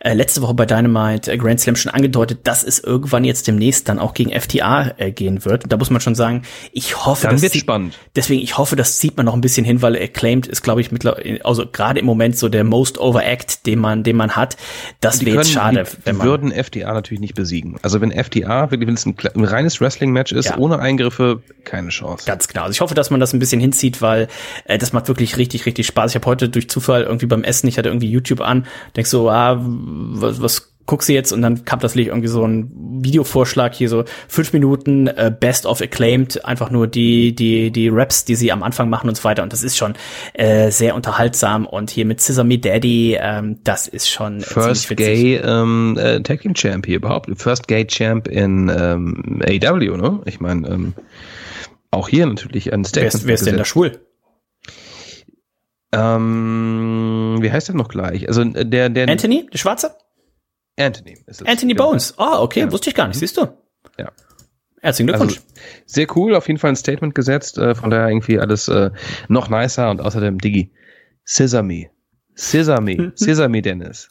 äh, 0.00 0.12
letzte 0.14 0.42
Woche 0.42 0.54
bei 0.54 0.66
Dynamite 0.66 1.32
äh, 1.32 1.38
Grand 1.38 1.60
Slam 1.60 1.76
schon 1.76 1.92
angedeutet, 1.92 2.40
dass 2.44 2.62
es 2.64 2.78
irgendwann 2.80 3.24
jetzt 3.24 3.46
demnächst 3.48 3.88
dann 3.88 3.98
auch 3.98 4.14
gegen 4.14 4.38
FTA 4.38 4.92
äh, 4.98 5.10
gehen 5.10 5.44
wird. 5.44 5.64
Und 5.64 5.72
da 5.72 5.76
muss 5.78 5.90
man 5.90 6.00
schon 6.00 6.14
sagen, 6.14 6.42
ich 6.72 7.04
hoffe, 7.06 7.28
Dann 7.28 7.38
sieht- 7.38 7.54
spannend. 7.56 7.98
Deswegen, 8.14 8.42
ich 8.42 8.58
hoffe, 8.58 8.76
das 8.76 8.98
zieht 8.98 9.16
man 9.16 9.26
noch 9.26 9.34
ein 9.34 9.40
bisschen 9.40 9.64
hin, 9.64 9.80
weil 9.82 9.96
Acclaimed 9.96 10.46
ist, 10.46 10.62
glaube 10.62 10.80
ich, 10.82 10.92
mittlerweile, 10.92 11.44
also 11.44 11.61
gerade 11.66 12.00
im 12.00 12.06
Moment 12.06 12.36
so 12.36 12.48
der 12.48 12.64
most 12.64 12.98
overact, 12.98 13.66
den 13.66 13.78
man, 13.78 14.02
den 14.02 14.16
man 14.16 14.32
hat. 14.36 14.56
Das 15.00 15.18
Die 15.18 15.26
wäre 15.26 15.38
jetzt 15.38 15.50
schade, 15.52 15.84
die, 15.84 15.96
wenn 16.06 16.14
die 16.14 16.18
man. 16.18 16.26
würden 16.26 16.52
FTA 16.52 16.92
natürlich 16.92 17.20
nicht 17.20 17.34
besiegen. 17.34 17.76
Also 17.82 18.00
wenn 18.00 18.10
FTA, 18.12 18.70
wirklich, 18.70 18.86
wenn 18.88 18.94
es 18.94 19.06
ein, 19.06 19.16
ein 19.34 19.44
reines 19.44 19.80
Wrestling-Match 19.80 20.32
ist, 20.32 20.46
Ja. 20.50 20.58
ohne 20.58 20.78
Eingriffe, 20.78 21.42
keine 21.64 21.88
Chance. 21.90 22.24
Ganz 22.26 22.48
genau. 22.48 22.62
Also 22.62 22.72
ich 22.72 22.80
hoffe, 22.80 22.94
dass 22.94 23.10
man 23.10 23.20
das 23.20 23.32
ein 23.32 23.38
bisschen 23.38 23.60
hinzieht, 23.60 24.02
weil 24.02 24.28
äh, 24.64 24.78
das 24.78 24.92
macht 24.92 25.08
wirklich 25.08 25.36
richtig, 25.36 25.66
richtig 25.66 25.86
Spaß. 25.86 26.12
Ich 26.12 26.14
habe 26.16 26.26
heute 26.26 26.48
durch 26.48 26.68
Zufall 26.68 27.02
irgendwie 27.02 27.26
beim 27.26 27.44
Essen, 27.44 27.66
ich 27.68 27.78
hatte 27.78 27.88
irgendwie 27.88 28.10
YouTube 28.10 28.40
an, 28.40 28.66
denk 28.96 29.06
so, 29.06 29.30
ah, 29.30 29.60
was, 29.62 30.40
was 30.42 30.71
guckst 30.92 31.08
du 31.08 31.14
jetzt? 31.14 31.32
Und 31.32 31.40
dann 31.40 31.64
kam 31.64 31.80
das 31.80 31.94
Licht 31.94 32.08
irgendwie 32.08 32.28
so 32.28 32.46
ein 32.46 32.70
Videovorschlag 33.02 33.74
hier 33.74 33.88
so 33.88 34.04
fünf 34.28 34.52
Minuten 34.52 35.06
äh, 35.06 35.34
Best 35.34 35.64
of 35.64 35.80
Acclaimed, 35.80 36.44
einfach 36.44 36.70
nur 36.70 36.86
die 36.86 37.34
die 37.34 37.70
die 37.70 37.88
Raps, 37.88 38.26
die 38.26 38.34
sie 38.34 38.52
am 38.52 38.62
Anfang 38.62 38.90
machen 38.90 39.08
und 39.08 39.14
so 39.14 39.24
weiter. 39.24 39.42
Und 39.42 39.54
das 39.54 39.62
ist 39.62 39.78
schon 39.78 39.94
äh, 40.34 40.70
sehr 40.70 40.94
unterhaltsam. 40.94 41.64
Und 41.64 41.90
hier 41.90 42.04
mit 42.04 42.20
Sesame 42.20 42.58
Daddy, 42.58 43.16
ähm, 43.18 43.60
das 43.64 43.88
ist 43.88 44.10
schon 44.10 44.42
First. 44.42 44.94
Gay 44.94 45.36
ähm, 45.36 45.96
äh, 45.98 46.20
Tag 46.20 46.42
Team 46.42 46.52
Champ 46.52 46.84
hier 46.84 46.96
überhaupt. 46.96 47.30
First 47.40 47.68
Gay 47.68 47.86
Champ 47.86 48.28
in 48.28 48.68
ähm, 48.68 49.40
AW, 49.42 49.96
ne? 49.96 50.20
Ich 50.26 50.40
meine, 50.40 50.68
ähm, 50.68 50.92
auch 51.90 52.10
hier 52.10 52.26
natürlich 52.26 52.70
ein 52.70 52.80
Wer 52.80 52.88
Statement. 52.88 53.14
ist, 53.14 53.26
wer 53.26 53.34
ist 53.34 53.46
denn 53.46 53.56
da 53.56 53.64
schwul? 53.64 53.98
Ähm, 55.94 57.38
wie 57.40 57.50
heißt 57.50 57.68
der 57.68 57.76
noch 57.76 57.88
gleich? 57.88 58.28
Also 58.28 58.42
äh, 58.42 58.66
der, 58.66 58.90
der 58.90 59.08
Anthony, 59.08 59.46
der 59.50 59.58
Schwarze? 59.58 59.94
Anthony. 60.78 61.18
Ist 61.26 61.42
es. 61.42 61.46
Anthony 61.48 61.72
Genau. 61.74 61.90
Bones. 61.90 62.14
Ah, 62.18 62.40
okay, 62.40 62.60
Ja. 62.60 62.72
wusste 62.72 62.90
ich 62.90 62.94
gar 62.96 63.08
nicht, 63.08 63.18
siehst 63.18 63.36
du? 63.36 63.46
Ja. 63.98 64.10
Herzlichen 64.80 65.06
Glückwunsch. 65.08 65.36
Also, 65.36 65.46
sehr 65.86 66.06
cool, 66.16 66.34
auf 66.34 66.48
jeden 66.48 66.58
Fall 66.58 66.70
ein 66.70 66.76
Statement 66.76 67.14
gesetzt, 67.14 67.56
äh, 67.58 67.74
von 67.74 67.90
daher 67.90 68.08
irgendwie 68.08 68.38
alles 68.40 68.66
äh, 68.68 68.90
noch 69.28 69.48
nicer 69.48 69.90
und 69.90 70.00
außerdem 70.00 70.38
Diggi. 70.38 70.72
Sesame. 71.24 71.90
Sesame. 72.34 73.12
Sesame 73.14 73.62
Dennis. 73.62 74.08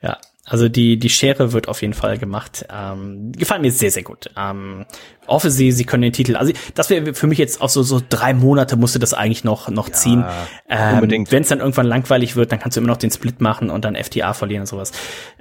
Ja, 0.00 0.18
also 0.46 0.68
die, 0.68 0.98
die 0.98 1.10
Schere 1.10 1.52
wird 1.52 1.68
auf 1.68 1.82
jeden 1.82 1.92
Fall 1.94 2.16
gemacht. 2.18 2.64
Ähm, 2.70 3.32
gefallen 3.32 3.62
mir 3.62 3.72
sehr, 3.72 3.90
sehr 3.90 4.02
gut. 4.02 4.30
Ähm, 4.36 4.86
hoffe 5.26 5.50
sie, 5.50 5.72
sie 5.72 5.84
können 5.84 6.02
den 6.02 6.12
Titel. 6.12 6.36
Also 6.36 6.52
das 6.74 6.90
wäre 6.90 7.14
für 7.14 7.26
mich 7.26 7.38
jetzt 7.38 7.60
auch 7.60 7.68
so 7.68 7.82
so 7.82 8.00
drei 8.08 8.34
Monate 8.34 8.76
musste 8.76 8.98
das 8.98 9.14
eigentlich 9.14 9.44
noch 9.44 9.68
noch 9.68 9.88
ja, 9.88 9.94
ziehen. 9.94 10.24
Ähm, 10.68 10.94
unbedingt. 10.94 11.32
Wenn 11.32 11.42
es 11.42 11.48
dann 11.48 11.60
irgendwann 11.60 11.86
langweilig 11.86 12.36
wird, 12.36 12.52
dann 12.52 12.58
kannst 12.58 12.76
du 12.76 12.80
immer 12.80 12.88
noch 12.88 12.96
den 12.96 13.10
Split 13.10 13.40
machen 13.40 13.70
und 13.70 13.84
dann 13.84 13.96
FTA 13.96 14.32
verlieren 14.32 14.62
und 14.62 14.66
sowas. 14.66 14.92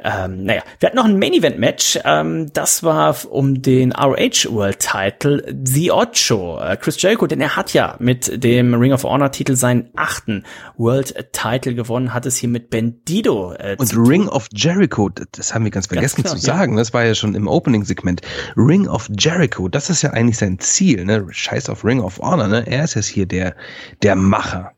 Ähm, 0.04 0.43
naja, 0.43 0.62
wir 0.80 0.88
hatten 0.88 0.98
noch 0.98 1.06
ein 1.06 1.17
Main 1.17 1.34
Event 1.34 1.60
Match. 1.60 2.00
Ähm, 2.04 2.52
das 2.54 2.84
war 2.84 3.15
um 3.30 3.62
den 3.62 3.91
ROH 3.91 4.50
World 4.50 4.80
Title 4.80 5.43
The 5.63 5.91
Ocho. 5.91 6.60
Äh, 6.60 6.78
Chris 6.78 7.02
Jericho, 7.02 7.28
denn 7.28 7.41
er 7.41 7.55
hat 7.55 7.74
ja 7.74 7.95
mit 7.99 8.43
dem 8.43 8.74
Ring 8.74 8.93
of 8.93 9.03
Honor 9.03 9.32
Titel 9.32 9.55
seinen 9.55 9.89
achten 9.95 10.43
World 10.78 11.32
Title 11.32 11.76
gewonnen, 11.76 12.14
hat 12.14 12.26
es 12.26 12.38
hier 12.38 12.49
mit 12.49 12.70
Bandido. 12.70 13.53
Äh, 13.53 13.76
und 13.78 13.93
Ring 13.95 14.28
of 14.28 14.47
Jericho, 14.53 15.10
das 15.10 15.53
haben 15.53 15.64
wir 15.64 15.72
ganz 15.72 15.88
vergessen 15.88 16.24
ganz 16.24 16.30
genau, 16.30 16.39
zu 16.39 16.45
sagen. 16.45 16.74
Ja. 16.74 16.80
Das 16.80 16.93
war 16.93 17.05
ja 17.05 17.16
schon 17.16 17.36
im 17.36 17.47
Opening 17.47 17.86
Segment. 17.86 18.22
Ring 18.55 18.88
of 18.88 19.10
Jericho 19.18 19.68
das 19.74 19.89
ist 19.89 20.01
ja 20.01 20.11
eigentlich 20.11 20.38
sein 20.38 20.59
Ziel, 20.59 21.05
ne? 21.05 21.26
Scheiß 21.30 21.69
auf 21.69 21.84
Ring 21.84 22.01
of 22.01 22.19
Honor, 22.19 22.47
ne? 22.47 22.65
Er 22.67 22.84
ist 22.84 22.93
jetzt 22.93 23.07
hier 23.07 23.26
der, 23.26 23.55
der 24.01 24.15
Macher. 24.15 24.74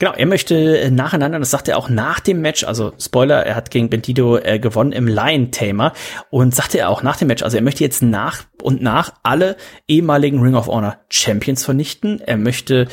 Genau, 0.00 0.12
er 0.12 0.26
möchte 0.26 0.78
äh, 0.78 0.90
nacheinander, 0.90 1.40
das 1.40 1.50
sagt 1.50 1.66
er 1.66 1.76
auch 1.76 1.88
nach 1.88 2.20
dem 2.20 2.40
Match, 2.40 2.62
also 2.62 2.92
Spoiler, 3.00 3.44
er 3.44 3.56
hat 3.56 3.72
gegen 3.72 3.90
Bentido 3.90 4.38
äh, 4.38 4.60
gewonnen 4.60 4.92
im 4.92 5.08
Lion-Tamer 5.08 5.92
und 6.30 6.54
sagte 6.54 6.78
er 6.78 6.88
auch 6.88 7.02
nach 7.02 7.16
dem 7.16 7.26
Match, 7.26 7.42
also 7.42 7.56
er 7.56 7.64
möchte 7.64 7.82
jetzt 7.82 8.00
nach 8.00 8.44
und 8.62 8.80
nach 8.80 9.14
alle 9.24 9.56
ehemaligen 9.88 10.40
Ring 10.40 10.54
of 10.54 10.68
Honor 10.68 10.98
Champions 11.10 11.64
vernichten. 11.64 12.20
Er 12.20 12.36
möchte 12.36 12.86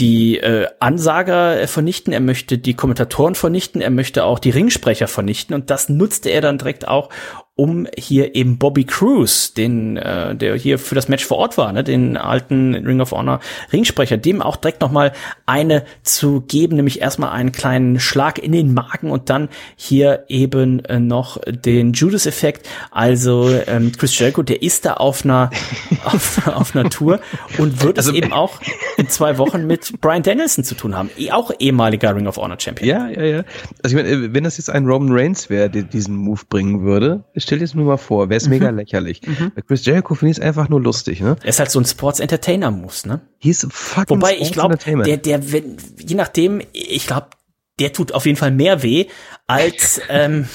die 0.00 0.38
äh, 0.38 0.66
Ansager 0.80 1.68
vernichten, 1.68 2.12
er 2.12 2.20
möchte 2.20 2.58
die 2.58 2.74
Kommentatoren 2.74 3.36
vernichten, 3.36 3.80
er 3.80 3.90
möchte 3.90 4.24
auch 4.24 4.40
die 4.40 4.50
Ringsprecher 4.50 5.06
vernichten 5.06 5.54
und 5.54 5.70
das 5.70 5.88
nutzte 5.88 6.30
er 6.30 6.40
dann 6.40 6.58
direkt 6.58 6.88
auch, 6.88 7.08
um 7.58 7.88
hier 7.98 8.36
eben 8.36 8.56
Bobby 8.56 8.84
Cruz, 8.84 9.52
den 9.52 9.96
äh, 9.96 10.36
der 10.36 10.54
hier 10.54 10.78
für 10.78 10.94
das 10.94 11.08
Match 11.08 11.24
vor 11.24 11.38
Ort 11.38 11.58
war, 11.58 11.72
ne, 11.72 11.82
den 11.82 12.16
alten 12.16 12.76
Ring 12.76 13.00
of 13.00 13.10
Honor 13.10 13.40
Ringsprecher, 13.72 14.16
dem 14.16 14.40
auch 14.40 14.54
direkt 14.54 14.80
noch 14.80 14.92
mal 14.92 15.12
eine 15.44 15.84
zu 16.04 16.40
geben, 16.42 16.76
nämlich 16.76 17.00
erstmal 17.00 17.30
einen 17.30 17.50
kleinen 17.50 17.98
Schlag 17.98 18.38
in 18.38 18.52
den 18.52 18.74
Magen 18.74 19.10
und 19.10 19.28
dann 19.28 19.48
hier 19.74 20.24
eben 20.28 20.84
äh, 20.84 21.00
noch 21.00 21.40
den 21.48 21.94
Judas 21.94 22.26
Effekt. 22.26 22.68
Also 22.92 23.50
ähm, 23.66 23.90
Chris 23.90 24.16
Jericho, 24.16 24.44
der 24.44 24.62
ist 24.62 24.84
da 24.84 24.94
auf 24.94 25.24
einer 25.24 25.50
auf, 26.04 26.46
auf 26.46 26.76
einer 26.76 26.88
Tour 26.88 27.18
und 27.58 27.82
wird 27.82 27.98
also, 27.98 28.12
es 28.12 28.16
eben 28.16 28.32
auch 28.32 28.60
in 28.96 29.08
zwei 29.08 29.36
Wochen 29.36 29.66
mit 29.66 30.00
Brian 30.00 30.22
Danielson 30.22 30.62
zu 30.62 30.76
tun 30.76 30.94
haben, 30.94 31.10
eh, 31.18 31.32
auch 31.32 31.50
ehemaliger 31.58 32.14
Ring 32.14 32.28
of 32.28 32.36
Honor 32.36 32.60
Champion. 32.60 32.88
Ja, 32.88 33.08
ja, 33.08 33.24
ja. 33.24 33.44
Also 33.82 33.96
ich 33.96 34.04
meine, 34.04 34.32
wenn 34.32 34.44
das 34.44 34.58
jetzt 34.58 34.70
ein 34.70 34.86
Roman 34.86 35.10
Reigns 35.10 35.50
wäre, 35.50 35.68
der 35.68 35.82
diesen 35.82 36.14
Move 36.14 36.42
bringen 36.48 36.82
würde, 36.82 37.24
stell 37.48 37.58
dir 37.58 37.64
das 37.64 37.74
nur 37.74 37.86
mal 37.86 37.96
vor, 37.96 38.28
wäre 38.28 38.36
es 38.36 38.44
mhm. 38.44 38.50
mega 38.50 38.70
lächerlich. 38.70 39.22
Mhm. 39.26 39.52
Bei 39.54 39.62
Chris 39.62 39.84
Jericho 39.84 40.14
finde 40.14 40.32
ich 40.32 40.38
es 40.38 40.42
einfach 40.42 40.68
nur 40.68 40.80
lustig, 40.80 41.20
ne? 41.20 41.36
Er 41.42 41.48
ist 41.48 41.58
halt 41.58 41.70
so 41.70 41.80
ein 41.80 41.84
Sports 41.84 42.20
Entertainer 42.20 42.70
Muss, 42.70 43.06
ne? 43.06 43.20
He's 43.38 43.66
fucking 43.70 44.16
Wobei 44.16 44.36
ich 44.38 44.52
glaube, 44.52 44.76
der, 44.76 45.16
der, 45.16 45.52
wenn, 45.52 45.78
je 45.98 46.14
nachdem, 46.14 46.60
ich 46.72 47.06
glaube, 47.06 47.28
der 47.78 47.92
tut 47.92 48.12
auf 48.12 48.26
jeden 48.26 48.36
Fall 48.36 48.50
mehr 48.50 48.82
weh 48.82 49.06
als 49.46 50.00
ähm, 50.08 50.48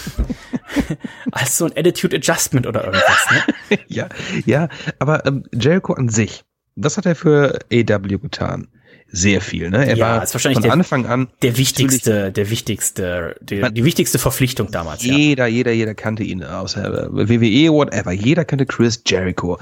als 1.32 1.58
so 1.58 1.66
ein 1.66 1.72
Attitude 1.76 2.18
Adjustment 2.18 2.68
oder 2.68 2.86
irgendwas. 2.86 3.28
Ne? 3.32 3.80
ja, 3.88 4.10
ja, 4.46 4.70
aber 5.00 5.26
ähm, 5.26 5.44
Jericho 5.54 5.94
an 5.94 6.10
sich, 6.10 6.44
was 6.76 6.98
hat 6.98 7.06
er 7.06 7.16
für 7.16 7.60
AW 7.72 8.18
getan? 8.20 8.68
Sehr 9.14 9.42
viel. 9.42 9.70
Ne? 9.70 9.88
Er 9.88 9.96
ja, 9.96 10.06
war 10.06 10.24
ist 10.24 10.34
wahrscheinlich 10.34 10.58
von 10.58 10.64
der, 10.64 10.74
Anfang 10.74 11.06
an 11.06 11.30
der 11.44 11.56
wichtigste, 11.58 12.32
der 12.32 12.50
wichtigste, 12.50 13.36
die, 13.42 13.58
man, 13.58 13.74
die 13.74 13.86
wichtigste 13.86 14.18
Verpflichtung 14.18 14.72
damals. 14.72 15.04
Jeder, 15.04 15.46
ja. 15.46 15.56
jeder, 15.56 15.72
jeder 15.72 15.94
kannte 15.94 16.24
ihn 16.24 16.44
außer 16.44 17.10
WWE, 17.12 17.72
whatever. 17.72 18.12
Jeder 18.12 18.44
kannte 18.44 18.66
Chris 18.66 19.04
Jericho 19.06 19.60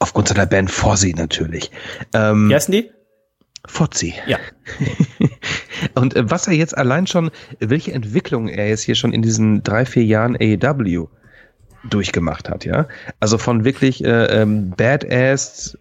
aufgrund 0.00 0.28
seiner 0.28 0.46
Band 0.46 0.68
Fozzy 0.68 1.14
natürlich. 1.16 1.70
Ähm, 2.12 2.50
Wie 2.50 2.54
heißen 2.56 2.72
die? 2.72 2.90
Fozzy. 3.66 4.14
Ja. 4.26 4.38
Und 5.94 6.16
äh, 6.16 6.28
was 6.28 6.48
er 6.48 6.54
jetzt 6.54 6.76
allein 6.76 7.06
schon, 7.06 7.30
welche 7.60 7.92
Entwicklung 7.92 8.48
er 8.48 8.68
jetzt 8.68 8.82
hier 8.82 8.96
schon 8.96 9.12
in 9.12 9.22
diesen 9.22 9.62
drei, 9.62 9.86
vier 9.86 10.04
Jahren 10.04 10.36
AEW 10.36 11.06
durchgemacht 11.88 12.48
hat, 12.48 12.64
ja. 12.64 12.88
Also 13.20 13.38
von 13.38 13.64
wirklich 13.64 14.04
äh, 14.04 14.42
ähm, 14.42 14.70
Badass 14.76 15.78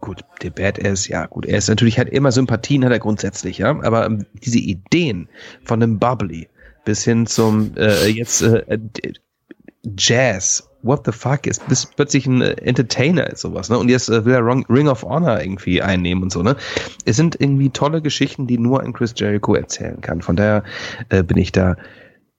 gut, 0.00 0.22
der 0.42 0.50
Badass, 0.50 1.08
ja 1.08 1.26
gut, 1.26 1.46
er 1.46 1.58
ist 1.58 1.68
natürlich 1.68 1.98
halt 1.98 2.08
immer 2.08 2.32
Sympathien 2.32 2.84
hat 2.84 2.92
er 2.92 2.98
grundsätzlich, 2.98 3.58
ja, 3.58 3.70
aber 3.70 4.06
ähm, 4.06 4.26
diese 4.44 4.58
Ideen 4.58 5.28
von 5.64 5.80
dem 5.80 5.98
Bubbly 5.98 6.48
bis 6.84 7.04
hin 7.04 7.26
zum 7.26 7.76
äh, 7.76 8.06
jetzt 8.06 8.42
äh, 8.42 8.78
Jazz, 9.96 10.68
what 10.82 11.04
the 11.06 11.12
fuck, 11.12 11.46
ist 11.46 11.66
bis 11.68 11.86
plötzlich 11.86 12.26
ein 12.26 12.42
äh, 12.42 12.52
Entertainer 12.62 13.28
ist 13.28 13.40
sowas, 13.40 13.68
ne? 13.68 13.78
Und 13.78 13.88
jetzt 13.88 14.08
äh, 14.08 14.24
will 14.24 14.34
er 14.34 14.44
Ring 14.44 14.88
of 14.88 15.02
Honor 15.02 15.40
irgendwie 15.40 15.82
einnehmen 15.82 16.22
und 16.24 16.32
so, 16.32 16.42
ne? 16.42 16.56
Es 17.04 17.16
sind 17.16 17.40
irgendwie 17.40 17.70
tolle 17.70 18.02
Geschichten, 18.02 18.46
die 18.46 18.58
nur 18.58 18.82
ein 18.82 18.92
Chris 18.92 19.14
Jericho 19.16 19.54
erzählen 19.54 20.00
kann. 20.00 20.22
Von 20.22 20.36
daher 20.36 20.64
äh, 21.08 21.22
bin 21.22 21.36
ich 21.36 21.52
da, 21.52 21.76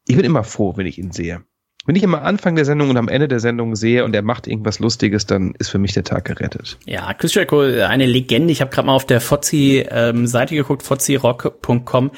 ich 0.07 0.15
bin 0.15 0.25
immer 0.25 0.43
froh, 0.43 0.75
wenn 0.75 0.85
ich 0.85 0.97
ihn 0.97 1.11
sehe. 1.11 1.43
Wenn 1.89 1.95
ich 1.95 2.03
immer 2.03 2.21
Anfang 2.21 2.55
der 2.55 2.65
Sendung 2.65 2.91
und 2.91 2.97
am 2.97 3.07
Ende 3.07 3.27
der 3.27 3.39
Sendung 3.39 3.75
sehe 3.75 4.05
und 4.05 4.15
er 4.15 4.21
macht 4.21 4.45
irgendwas 4.45 4.77
Lustiges, 4.77 5.25
dann 5.25 5.55
ist 5.57 5.69
für 5.69 5.79
mich 5.79 5.91
der 5.91 6.03
Tag 6.03 6.23
gerettet. 6.23 6.77
Ja, 6.85 7.11
Chris 7.15 7.33
Jericho, 7.33 7.61
eine 7.61 8.05
Legende. 8.05 8.51
Ich 8.51 8.61
habe 8.61 8.69
gerade 8.69 8.85
mal 8.85 8.93
auf 8.93 9.07
der 9.07 9.19
Fozzi-Seite 9.19 10.53
ähm, 10.53 10.57
geguckt, 10.61 10.83
fozzirock.com 10.83 12.11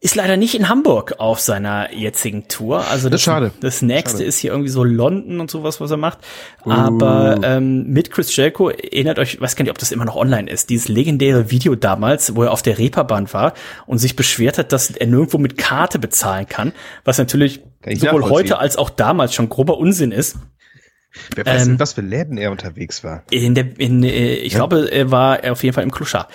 ist 0.00 0.14
leider 0.14 0.36
nicht 0.36 0.54
in 0.54 0.68
Hamburg 0.68 1.14
auf 1.18 1.40
seiner 1.40 1.92
jetzigen 1.94 2.48
Tour. 2.48 2.78
Also 2.90 3.08
das, 3.08 3.20
das 3.20 3.22
schade. 3.22 3.50
Das 3.60 3.80
nächste 3.80 4.18
schade. 4.18 4.24
ist 4.24 4.38
hier 4.38 4.50
irgendwie 4.50 4.70
so 4.70 4.84
London 4.84 5.40
und 5.40 5.50
sowas, 5.50 5.80
was 5.80 5.90
er 5.90 5.96
macht. 5.96 6.18
Uh. 6.64 6.70
Aber 6.70 7.40
ähm, 7.42 7.86
mit 7.88 8.10
Chris 8.10 8.34
Jericho 8.34 8.70
erinnert 8.70 9.18
euch, 9.18 9.40
weiß 9.40 9.56
gar 9.56 9.62
nicht, 9.62 9.70
ob 9.70 9.78
das 9.78 9.92
immer 9.92 10.04
noch 10.04 10.16
online 10.16 10.50
ist, 10.50 10.68
dieses 10.70 10.88
legendäre 10.88 11.50
Video 11.50 11.76
damals, 11.76 12.34
wo 12.34 12.42
er 12.42 12.52
auf 12.52 12.62
der 12.62 12.78
Reeperbahn 12.78 13.32
war 13.32 13.54
und 13.86 13.98
sich 13.98 14.16
beschwert 14.16 14.58
hat, 14.58 14.72
dass 14.72 14.90
er 14.90 15.06
nirgendwo 15.06 15.38
mit 15.38 15.56
Karte 15.56 15.98
bezahlen 15.98 16.46
kann, 16.48 16.72
was 17.04 17.18
natürlich 17.18 17.62
sowohl 17.94 18.24
heute 18.24 18.58
als 18.58 18.76
auch 18.76 18.90
damals 18.90 19.34
schon 19.34 19.48
grober 19.48 19.78
Unsinn 19.78 20.12
ist. 20.12 20.36
Wer 21.34 21.46
weiß, 21.46 21.66
ähm, 21.66 21.72
in 21.72 21.80
was 21.80 21.94
für 21.94 22.02
Läden 22.02 22.36
er 22.36 22.50
unterwegs 22.50 23.02
war. 23.02 23.24
In 23.30 23.54
der, 23.54 23.78
in, 23.78 24.02
äh, 24.02 24.34
ich 24.34 24.52
ja. 24.52 24.58
glaube, 24.58 24.90
er 24.90 25.10
war 25.10 25.50
auf 25.50 25.62
jeden 25.62 25.74
Fall 25.74 25.84
im 25.84 25.90
Kluscher. 25.90 26.28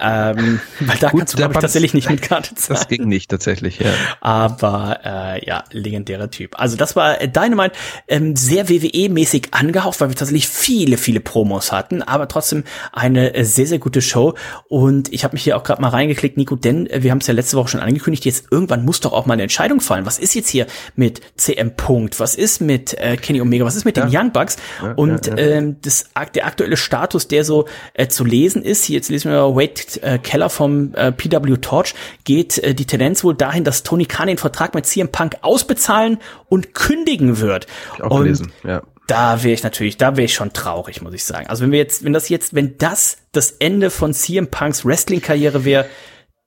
Ähm, 0.00 0.60
weil 0.80 0.96
da 0.98 1.10
Gut, 1.10 1.20
kannst 1.20 1.34
du, 1.34 1.38
glaube 1.38 1.54
ich, 1.54 1.60
tatsächlich 1.60 1.94
nicht 1.94 2.08
mit 2.10 2.22
Karte 2.22 2.54
zahlen. 2.54 2.68
Das 2.78 2.86
ging 2.86 3.08
nicht 3.08 3.30
tatsächlich, 3.30 3.80
ja. 3.80 3.90
Aber 4.20 5.00
äh, 5.04 5.44
ja, 5.44 5.64
legendärer 5.72 6.30
Typ. 6.30 6.58
Also 6.58 6.76
das 6.76 6.94
war 6.94 7.20
äh, 7.20 7.28
Dynamite 7.28 7.74
ähm, 8.06 8.36
sehr 8.36 8.68
WWE-mäßig 8.68 9.48
angehaucht, 9.50 10.00
weil 10.00 10.10
wir 10.10 10.16
tatsächlich 10.16 10.46
viele, 10.46 10.96
viele 10.96 11.20
Promos 11.20 11.72
hatten, 11.72 12.02
aber 12.02 12.28
trotzdem 12.28 12.64
eine 12.92 13.34
äh, 13.34 13.44
sehr, 13.44 13.66
sehr 13.66 13.78
gute 13.78 14.00
Show. 14.00 14.34
Und 14.68 15.12
ich 15.12 15.24
habe 15.24 15.34
mich 15.34 15.42
hier 15.42 15.56
auch 15.56 15.64
gerade 15.64 15.82
mal 15.82 15.88
reingeklickt, 15.88 16.36
Nico, 16.36 16.54
denn 16.54 16.86
äh, 16.86 17.02
wir 17.02 17.10
haben 17.10 17.18
es 17.18 17.26
ja 17.26 17.34
letzte 17.34 17.56
Woche 17.56 17.68
schon 17.68 17.80
angekündigt, 17.80 18.24
jetzt 18.24 18.46
irgendwann 18.50 18.84
muss 18.84 19.00
doch 19.00 19.12
auch 19.12 19.26
mal 19.26 19.34
eine 19.34 19.42
Entscheidung 19.42 19.80
fallen. 19.80 20.06
Was 20.06 20.18
ist 20.18 20.34
jetzt 20.34 20.48
hier 20.48 20.66
mit 20.94 21.20
CM 21.36 21.74
Punkt? 21.74 22.20
Was 22.20 22.36
ist 22.36 22.60
mit 22.60 22.94
äh, 22.94 23.16
Kenny 23.16 23.40
Omega? 23.40 23.64
Was 23.64 23.76
ist 23.76 23.84
mit 23.84 23.96
ja. 23.96 24.06
den 24.06 24.16
Young 24.16 24.32
Bucks? 24.32 24.56
Ja, 24.82 24.92
und 24.92 25.26
ja, 25.26 25.36
ähm, 25.36 25.76
das, 25.82 26.10
der 26.34 26.46
aktuelle 26.46 26.76
Status, 26.76 27.26
der 27.28 27.44
so 27.44 27.66
äh, 27.94 28.06
zu 28.06 28.24
lesen 28.24 28.62
ist, 28.62 28.84
hier 28.84 28.96
jetzt 28.96 29.08
lesen 29.08 29.30
wir 29.30 29.56
Wade 29.88 30.02
äh, 30.02 30.18
Keller 30.18 30.50
vom 30.50 30.94
äh, 30.94 31.12
PW 31.12 31.56
Torch 31.56 31.94
geht 32.24 32.58
äh, 32.58 32.74
die 32.74 32.86
Tendenz 32.86 33.24
wohl 33.24 33.34
dahin, 33.34 33.64
dass 33.64 33.82
Tony 33.82 34.06
Khan 34.06 34.28
den 34.28 34.38
Vertrag 34.38 34.74
mit 34.74 34.86
CM 34.86 35.08
Punk 35.08 35.36
ausbezahlen 35.42 36.18
und 36.48 36.74
kündigen 36.74 37.40
wird. 37.40 37.66
auch 38.00 38.10
und 38.10 38.24
gelesen, 38.24 38.52
ja. 38.64 38.82
Da 39.06 39.42
wäre 39.42 39.54
ich 39.54 39.62
natürlich, 39.62 39.96
da 39.96 40.16
wäre 40.16 40.26
ich 40.26 40.34
schon 40.34 40.52
traurig, 40.52 41.00
muss 41.00 41.14
ich 41.14 41.24
sagen. 41.24 41.46
Also 41.46 41.64
wenn 41.64 41.72
wir 41.72 41.78
jetzt, 41.78 42.04
wenn 42.04 42.12
das 42.12 42.28
jetzt, 42.28 42.54
wenn 42.54 42.76
das 42.76 43.16
das 43.32 43.52
Ende 43.52 43.88
von 43.88 44.12
CM 44.12 44.48
Punks 44.48 44.84
Wrestling-Karriere 44.84 45.64
wäre, 45.64 45.86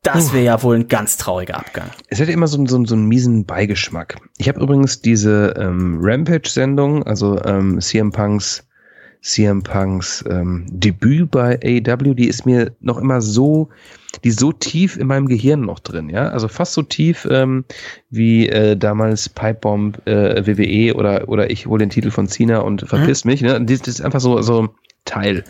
das 0.04 0.34
wäre 0.34 0.46
ja 0.46 0.64
wohl 0.64 0.76
ein 0.76 0.88
ganz 0.88 1.18
trauriger 1.18 1.58
Abgang. 1.58 1.90
Es 2.08 2.20
hätte 2.20 2.32
immer 2.32 2.48
so, 2.48 2.64
so, 2.66 2.84
so 2.86 2.96
einen 2.96 3.08
miesen 3.08 3.46
Beigeschmack. 3.46 4.18
Ich 4.38 4.48
habe 4.48 4.60
übrigens 4.60 5.02
diese 5.02 5.54
ähm, 5.58 6.00
Rampage-Sendung, 6.02 7.04
also 7.04 7.40
ähm, 7.44 7.80
CM 7.82 8.12
Punks 8.12 8.64
CM 9.22 9.62
Punks 9.62 10.26
ähm, 10.28 10.66
Debüt 10.70 11.30
bei 11.30 11.60
AEW, 11.64 12.16
die 12.16 12.28
ist 12.28 12.46
mir 12.46 12.74
noch 12.80 12.98
immer 12.98 13.22
so, 13.22 13.70
die 14.24 14.30
ist 14.30 14.40
so 14.40 14.52
tief 14.52 14.98
in 14.98 15.08
meinem 15.08 15.28
Gehirn 15.28 15.62
noch 15.62 15.80
drin, 15.80 16.10
ja, 16.10 16.30
also 16.30 16.48
fast 16.48 16.74
so 16.74 16.82
tief 16.82 17.28
ähm, 17.30 17.64
wie 18.10 18.50
äh, 18.50 18.76
damals 18.76 19.30
Pipebomb 19.30 20.08
äh, 20.08 20.46
WWE 20.46 20.96
oder 20.96 21.30
oder 21.30 21.52
ich 21.52 21.68
hole 21.68 21.80
den 21.80 21.92
Titel 21.92 22.10
von 22.10 22.28
Cena 22.28 22.60
und 22.60 22.88
verpiss 22.88 23.24
mhm. 23.24 23.32
mich, 23.32 23.42
ne? 23.42 23.64
Das, 23.64 23.88
ist 23.88 24.02
einfach 24.02 24.20
so 24.20 24.42
so 24.42 24.70
Teil 25.06 25.44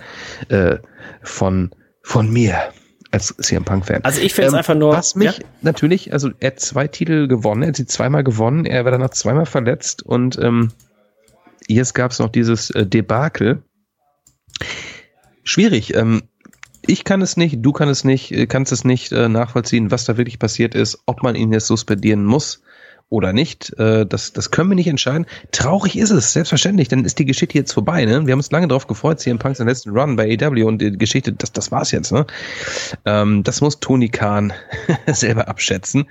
äh, 0.49 0.77
von 1.21 1.71
von 2.01 2.31
mir 2.31 2.57
als 3.11 3.35
CM 3.37 3.63
Punk 3.63 3.85
Fan. 3.85 4.03
Also 4.03 4.21
ich 4.21 4.33
finde 4.33 4.47
es 4.47 4.53
ähm, 4.53 4.57
einfach 4.59 4.75
nur. 4.75 4.93
Was 4.93 5.15
mich 5.15 5.37
ja? 5.37 5.43
natürlich, 5.61 6.13
also 6.13 6.29
er 6.39 6.51
hat 6.51 6.59
zwei 6.59 6.87
Titel 6.87 7.27
gewonnen, 7.27 7.61
er 7.61 7.69
hat 7.69 7.75
sie 7.75 7.85
zweimal 7.85 8.23
gewonnen, 8.23 8.65
er 8.65 8.83
war 8.85 8.91
danach 8.91 9.11
zweimal 9.11 9.45
verletzt 9.45 10.03
und 10.03 10.37
ähm, 10.39 10.71
Jetzt 11.73 11.93
gab 11.93 12.11
es 12.11 12.19
noch 12.19 12.29
dieses 12.29 12.69
äh, 12.71 12.85
Debakel. 12.85 13.63
Schwierig. 15.43 15.95
Ähm, 15.95 16.23
ich 16.85 17.03
kann 17.03 17.21
es 17.21 17.37
nicht, 17.37 17.57
du 17.61 17.71
kannst 17.71 17.91
es 17.91 18.03
nicht, 18.03 18.31
äh, 18.31 18.47
kannst 18.47 18.71
es 18.71 18.83
nicht 18.83 19.11
äh, 19.11 19.29
nachvollziehen, 19.29 19.91
was 19.91 20.05
da 20.05 20.17
wirklich 20.17 20.39
passiert 20.39 20.75
ist, 20.75 21.03
ob 21.05 21.23
man 21.23 21.35
ihn 21.35 21.53
jetzt 21.53 21.67
suspendieren 21.67 22.25
muss 22.25 22.61
oder 23.11 23.33
nicht. 23.33 23.77
Äh, 23.77 24.05
das, 24.05 24.33
das 24.33 24.51
können 24.51 24.69
wir 24.69 24.75
nicht 24.75 24.87
entscheiden. 24.87 25.27
Traurig 25.51 25.97
ist 25.97 26.11
es, 26.11 26.33
selbstverständlich. 26.33 26.87
Dann 26.87 27.03
ist 27.03 27.19
die 27.19 27.25
Geschichte 27.25 27.57
jetzt 27.57 27.73
vorbei. 27.73 28.05
Ne? 28.05 28.25
Wir 28.25 28.31
haben 28.31 28.39
uns 28.39 28.51
lange 28.51 28.69
darauf 28.69 28.87
gefreut, 28.87 29.19
CM 29.19 29.37
Punks 29.37 29.57
den 29.57 29.67
letzten 29.67 29.91
Run 29.91 30.15
bei 30.15 30.37
AW 30.41 30.63
und 30.63 30.81
die 30.81 30.97
Geschichte, 30.97 31.33
das, 31.33 31.51
das 31.51 31.71
war's 31.71 31.91
jetzt. 31.91 32.13
Ne? 32.13 32.25
Ähm, 33.05 33.43
das 33.43 33.59
muss 33.59 33.81
Tony 33.81 34.07
Khan 34.07 34.53
selber 35.07 35.49
abschätzen. 35.49 36.05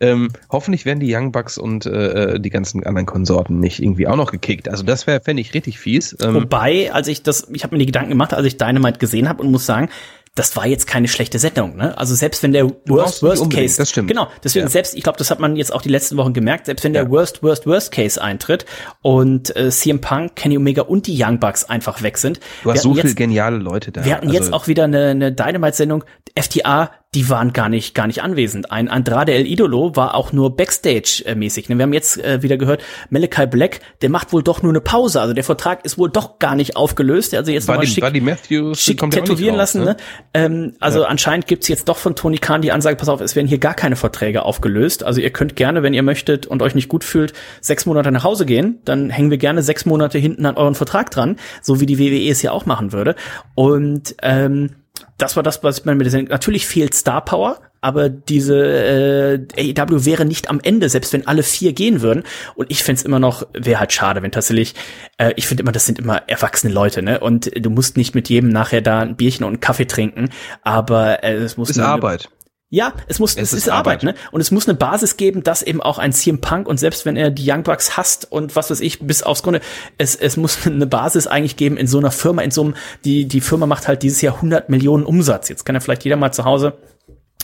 Ähm, 0.00 0.30
hoffentlich 0.50 0.86
werden 0.86 1.00
die 1.00 1.14
Young 1.14 1.30
Bucks 1.30 1.58
und 1.58 1.84
äh, 1.84 2.40
die 2.40 2.50
ganzen 2.50 2.84
anderen 2.84 3.06
Konsorten 3.06 3.60
nicht 3.60 3.82
irgendwie 3.82 4.08
auch 4.08 4.16
noch 4.16 4.32
gekickt. 4.32 4.70
Also 4.70 4.82
das 4.82 5.06
wäre, 5.06 5.20
fände 5.20 5.42
ich, 5.42 5.52
richtig 5.52 5.78
fies. 5.78 6.16
Ähm, 6.22 6.34
Wobei, 6.34 6.90
als 6.90 7.06
ich 7.08 7.22
das, 7.22 7.48
ich 7.52 7.64
habe 7.64 7.74
mir 7.74 7.80
die 7.80 7.86
Gedanken 7.86 8.10
gemacht, 8.10 8.32
als 8.32 8.46
ich 8.46 8.56
Dynamite 8.56 8.98
gesehen 8.98 9.28
habe 9.28 9.42
und 9.42 9.52
muss 9.52 9.66
sagen, 9.66 9.90
das 10.36 10.54
war 10.54 10.66
jetzt 10.66 10.86
keine 10.86 11.08
schlechte 11.08 11.38
Sendung, 11.38 11.76
ne? 11.76 11.96
Also 11.96 12.14
selbst 12.14 12.42
wenn 12.42 12.52
der 12.52 12.70
Worst 12.86 13.22
Worst 13.22 13.50
Case, 13.50 13.78
das 13.78 13.88
stimmt. 13.90 14.08
genau, 14.08 14.28
deswegen 14.44 14.66
ja. 14.66 14.70
selbst, 14.70 14.94
ich 14.94 15.02
glaube, 15.02 15.18
das 15.18 15.30
hat 15.30 15.40
man 15.40 15.56
jetzt 15.56 15.72
auch 15.72 15.80
die 15.80 15.88
letzten 15.88 16.18
Wochen 16.18 16.34
gemerkt, 16.34 16.66
selbst 16.66 16.84
wenn 16.84 16.92
der 16.92 17.04
ja. 17.04 17.10
Worst 17.10 17.42
Worst 17.42 17.66
Worst 17.66 17.90
Case 17.90 18.22
eintritt 18.22 18.66
und 19.00 19.56
äh, 19.56 19.70
CM 19.70 20.02
Punk, 20.02 20.36
Kenny 20.36 20.58
Omega 20.58 20.82
und 20.82 21.06
die 21.06 21.16
Young 21.20 21.40
Bucks 21.40 21.64
einfach 21.64 22.02
weg 22.02 22.18
sind. 22.18 22.38
Du 22.62 22.70
hast 22.70 22.82
so 22.82 22.94
viele 22.94 23.14
geniale 23.14 23.56
Leute 23.56 23.92
da. 23.92 24.04
Wir 24.04 24.14
hatten 24.14 24.26
also, 24.26 24.38
jetzt 24.38 24.52
auch 24.52 24.68
wieder 24.68 24.84
eine, 24.84 25.08
eine 25.08 25.32
Dynamite-Sendung, 25.32 26.04
FTA 26.38 26.90
die 27.16 27.30
waren 27.30 27.54
gar 27.54 27.70
nicht, 27.70 27.94
gar 27.94 28.06
nicht 28.06 28.22
anwesend. 28.22 28.70
Ein 28.70 28.88
Andrade 28.88 29.32
El 29.32 29.46
Idolo 29.46 29.96
war 29.96 30.14
auch 30.14 30.34
nur 30.34 30.54
Backstage-mäßig. 30.54 31.70
Wir 31.70 31.82
haben 31.82 31.94
jetzt 31.94 32.22
äh, 32.22 32.42
wieder 32.42 32.58
gehört, 32.58 32.84
Malachi 33.08 33.46
Black, 33.46 33.80
der 34.02 34.10
macht 34.10 34.34
wohl 34.34 34.42
doch 34.42 34.62
nur 34.62 34.70
eine 34.70 34.82
Pause. 34.82 35.22
Also 35.22 35.32
der 35.32 35.42
Vertrag 35.42 35.82
ist 35.86 35.96
wohl 35.96 36.10
doch 36.10 36.38
gar 36.38 36.54
nicht 36.54 36.76
aufgelöst. 36.76 37.34
Also 37.34 37.50
jetzt 37.52 37.70
die, 37.70 37.86
schick, 37.86 38.12
die 38.12 38.20
Matthews, 38.20 38.82
schick 38.82 39.00
tätowieren 39.10 39.56
lassen. 39.56 39.80
Ne? 39.80 39.84
ne? 39.92 39.96
Ähm, 40.34 40.72
also 40.78 41.00
ja. 41.00 41.06
anscheinend 41.06 41.46
gibt's 41.46 41.68
jetzt 41.68 41.88
doch 41.88 41.96
von 41.96 42.16
Tony 42.16 42.36
Khan 42.36 42.60
die 42.60 42.70
Ansage, 42.70 42.96
pass 42.96 43.08
auf, 43.08 43.22
es 43.22 43.34
werden 43.34 43.46
hier 43.46 43.58
gar 43.58 43.74
keine 43.74 43.96
Verträge 43.96 44.42
aufgelöst. 44.42 45.02
Also 45.02 45.22
ihr 45.22 45.30
könnt 45.30 45.56
gerne, 45.56 45.82
wenn 45.82 45.94
ihr 45.94 46.02
möchtet 46.02 46.46
und 46.46 46.60
euch 46.60 46.74
nicht 46.74 46.90
gut 46.90 47.02
fühlt, 47.02 47.32
sechs 47.62 47.86
Monate 47.86 48.12
nach 48.12 48.24
Hause 48.24 48.44
gehen. 48.44 48.80
Dann 48.84 49.08
hängen 49.08 49.30
wir 49.30 49.38
gerne 49.38 49.62
sechs 49.62 49.86
Monate 49.86 50.18
hinten 50.18 50.44
an 50.44 50.58
euren 50.58 50.74
Vertrag 50.74 51.10
dran, 51.10 51.36
so 51.62 51.80
wie 51.80 51.86
die 51.86 51.98
WWE 51.98 52.30
es 52.30 52.42
ja 52.42 52.52
auch 52.52 52.66
machen 52.66 52.92
würde. 52.92 53.16
Und 53.54 54.16
ähm, 54.20 54.72
das 55.18 55.36
war 55.36 55.42
das, 55.42 55.62
was 55.62 55.78
ich 55.78 55.84
meine 55.84 55.96
mit 55.96 56.04
der 56.06 56.10
Sendung. 56.10 56.30
Natürlich 56.30 56.66
fehlt 56.66 56.94
Star 56.94 57.24
Power, 57.24 57.60
aber 57.80 58.08
diese 58.08 59.46
äh, 59.56 59.74
AEW 59.78 60.04
wäre 60.04 60.24
nicht 60.24 60.50
am 60.50 60.60
Ende, 60.62 60.88
selbst 60.88 61.12
wenn 61.12 61.26
alle 61.26 61.42
vier 61.42 61.72
gehen 61.72 62.02
würden. 62.02 62.24
Und 62.54 62.70
ich 62.70 62.82
fände 62.82 63.02
immer 63.04 63.18
noch, 63.18 63.46
wäre 63.52 63.80
halt 63.80 63.92
schade, 63.92 64.22
wenn 64.22 64.32
tatsächlich, 64.32 64.74
äh, 65.18 65.32
ich 65.36 65.46
finde 65.46 65.62
immer, 65.62 65.72
das 65.72 65.86
sind 65.86 65.98
immer 65.98 66.28
erwachsene 66.28 66.72
Leute, 66.72 67.02
ne? 67.02 67.20
Und 67.20 67.50
du 67.56 67.70
musst 67.70 67.96
nicht 67.96 68.14
mit 68.14 68.28
jedem 68.28 68.50
nachher 68.50 68.82
da 68.82 69.00
ein 69.00 69.16
Bierchen 69.16 69.44
und 69.44 69.54
einen 69.54 69.60
Kaffee 69.60 69.86
trinken, 69.86 70.30
aber 70.62 71.22
äh, 71.24 71.34
es 71.34 71.56
muss. 71.56 71.70
Ist 71.70 71.78
Arbeit. 71.78 72.28
Ja, 72.68 72.94
es 73.06 73.20
muss, 73.20 73.36
es, 73.36 73.52
es 73.52 73.52
ist, 73.52 73.68
Arbeit, 73.68 74.02
Arbeit, 74.02 74.02
ne? 74.02 74.14
Und 74.32 74.40
es 74.40 74.50
muss 74.50 74.68
eine 74.68 74.76
Basis 74.76 75.16
geben, 75.16 75.44
dass 75.44 75.62
eben 75.62 75.80
auch 75.80 75.98
ein 75.98 76.12
CM 76.12 76.40
Punk 76.40 76.66
und 76.66 76.78
selbst 76.78 77.06
wenn 77.06 77.16
er 77.16 77.30
die 77.30 77.48
Young 77.48 77.62
Bucks 77.62 77.96
hasst 77.96 78.30
und 78.30 78.56
was 78.56 78.70
weiß 78.70 78.80
ich, 78.80 78.98
bis 78.98 79.22
aufs 79.22 79.44
Grunde, 79.44 79.60
es, 79.98 80.16
es 80.16 80.36
muss 80.36 80.58
eine 80.66 80.86
Basis 80.86 81.28
eigentlich 81.28 81.56
geben 81.56 81.76
in 81.76 81.86
so 81.86 81.98
einer 81.98 82.10
Firma, 82.10 82.42
in 82.42 82.50
so 82.50 82.64
einem, 82.64 82.74
die, 83.04 83.26
die 83.26 83.40
Firma 83.40 83.66
macht 83.66 83.86
halt 83.86 84.02
dieses 84.02 84.20
Jahr 84.20 84.34
100 84.34 84.68
Millionen 84.68 85.04
Umsatz. 85.04 85.48
Jetzt 85.48 85.64
kann 85.64 85.76
ja 85.76 85.80
vielleicht 85.80 86.02
jeder 86.02 86.16
mal 86.16 86.32
zu 86.32 86.44
Hause 86.44 86.76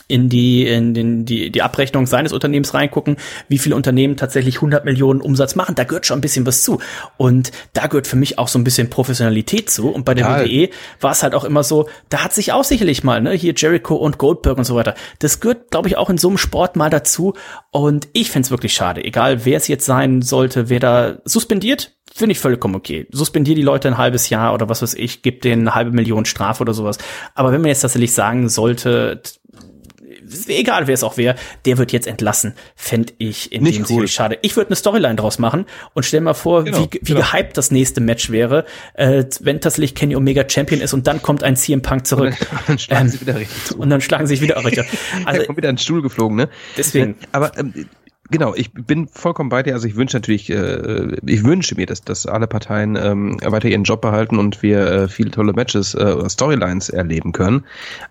in 0.07 0.29
die 0.29 0.67
in 0.67 0.93
den, 0.93 1.25
die 1.25 1.51
die 1.51 1.61
Abrechnung 1.61 2.05
seines 2.05 2.33
Unternehmens 2.33 2.73
reingucken, 2.73 3.17
wie 3.47 3.57
viele 3.57 3.75
Unternehmen 3.75 4.17
tatsächlich 4.17 4.55
100 4.55 4.85
Millionen 4.85 5.21
Umsatz 5.21 5.55
machen. 5.55 5.75
Da 5.75 5.83
gehört 5.83 6.05
schon 6.05 6.19
ein 6.19 6.21
bisschen 6.21 6.45
was 6.45 6.63
zu 6.63 6.79
und 7.17 7.51
da 7.73 7.87
gehört 7.87 8.07
für 8.07 8.15
mich 8.15 8.37
auch 8.39 8.47
so 8.47 8.59
ein 8.59 8.63
bisschen 8.63 8.89
Professionalität 8.89 9.69
zu. 9.69 9.89
Und 9.89 10.05
bei 10.05 10.13
der 10.13 10.25
ja. 10.25 10.45
WWE 10.45 10.69
war 10.99 11.11
es 11.11 11.23
halt 11.23 11.33
auch 11.33 11.43
immer 11.43 11.63
so, 11.63 11.87
da 12.09 12.23
hat 12.23 12.33
sich 12.33 12.51
auch 12.51 12.63
sicherlich 12.63 13.03
mal 13.03 13.21
ne 13.21 13.31
hier 13.31 13.53
Jericho 13.55 13.95
und 13.95 14.17
Goldberg 14.17 14.57
und 14.57 14.65
so 14.65 14.75
weiter. 14.75 14.95
Das 15.19 15.39
gehört, 15.39 15.71
glaube 15.71 15.87
ich, 15.87 15.97
auch 15.97 16.09
in 16.09 16.17
so 16.17 16.27
einem 16.27 16.37
Sport 16.37 16.75
mal 16.75 16.89
dazu. 16.89 17.33
Und 17.71 18.07
ich 18.13 18.31
fände 18.31 18.49
wirklich 18.49 18.73
schade, 18.73 19.03
egal 19.03 19.45
wer 19.45 19.57
es 19.57 19.67
jetzt 19.67 19.85
sein 19.85 20.21
sollte, 20.21 20.69
wer 20.69 20.79
da 20.79 21.17
suspendiert, 21.25 21.93
finde 22.13 22.33
ich 22.33 22.39
vollkommen 22.39 22.75
okay. 22.75 23.07
Suspendier 23.11 23.55
die 23.55 23.61
Leute 23.61 23.87
ein 23.87 23.97
halbes 23.97 24.29
Jahr 24.29 24.53
oder 24.53 24.69
was 24.69 24.81
weiß 24.81 24.93
ich, 24.93 25.23
gib 25.23 25.41
denen 25.41 25.63
eine 25.63 25.75
halbe 25.75 25.91
Million 25.91 26.25
Strafe 26.25 26.61
oder 26.61 26.73
sowas. 26.73 26.97
Aber 27.33 27.51
wenn 27.51 27.61
man 27.61 27.69
jetzt 27.69 27.81
tatsächlich 27.81 28.13
sagen 28.13 28.49
sollte, 28.49 29.21
egal 30.47 30.87
wer 30.87 30.93
es 30.93 31.03
auch 31.03 31.17
wäre, 31.17 31.35
der 31.65 31.77
wird 31.77 31.91
jetzt 31.91 32.07
entlassen, 32.07 32.53
fände 32.75 33.13
ich 33.17 33.51
in 33.51 33.63
Nicht 33.63 33.89
dem 33.89 33.95
cool. 33.95 34.07
schade. 34.07 34.37
Ich 34.41 34.55
würde 34.55 34.69
eine 34.69 34.75
Storyline 34.75 35.15
draus 35.15 35.39
machen 35.39 35.65
und 35.93 36.03
stell 36.03 36.21
mal 36.21 36.33
vor, 36.33 36.63
genau, 36.63 36.79
wie, 36.79 36.99
wie 37.01 37.13
genau. 37.13 37.21
gehypt 37.21 37.57
das 37.57 37.71
nächste 37.71 38.01
Match 38.01 38.29
wäre, 38.29 38.65
äh, 38.93 39.23
wenn 39.41 39.61
tatsächlich 39.61 39.95
Kenny 39.95 40.15
Omega 40.15 40.47
Champion 40.47 40.81
ist 40.81 40.93
und 40.93 41.07
dann 41.07 41.21
kommt 41.21 41.43
ein 41.43 41.55
CM 41.55 41.81
Punk 41.81 42.07
zurück. 42.07 42.33
Und 42.53 42.69
dann, 42.69 42.79
schlagen 42.79 43.05
ähm, 43.05 43.09
sie 43.09 43.21
wieder 43.21 43.35
richtig. 43.35 43.77
Und 43.77 43.89
dann 43.89 44.01
schlagen 44.01 44.27
sie 44.27 44.35
sich 44.35 44.41
wieder 44.41 44.63
richtig. 44.63 44.85
Also, 45.25 45.39
da 45.39 45.45
kommt 45.45 45.57
wieder 45.57 45.69
ein 45.69 45.77
Stuhl 45.77 46.01
geflogen, 46.01 46.37
ne? 46.37 46.49
Deswegen. 46.77 47.15
Aber 47.31 47.57
ähm, 47.57 47.87
Genau, 48.29 48.55
ich 48.55 48.71
bin 48.71 49.09
vollkommen 49.09 49.49
bei 49.49 49.63
dir. 49.63 49.73
Also 49.73 49.85
ich 49.85 49.97
wünsche 49.97 50.15
natürlich, 50.15 50.49
äh, 50.49 51.17
ich 51.25 51.43
wünsche 51.43 51.75
mir, 51.75 51.85
dass, 51.85 52.01
dass 52.01 52.25
alle 52.25 52.47
Parteien 52.47 52.95
ähm, 52.95 53.37
weiter 53.43 53.67
ihren 53.67 53.83
Job 53.83 54.01
behalten 54.01 54.39
und 54.39 54.63
wir 54.63 54.79
äh, 54.87 55.07
viele 55.09 55.29
tolle 55.29 55.51
Matches 55.51 55.93
äh, 55.93 55.97
oder 55.97 56.29
Storylines 56.29 56.89
erleben 56.89 57.33
können. 57.33 57.65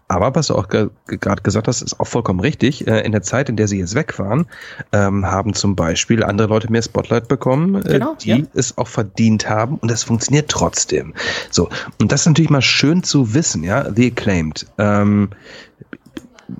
Aber 0.08 0.34
was 0.34 0.48
du 0.48 0.54
auch 0.54 0.68
gerade 0.68 1.42
gesagt 1.42 1.66
hast, 1.66 1.80
ist 1.80 1.98
auch 1.98 2.06
vollkommen 2.06 2.40
richtig. 2.40 2.86
Äh, 2.86 3.00
in 3.00 3.12
der 3.12 3.22
Zeit, 3.22 3.48
in 3.48 3.56
der 3.56 3.68
sie 3.68 3.78
jetzt 3.78 3.94
weg 3.94 4.18
waren, 4.18 4.46
ähm, 4.92 5.24
haben 5.24 5.54
zum 5.54 5.76
Beispiel 5.76 6.22
andere 6.22 6.48
Leute 6.48 6.70
mehr 6.70 6.82
Spotlight 6.82 7.28
bekommen, 7.28 7.76
äh, 7.76 7.92
genau, 7.92 8.14
die 8.20 8.28
ja. 8.28 8.38
es 8.52 8.76
auch 8.76 8.88
verdient 8.88 9.48
haben 9.48 9.76
und 9.76 9.90
das 9.90 10.04
funktioniert 10.04 10.50
trotzdem. 10.50 11.14
So, 11.50 11.70
und 12.00 12.12
das 12.12 12.20
ist 12.20 12.26
natürlich 12.26 12.50
mal 12.50 12.60
schön 12.60 13.02
zu 13.02 13.32
wissen, 13.32 13.64
ja, 13.64 13.90
The 13.90 14.08
Acclaimed. 14.08 14.66
Ähm, 14.76 15.30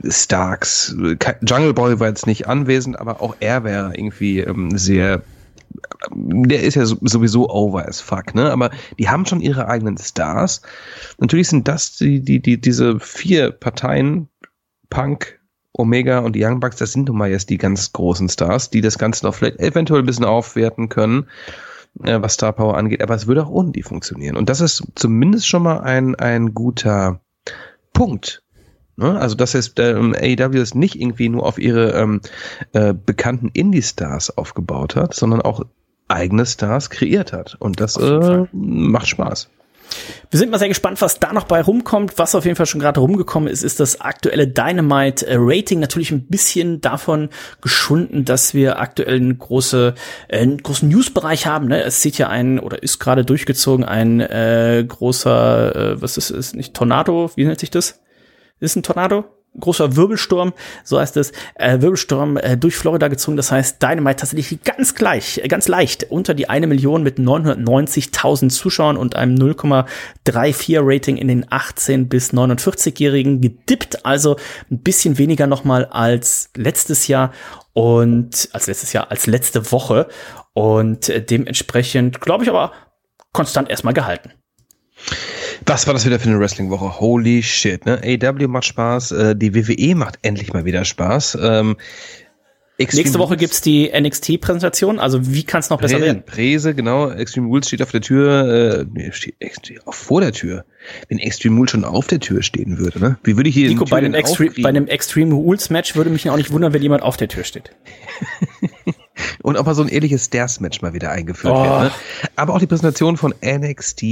Starks. 0.08 0.94
Jungle 1.42 1.74
Boy 1.74 2.00
war 2.00 2.08
jetzt 2.08 2.26
nicht 2.26 2.48
anwesend, 2.48 2.98
aber 2.98 3.20
auch 3.20 3.36
er 3.40 3.64
wäre 3.64 3.94
irgendwie 3.94 4.40
ähm, 4.40 4.76
sehr 4.76 5.22
der 6.14 6.62
ist 6.62 6.74
ja 6.74 6.84
sowieso 6.84 7.48
over 7.48 7.86
as 7.86 8.00
fuck, 8.00 8.34
ne? 8.34 8.50
Aber 8.50 8.70
die 8.98 9.08
haben 9.08 9.26
schon 9.26 9.40
ihre 9.40 9.68
eigenen 9.68 9.96
Stars. 9.98 10.62
Natürlich 11.18 11.48
sind 11.48 11.68
das 11.68 11.96
die, 11.96 12.20
die, 12.20 12.40
die, 12.40 12.60
diese 12.60 12.98
vier 13.00 13.50
Parteien, 13.50 14.28
Punk, 14.90 15.40
Omega 15.72 16.18
und 16.18 16.34
die 16.34 16.44
Young 16.44 16.60
Bucks, 16.60 16.76
das 16.76 16.92
sind 16.92 17.08
nun 17.08 17.16
mal 17.16 17.30
jetzt 17.30 17.48
die 17.48 17.58
ganz 17.58 17.92
großen 17.92 18.28
Stars, 18.28 18.70
die 18.70 18.80
das 18.82 18.98
Ganze 18.98 19.24
noch 19.24 19.34
vielleicht 19.34 19.58
eventuell 19.58 20.00
ein 20.02 20.06
bisschen 20.06 20.24
aufwerten 20.24 20.88
können, 20.88 21.28
äh, 22.02 22.20
was 22.20 22.34
Star 22.34 22.52
Power 22.52 22.76
angeht. 22.76 23.02
Aber 23.02 23.14
es 23.14 23.26
würde 23.26 23.44
auch 23.44 23.50
ohne 23.50 23.72
die 23.72 23.82
funktionieren. 23.82 24.36
Und 24.36 24.50
das 24.50 24.60
ist 24.60 24.82
zumindest 24.94 25.46
schon 25.46 25.62
mal 25.62 25.80
ein, 25.80 26.14
ein 26.16 26.52
guter 26.52 27.20
Punkt 27.94 28.41
Ne? 28.96 29.18
Also 29.18 29.34
das 29.34 29.54
heißt, 29.54 29.78
ähm, 29.78 30.14
AEW 30.14 30.60
ist 30.60 30.74
nicht 30.74 31.00
irgendwie 31.00 31.28
nur 31.28 31.44
auf 31.46 31.58
ihre 31.58 31.92
ähm, 31.92 32.20
äh, 32.72 32.94
bekannten 32.94 33.50
Indie-Stars 33.52 34.36
aufgebaut 34.36 34.96
hat, 34.96 35.14
sondern 35.14 35.40
auch 35.42 35.64
eigene 36.08 36.44
Stars 36.44 36.90
kreiert 36.90 37.32
hat. 37.32 37.56
Und 37.58 37.80
das 37.80 37.96
äh, 37.96 38.44
macht 38.52 39.08
Spaß. 39.08 39.48
Wir 40.30 40.38
sind 40.38 40.50
mal 40.50 40.58
sehr 40.58 40.68
gespannt, 40.68 41.00
was 41.02 41.20
da 41.20 41.32
noch 41.32 41.44
bei 41.44 41.60
rumkommt. 41.60 42.14
Was 42.16 42.34
auf 42.34 42.44
jeden 42.44 42.56
Fall 42.56 42.66
schon 42.66 42.80
gerade 42.80 43.00
rumgekommen 43.00 43.48
ist, 43.50 43.62
ist 43.62 43.80
das 43.80 44.00
aktuelle 44.00 44.46
Dynamite 44.46 45.26
äh. 45.26 45.80
Natürlich 45.80 46.10
ein 46.10 46.26
bisschen 46.26 46.80
davon 46.80 47.28
geschunden, 47.60 48.24
dass 48.24 48.54
wir 48.54 48.80
aktuell 48.80 49.16
eine 49.16 49.34
große, 49.34 49.94
äh, 50.28 50.38
einen 50.38 50.58
großen 50.58 50.88
Newsbereich 50.88 51.46
haben. 51.46 51.68
Ne? 51.68 51.82
Es 51.82 52.02
sieht 52.02 52.18
ja 52.18 52.28
ein 52.28 52.58
oder 52.58 52.82
ist 52.82 52.98
gerade 52.98 53.24
durchgezogen 53.24 53.84
ein 53.84 54.20
äh, 54.20 54.84
großer, 54.86 55.76
äh, 55.76 56.02
was 56.02 56.16
ist 56.16 56.30
es, 56.30 56.54
nicht 56.54 56.74
Tornado, 56.74 57.30
wie 57.34 57.44
nennt 57.44 57.60
sich 57.60 57.70
das? 57.70 58.00
Ist 58.62 58.76
ein 58.76 58.82
Tornado, 58.82 59.24
großer 59.58 59.96
Wirbelsturm, 59.96 60.54
so 60.84 60.98
heißt 60.98 61.16
es, 61.18 61.32
äh, 61.56 61.80
Wirbelsturm 61.80 62.36
äh, 62.36 62.56
durch 62.56 62.76
Florida 62.76 63.08
gezogen. 63.08 63.36
Das 63.36 63.52
heißt, 63.52 63.82
Dynamite 63.82 64.16
tatsächlich 64.16 64.62
ganz 64.62 64.94
gleich, 64.94 65.38
äh, 65.38 65.48
ganz 65.48 65.68
leicht 65.68 66.04
unter 66.10 66.34
die 66.34 66.48
eine 66.48 66.66
Million 66.66 67.02
mit 67.02 67.18
990.000 67.18 68.50
Zuschauern 68.50 68.96
und 68.96 69.16
einem 69.16 69.34
0,34 69.34 70.78
Rating 70.80 71.16
in 71.16 71.28
den 71.28 71.46
18 71.50 72.08
bis 72.08 72.32
49-Jährigen 72.32 73.40
gedippt. 73.40 74.06
Also 74.06 74.36
ein 74.70 74.82
bisschen 74.82 75.18
weniger 75.18 75.46
nochmal 75.46 75.84
als 75.86 76.50
letztes 76.56 77.08
Jahr 77.08 77.32
und 77.74 78.48
als 78.52 78.66
letztes 78.66 78.92
Jahr, 78.92 79.10
als 79.10 79.26
letzte 79.26 79.70
Woche. 79.70 80.08
Und 80.54 81.08
äh, 81.08 81.22
dementsprechend, 81.22 82.20
glaube 82.20 82.44
ich 82.44 82.50
aber, 82.50 82.72
konstant 83.32 83.68
erstmal 83.70 83.94
gehalten. 83.94 84.32
Was 85.66 85.86
war 85.86 85.94
das 85.94 86.06
wieder 86.06 86.18
für 86.18 86.28
eine 86.28 86.40
Wrestling-Woche? 86.40 87.00
Holy 87.00 87.42
shit, 87.42 87.84
ne? 87.86 88.00
AW 88.04 88.46
macht 88.46 88.64
Spaß, 88.64 89.12
äh, 89.12 89.36
die 89.36 89.54
WWE 89.54 89.94
macht 89.94 90.18
endlich 90.22 90.52
mal 90.52 90.64
wieder 90.64 90.84
Spaß. 90.84 91.38
Ähm, 91.40 91.76
Nächste 92.78 93.18
Woche 93.18 93.36
gibt's 93.36 93.60
die 93.60 93.92
NXT-Präsentation, 93.94 94.98
also 94.98 95.32
wie 95.32 95.44
kann 95.44 95.60
es 95.60 95.70
noch 95.70 95.80
besser 95.80 95.98
Prä 95.98 96.06
werden? 96.06 96.24
Präse, 96.24 96.74
genau. 96.74 97.10
Extreme 97.10 97.46
Rules 97.46 97.68
steht 97.68 97.82
auf 97.82 97.92
der 97.92 98.00
Tür, 98.00 98.80
äh, 98.80 98.86
nee, 98.92 99.12
steht 99.12 99.36
auch 99.86 99.94
vor 99.94 100.20
der 100.20 100.32
Tür. 100.32 100.64
Wenn 101.08 101.18
Extreme 101.18 101.56
Rules 101.56 101.70
schon 101.70 101.84
auf 101.84 102.06
der 102.06 102.18
Tür 102.18 102.42
stehen 102.42 102.78
würde, 102.78 102.98
ne? 102.98 103.18
Wie 103.22 103.36
würde 103.36 103.50
ich 103.50 103.54
hier 103.54 103.68
Nico, 103.68 103.84
bei 103.84 103.98
einem, 103.98 104.14
Extreme, 104.14 104.52
bei 104.62 104.68
einem 104.68 104.88
Extreme 104.88 105.34
Rules 105.34 105.70
Match 105.70 105.94
würde 105.94 106.10
mich 106.10 106.28
auch 106.28 106.36
nicht 106.36 106.50
wundern, 106.50 106.72
wenn 106.72 106.82
jemand 106.82 107.02
auf 107.02 107.16
der 107.16 107.28
Tür 107.28 107.44
steht. 107.44 107.70
und 109.42 109.56
ob 109.56 109.66
mal 109.66 109.74
so 109.74 109.82
ein 109.82 109.88
ähnliches 109.88 110.26
Stairs-Match 110.26 110.82
mal 110.82 110.92
wieder 110.92 111.10
eingeführt 111.10 111.54
oh. 111.56 111.62
wird. 111.62 111.82
Ne? 111.84 111.90
Aber 112.36 112.54
auch 112.54 112.58
die 112.58 112.66
Präsentation 112.66 113.16
von 113.16 113.34
NXT 113.44 114.02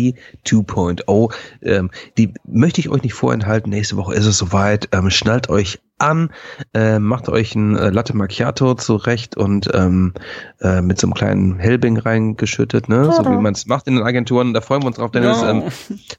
2.0, 0.46 1.32
ähm, 1.62 1.90
die 2.18 2.32
möchte 2.44 2.80
ich 2.80 2.88
euch 2.88 3.02
nicht 3.02 3.14
vorenthalten. 3.14 3.70
Nächste 3.70 3.96
Woche 3.96 4.14
ist 4.14 4.26
es 4.26 4.38
soweit. 4.38 4.88
Ähm, 4.92 5.11
schnallt 5.11 5.48
euch 5.48 5.80
an. 6.01 6.30
äh, 6.74 6.98
macht 6.98 7.28
euch 7.28 7.55
ein 7.55 7.76
äh, 7.76 7.90
Latte 7.90 8.16
Macchiato 8.16 8.74
zurecht 8.74 9.36
und 9.36 9.68
ähm, 9.74 10.14
äh, 10.61 10.80
mit 10.80 10.98
so 11.01 11.07
einem 11.07 11.14
kleinen 11.14 11.59
Hellbing 11.59 11.98
reingeschüttet, 11.98 12.88
ne? 12.88 13.11
so 13.12 13.24
wie 13.24 13.36
man 13.36 13.53
es 13.55 13.66
macht 13.66 13.86
in 13.86 13.96
den 13.96 14.05
Agenturen. 14.05 14.55
Da 14.55 14.61
freuen 14.61 14.82
wir 14.82 14.86
uns 14.88 14.96
drauf, 14.96 15.11
Dennis. 15.11 15.40
Ja. 15.40 15.51
Ähm, 15.51 15.62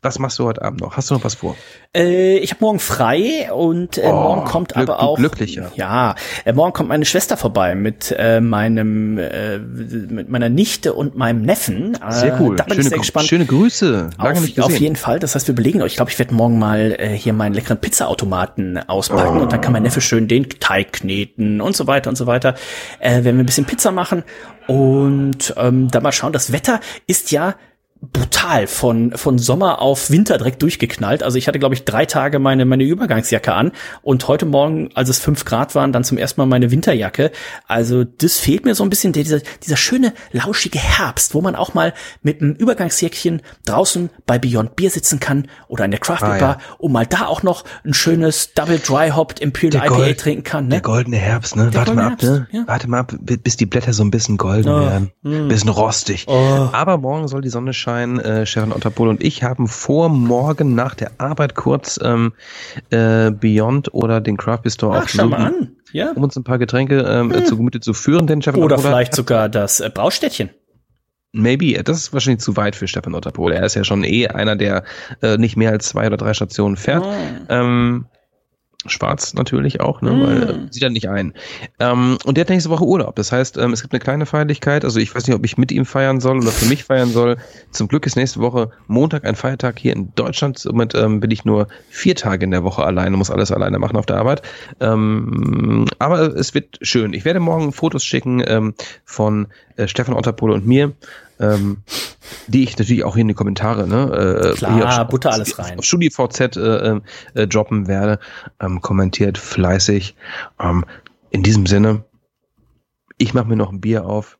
was 0.01 0.19
machst 0.19 0.39
du 0.39 0.45
heute 0.45 0.61
Abend 0.61 0.81
noch? 0.81 0.97
Hast 0.97 1.09
du 1.09 1.15
noch 1.15 1.23
was 1.23 1.35
vor? 1.35 1.55
Äh, 1.95 2.37
ich 2.37 2.51
habe 2.51 2.63
morgen 2.63 2.79
frei 2.79 3.51
und 3.53 3.97
äh, 3.97 4.01
Oh, 4.05 4.11
morgen 4.13 4.45
kommt 4.45 4.73
Glück- 4.73 4.89
aber 4.89 4.99
auch 5.01 5.17
glücklicher. 5.17 5.71
Ja, 5.75 6.15
äh, 6.45 6.53
morgen 6.53 6.73
kommt 6.73 6.89
meine 6.89 7.05
Schwester 7.05 7.37
vorbei 7.37 7.75
mit 7.75 8.13
äh, 8.17 8.39
meinem 8.41 9.17
äh, 9.17 9.57
mit 9.59 10.29
meiner 10.29 10.49
Nichte 10.49 10.93
und 10.93 11.15
meinem 11.15 11.41
Neffen. 11.41 11.95
Äh, 11.95 12.11
Sehr 12.11 12.39
cool. 12.41 12.55
Da 12.55 12.63
bin 12.63 12.73
schöne, 12.75 12.83
ich 12.83 12.89
sehr 12.89 12.97
gespannt. 12.99 13.27
schöne 13.27 13.45
Grüße. 13.45 14.09
Lange 14.17 14.31
auf, 14.33 14.41
nicht 14.41 14.55
gesehen. 14.55 14.63
auf 14.73 14.79
jeden 14.79 14.95
Fall. 14.95 15.19
Das 15.19 15.35
heißt, 15.35 15.47
wir 15.47 15.55
belegen 15.55 15.81
euch. 15.81 15.91
Ich 15.93 15.95
glaube, 15.97 16.11
ich 16.11 16.19
werde 16.19 16.33
morgen 16.33 16.59
mal 16.59 16.95
äh, 16.97 17.09
hier 17.09 17.33
meinen 17.33 17.53
leckeren 17.53 17.77
Pizzaautomaten 17.79 18.77
auspacken 18.89 19.39
und 19.41 19.51
dann 19.51 19.61
kann 19.61 19.70
mein 19.71 19.83
Neffe 19.83 20.01
schön 20.01 20.27
den 20.27 20.49
Teig 20.49 20.93
kneten 20.93 21.61
und 21.61 21.75
so 21.75 21.87
weiter 21.87 22.09
und 22.09 22.15
so 22.15 22.27
weiter. 22.27 22.55
Äh, 22.99 23.23
werden 23.23 23.37
wir 23.37 23.43
ein 23.43 23.45
bisschen 23.45 23.65
Pizza 23.65 23.91
machen 23.91 24.23
und 24.67 25.53
ähm, 25.57 25.89
dann 25.89 26.03
mal 26.03 26.11
schauen. 26.11 26.33
Das 26.33 26.51
Wetter 26.51 26.79
ist 27.07 27.31
ja 27.31 27.55
brutal 28.01 28.65
von 28.65 29.11
von 29.15 29.37
Sommer 29.37 29.79
auf 29.79 30.09
Winter 30.09 30.37
direkt 30.39 30.61
durchgeknallt. 30.63 31.21
Also 31.21 31.37
ich 31.37 31.47
hatte 31.47 31.59
glaube 31.59 31.75
ich 31.75 31.85
drei 31.85 32.05
Tage 32.07 32.39
meine 32.39 32.65
meine 32.65 32.83
Übergangsjacke 32.83 33.53
an 33.53 33.71
und 34.01 34.27
heute 34.27 34.47
Morgen, 34.47 34.89
als 34.95 35.09
es 35.09 35.19
fünf 35.19 35.45
Grad 35.45 35.75
waren, 35.75 35.91
dann 35.93 36.03
zum 36.03 36.17
ersten 36.17 36.41
Mal 36.41 36.47
meine 36.47 36.71
Winterjacke. 36.71 37.31
Also 37.67 38.03
das 38.03 38.39
fehlt 38.39 38.65
mir 38.65 38.73
so 38.73 38.83
ein 38.83 38.89
bisschen 38.89 39.13
dieser 39.13 39.39
dieser 39.63 39.77
schöne 39.77 40.13
lauschige 40.31 40.79
Herbst, 40.79 41.35
wo 41.35 41.41
man 41.41 41.55
auch 41.55 41.75
mal 41.75 41.93
mit 42.23 42.41
einem 42.41 42.53
Übergangsjäckchen 42.53 43.43
draußen 43.65 44.09
bei 44.25 44.39
Beyond 44.39 44.75
Beer 44.75 44.89
sitzen 44.89 45.19
kann 45.19 45.47
oder 45.67 45.85
in 45.85 45.91
der 45.91 45.99
Craft 45.99 46.23
Ah, 46.23 46.29
Bar 46.39 46.39
ja. 46.39 46.57
und 46.79 46.91
mal 46.91 47.05
da 47.05 47.27
auch 47.27 47.43
noch 47.43 47.65
ein 47.85 47.93
schönes 47.93 48.53
Double 48.55 48.79
Dry 48.79 49.11
Hopped 49.11 49.39
Imperial 49.39 49.71
Der 49.71 49.85
IPA 49.85 49.95
Gold- 49.95 50.19
trinken 50.19 50.43
kann. 50.43 50.69
Der 50.69 50.79
Ne? 50.79 50.81
goldene 50.81 51.17
Herbst, 51.17 51.55
ne? 51.55 51.65
Der 51.69 51.75
Warte 51.81 51.93
mal 51.93 52.05
ab, 52.07 52.19
goldene 52.19 52.31
ne? 52.31 52.37
Herbst, 52.49 52.53
ja. 52.55 52.63
Warte 52.67 52.89
mal 52.89 52.99
ab, 53.01 53.13
bi- 53.21 53.37
bis 53.37 53.57
die 53.57 53.67
Blätter 53.67 53.93
so 53.93 54.03
ein 54.03 54.09
bisschen 54.09 54.37
golden 54.37 54.69
Oh, 54.69 54.81
werden. 54.81 55.11
mm. 55.21 55.47
Bisschen 55.49 55.69
rostig. 55.69 56.25
Oh. 56.27 56.69
Aber 56.71 56.97
morgen 56.97 57.27
soll 57.27 57.41
die 57.41 57.49
Sonne 57.49 57.73
scheinen. 57.73 57.90
Äh, 57.99 58.45
Stefan 58.45 58.71
Otterpohl 58.71 59.07
und 59.07 59.23
ich 59.23 59.43
haben 59.43 59.67
vor, 59.67 60.09
morgen 60.09 60.75
nach 60.75 60.95
der 60.95 61.11
Arbeit 61.17 61.55
kurz 61.55 61.99
ähm, 62.03 62.33
äh, 62.89 63.31
Beyond 63.31 63.93
oder 63.93 64.21
den 64.21 64.37
Craft 64.37 64.59
Beer 64.63 64.71
Store 64.71 65.01
Ach, 65.03 65.09
schau 65.09 65.27
mal 65.27 65.37
aufzusuchen, 65.37 65.67
an. 65.67 65.75
Ja. 65.93 66.11
um 66.11 66.23
uns 66.23 66.35
ein 66.35 66.43
paar 66.43 66.57
Getränke 66.57 67.01
ähm, 67.01 67.31
äh, 67.31 67.43
zu 67.43 67.57
Gemüte 67.57 67.79
zu 67.79 67.93
führen. 67.93 68.27
Denn 68.27 68.41
Stefan 68.41 68.61
Oder 68.61 68.75
Otterpohl 68.75 68.91
vielleicht 68.91 69.15
sogar 69.15 69.49
das 69.49 69.79
äh, 69.79 69.89
Braustädtchen. 69.93 70.49
Maybe, 71.33 71.81
das 71.83 71.97
ist 71.97 72.13
wahrscheinlich 72.13 72.41
zu 72.41 72.57
weit 72.57 72.75
für 72.75 72.87
Stefan 72.87 73.15
Otterpohl. 73.15 73.53
Er 73.53 73.65
ist 73.65 73.75
ja 73.75 73.83
schon 73.83 74.03
eh 74.03 74.27
einer, 74.27 74.55
der 74.55 74.83
äh, 75.21 75.37
nicht 75.37 75.55
mehr 75.55 75.71
als 75.71 75.87
zwei 75.87 76.07
oder 76.07 76.17
drei 76.17 76.33
Stationen 76.33 76.75
fährt. 76.75 77.05
Oh. 77.05 77.13
Ähm, 77.47 78.05
schwarz 78.87 79.33
natürlich 79.33 79.79
auch, 79.79 80.01
ne? 80.01 80.11
Mm. 80.11 80.21
weil 80.21 80.43
äh, 80.43 80.55
sieht 80.71 80.83
er 80.83 80.89
nicht 80.89 81.09
ein. 81.09 81.33
Ähm, 81.79 82.17
und 82.25 82.35
der 82.35 82.43
hat 82.43 82.49
nächste 82.49 82.69
Woche 82.69 82.85
Urlaub. 82.85 83.15
Das 83.15 83.31
heißt, 83.31 83.57
ähm, 83.57 83.73
es 83.73 83.81
gibt 83.81 83.93
eine 83.93 83.99
kleine 83.99 84.25
Feierlichkeit. 84.25 84.83
Also 84.83 84.99
ich 84.99 85.13
weiß 85.13 85.27
nicht, 85.27 85.35
ob 85.35 85.45
ich 85.45 85.57
mit 85.57 85.71
ihm 85.71 85.85
feiern 85.85 86.19
soll 86.19 86.37
oder 86.37 86.51
für 86.51 86.65
mich 86.65 86.83
feiern 86.83 87.09
soll. 87.09 87.37
Zum 87.71 87.87
Glück 87.87 88.05
ist 88.05 88.15
nächste 88.15 88.39
Woche 88.39 88.71
Montag 88.87 89.25
ein 89.25 89.35
Feiertag 89.35 89.79
hier 89.79 89.93
in 89.93 90.13
Deutschland. 90.15 90.57
Somit 90.57 90.95
ähm, 90.95 91.19
bin 91.19 91.31
ich 91.31 91.45
nur 91.45 91.67
vier 91.89 92.15
Tage 92.15 92.43
in 92.45 92.51
der 92.51 92.63
Woche 92.63 92.83
alleine, 92.83 93.17
muss 93.17 93.29
alles 93.31 93.51
alleine 93.51 93.77
machen 93.77 93.97
auf 93.97 94.05
der 94.05 94.17
Arbeit. 94.17 94.41
Ähm, 94.79 95.85
aber 95.99 96.35
es 96.35 96.53
wird 96.53 96.79
schön. 96.81 97.13
Ich 97.13 97.25
werde 97.25 97.39
morgen 97.39 97.71
Fotos 97.73 98.03
schicken 98.03 98.43
ähm, 98.47 98.73
von 99.05 99.47
äh, 99.75 99.87
Stefan 99.87 100.15
Otterpole 100.15 100.53
und 100.53 100.65
mir. 100.65 100.93
Ähm, 101.41 101.83
die 102.47 102.63
ich 102.63 102.77
natürlich 102.77 103.03
auch 103.03 103.15
hier 103.15 103.21
in 103.21 103.27
die 103.27 103.33
Kommentare, 103.33 103.87
ne? 103.87 104.51
Äh, 104.53 104.55
Klar, 104.55 105.01
auf, 105.01 105.07
butter 105.09 105.31
alles 105.31 105.57
rein. 105.57 105.79
Auf 105.79 105.85
StudiVZ 105.85 106.55
äh, 106.57 106.99
äh, 107.33 107.47
droppen 107.47 107.87
werde. 107.87 108.19
Ähm, 108.59 108.81
kommentiert 108.81 109.37
fleißig. 109.37 110.15
Ähm, 110.59 110.85
in 111.31 111.43
diesem 111.43 111.65
Sinne, 111.65 112.05
ich 113.17 113.33
mache 113.33 113.47
mir 113.47 113.55
noch 113.55 113.71
ein 113.71 113.81
Bier 113.81 114.05
auf. 114.05 114.37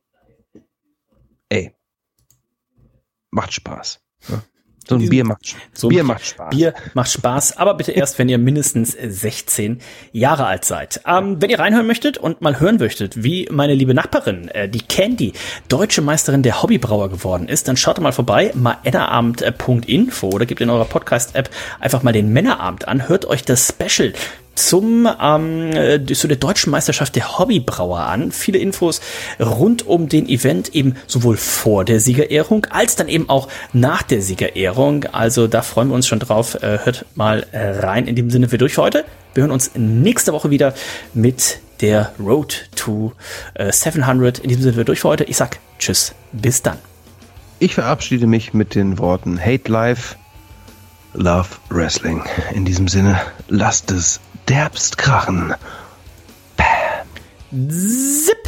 Ey, 1.48 1.74
macht 3.30 3.52
Spaß. 3.52 4.00
Ne? 4.28 4.42
So 4.88 4.96
ein 4.96 5.08
Bier 5.08 5.24
macht, 5.24 5.54
so 5.72 5.88
ein 5.88 5.90
Bier 5.90 6.04
macht 6.04 6.26
Spaß. 6.26 6.50
Bier 6.50 6.74
macht 6.94 7.10
Spaß, 7.10 7.56
aber 7.56 7.74
bitte 7.74 7.92
erst, 7.92 8.18
wenn 8.18 8.28
ihr 8.28 8.38
mindestens 8.38 8.92
16 8.92 9.80
Jahre 10.12 10.46
alt 10.46 10.64
seid. 10.64 11.00
Ähm, 11.06 11.40
wenn 11.40 11.50
ihr 11.50 11.58
reinhören 11.58 11.86
möchtet 11.86 12.18
und 12.18 12.40
mal 12.40 12.58
hören 12.58 12.78
möchtet, 12.78 13.22
wie 13.22 13.48
meine 13.50 13.74
liebe 13.74 13.94
Nachbarin, 13.94 14.48
äh, 14.48 14.68
die 14.68 14.80
Candy, 14.80 15.32
deutsche 15.68 16.02
Meisterin 16.02 16.42
der 16.42 16.62
Hobbybrauer 16.62 17.10
geworden 17.10 17.48
ist, 17.48 17.68
dann 17.68 17.76
schaut 17.76 18.00
mal 18.00 18.12
vorbei, 18.12 18.52
männerabend.info 18.54 20.28
oder 20.28 20.46
gebt 20.46 20.60
in 20.60 20.70
eurer 20.70 20.84
Podcast-App 20.84 21.50
einfach 21.80 22.02
mal 22.02 22.12
den 22.12 22.32
Männerabend 22.32 22.88
an, 22.88 23.08
hört 23.08 23.26
euch 23.26 23.44
das 23.44 23.68
Special 23.68 24.12
zum 24.54 25.08
ähm, 25.20 25.70
äh, 25.72 26.04
zu 26.06 26.28
der 26.28 26.36
deutschen 26.36 26.70
Meisterschaft 26.70 27.16
der 27.16 27.38
Hobbybrauer 27.38 28.00
an. 28.00 28.32
Viele 28.32 28.58
Infos 28.58 29.00
rund 29.40 29.86
um 29.86 30.08
den 30.08 30.28
Event 30.28 30.74
eben 30.74 30.96
sowohl 31.06 31.36
vor 31.36 31.84
der 31.84 32.00
Siegerehrung 32.00 32.66
als 32.70 32.96
dann 32.96 33.08
eben 33.08 33.28
auch 33.28 33.48
nach 33.72 34.02
der 34.02 34.22
Siegerehrung. 34.22 35.04
Also 35.12 35.46
da 35.46 35.62
freuen 35.62 35.88
wir 35.88 35.94
uns 35.94 36.06
schon 36.06 36.20
drauf. 36.20 36.62
Äh, 36.62 36.78
hört 36.84 37.06
mal 37.14 37.46
äh, 37.52 37.80
rein. 37.80 38.06
In 38.06 38.16
dem 38.16 38.30
Sinne 38.30 38.50
wir 38.50 38.58
durch 38.58 38.74
für 38.74 38.82
heute. 38.82 39.04
Wir 39.34 39.42
hören 39.42 39.50
uns 39.50 39.72
nächste 39.74 40.32
Woche 40.32 40.50
wieder 40.50 40.74
mit 41.14 41.60
der 41.80 42.12
Road 42.18 42.68
to 42.76 43.12
äh, 43.54 43.72
700. 43.72 44.38
In 44.38 44.48
diesem 44.48 44.62
Sinne 44.62 44.76
wir 44.76 44.84
durch 44.84 45.00
für 45.00 45.08
heute. 45.08 45.24
Ich 45.24 45.36
sag 45.36 45.58
Tschüss. 45.78 46.14
Bis 46.32 46.62
dann. 46.62 46.78
Ich 47.58 47.74
verabschiede 47.74 48.26
mich 48.26 48.54
mit 48.54 48.74
den 48.74 48.98
Worten 48.98 49.38
Hate 49.38 49.70
Life, 49.70 50.16
Love 51.14 51.48
Wrestling. 51.68 52.24
In 52.52 52.64
diesem 52.64 52.88
Sinne, 52.88 53.20
lasst 53.48 53.90
es 53.92 54.20
derbst 54.48 54.98
krachen. 54.98 55.54
Zip. 57.50 58.41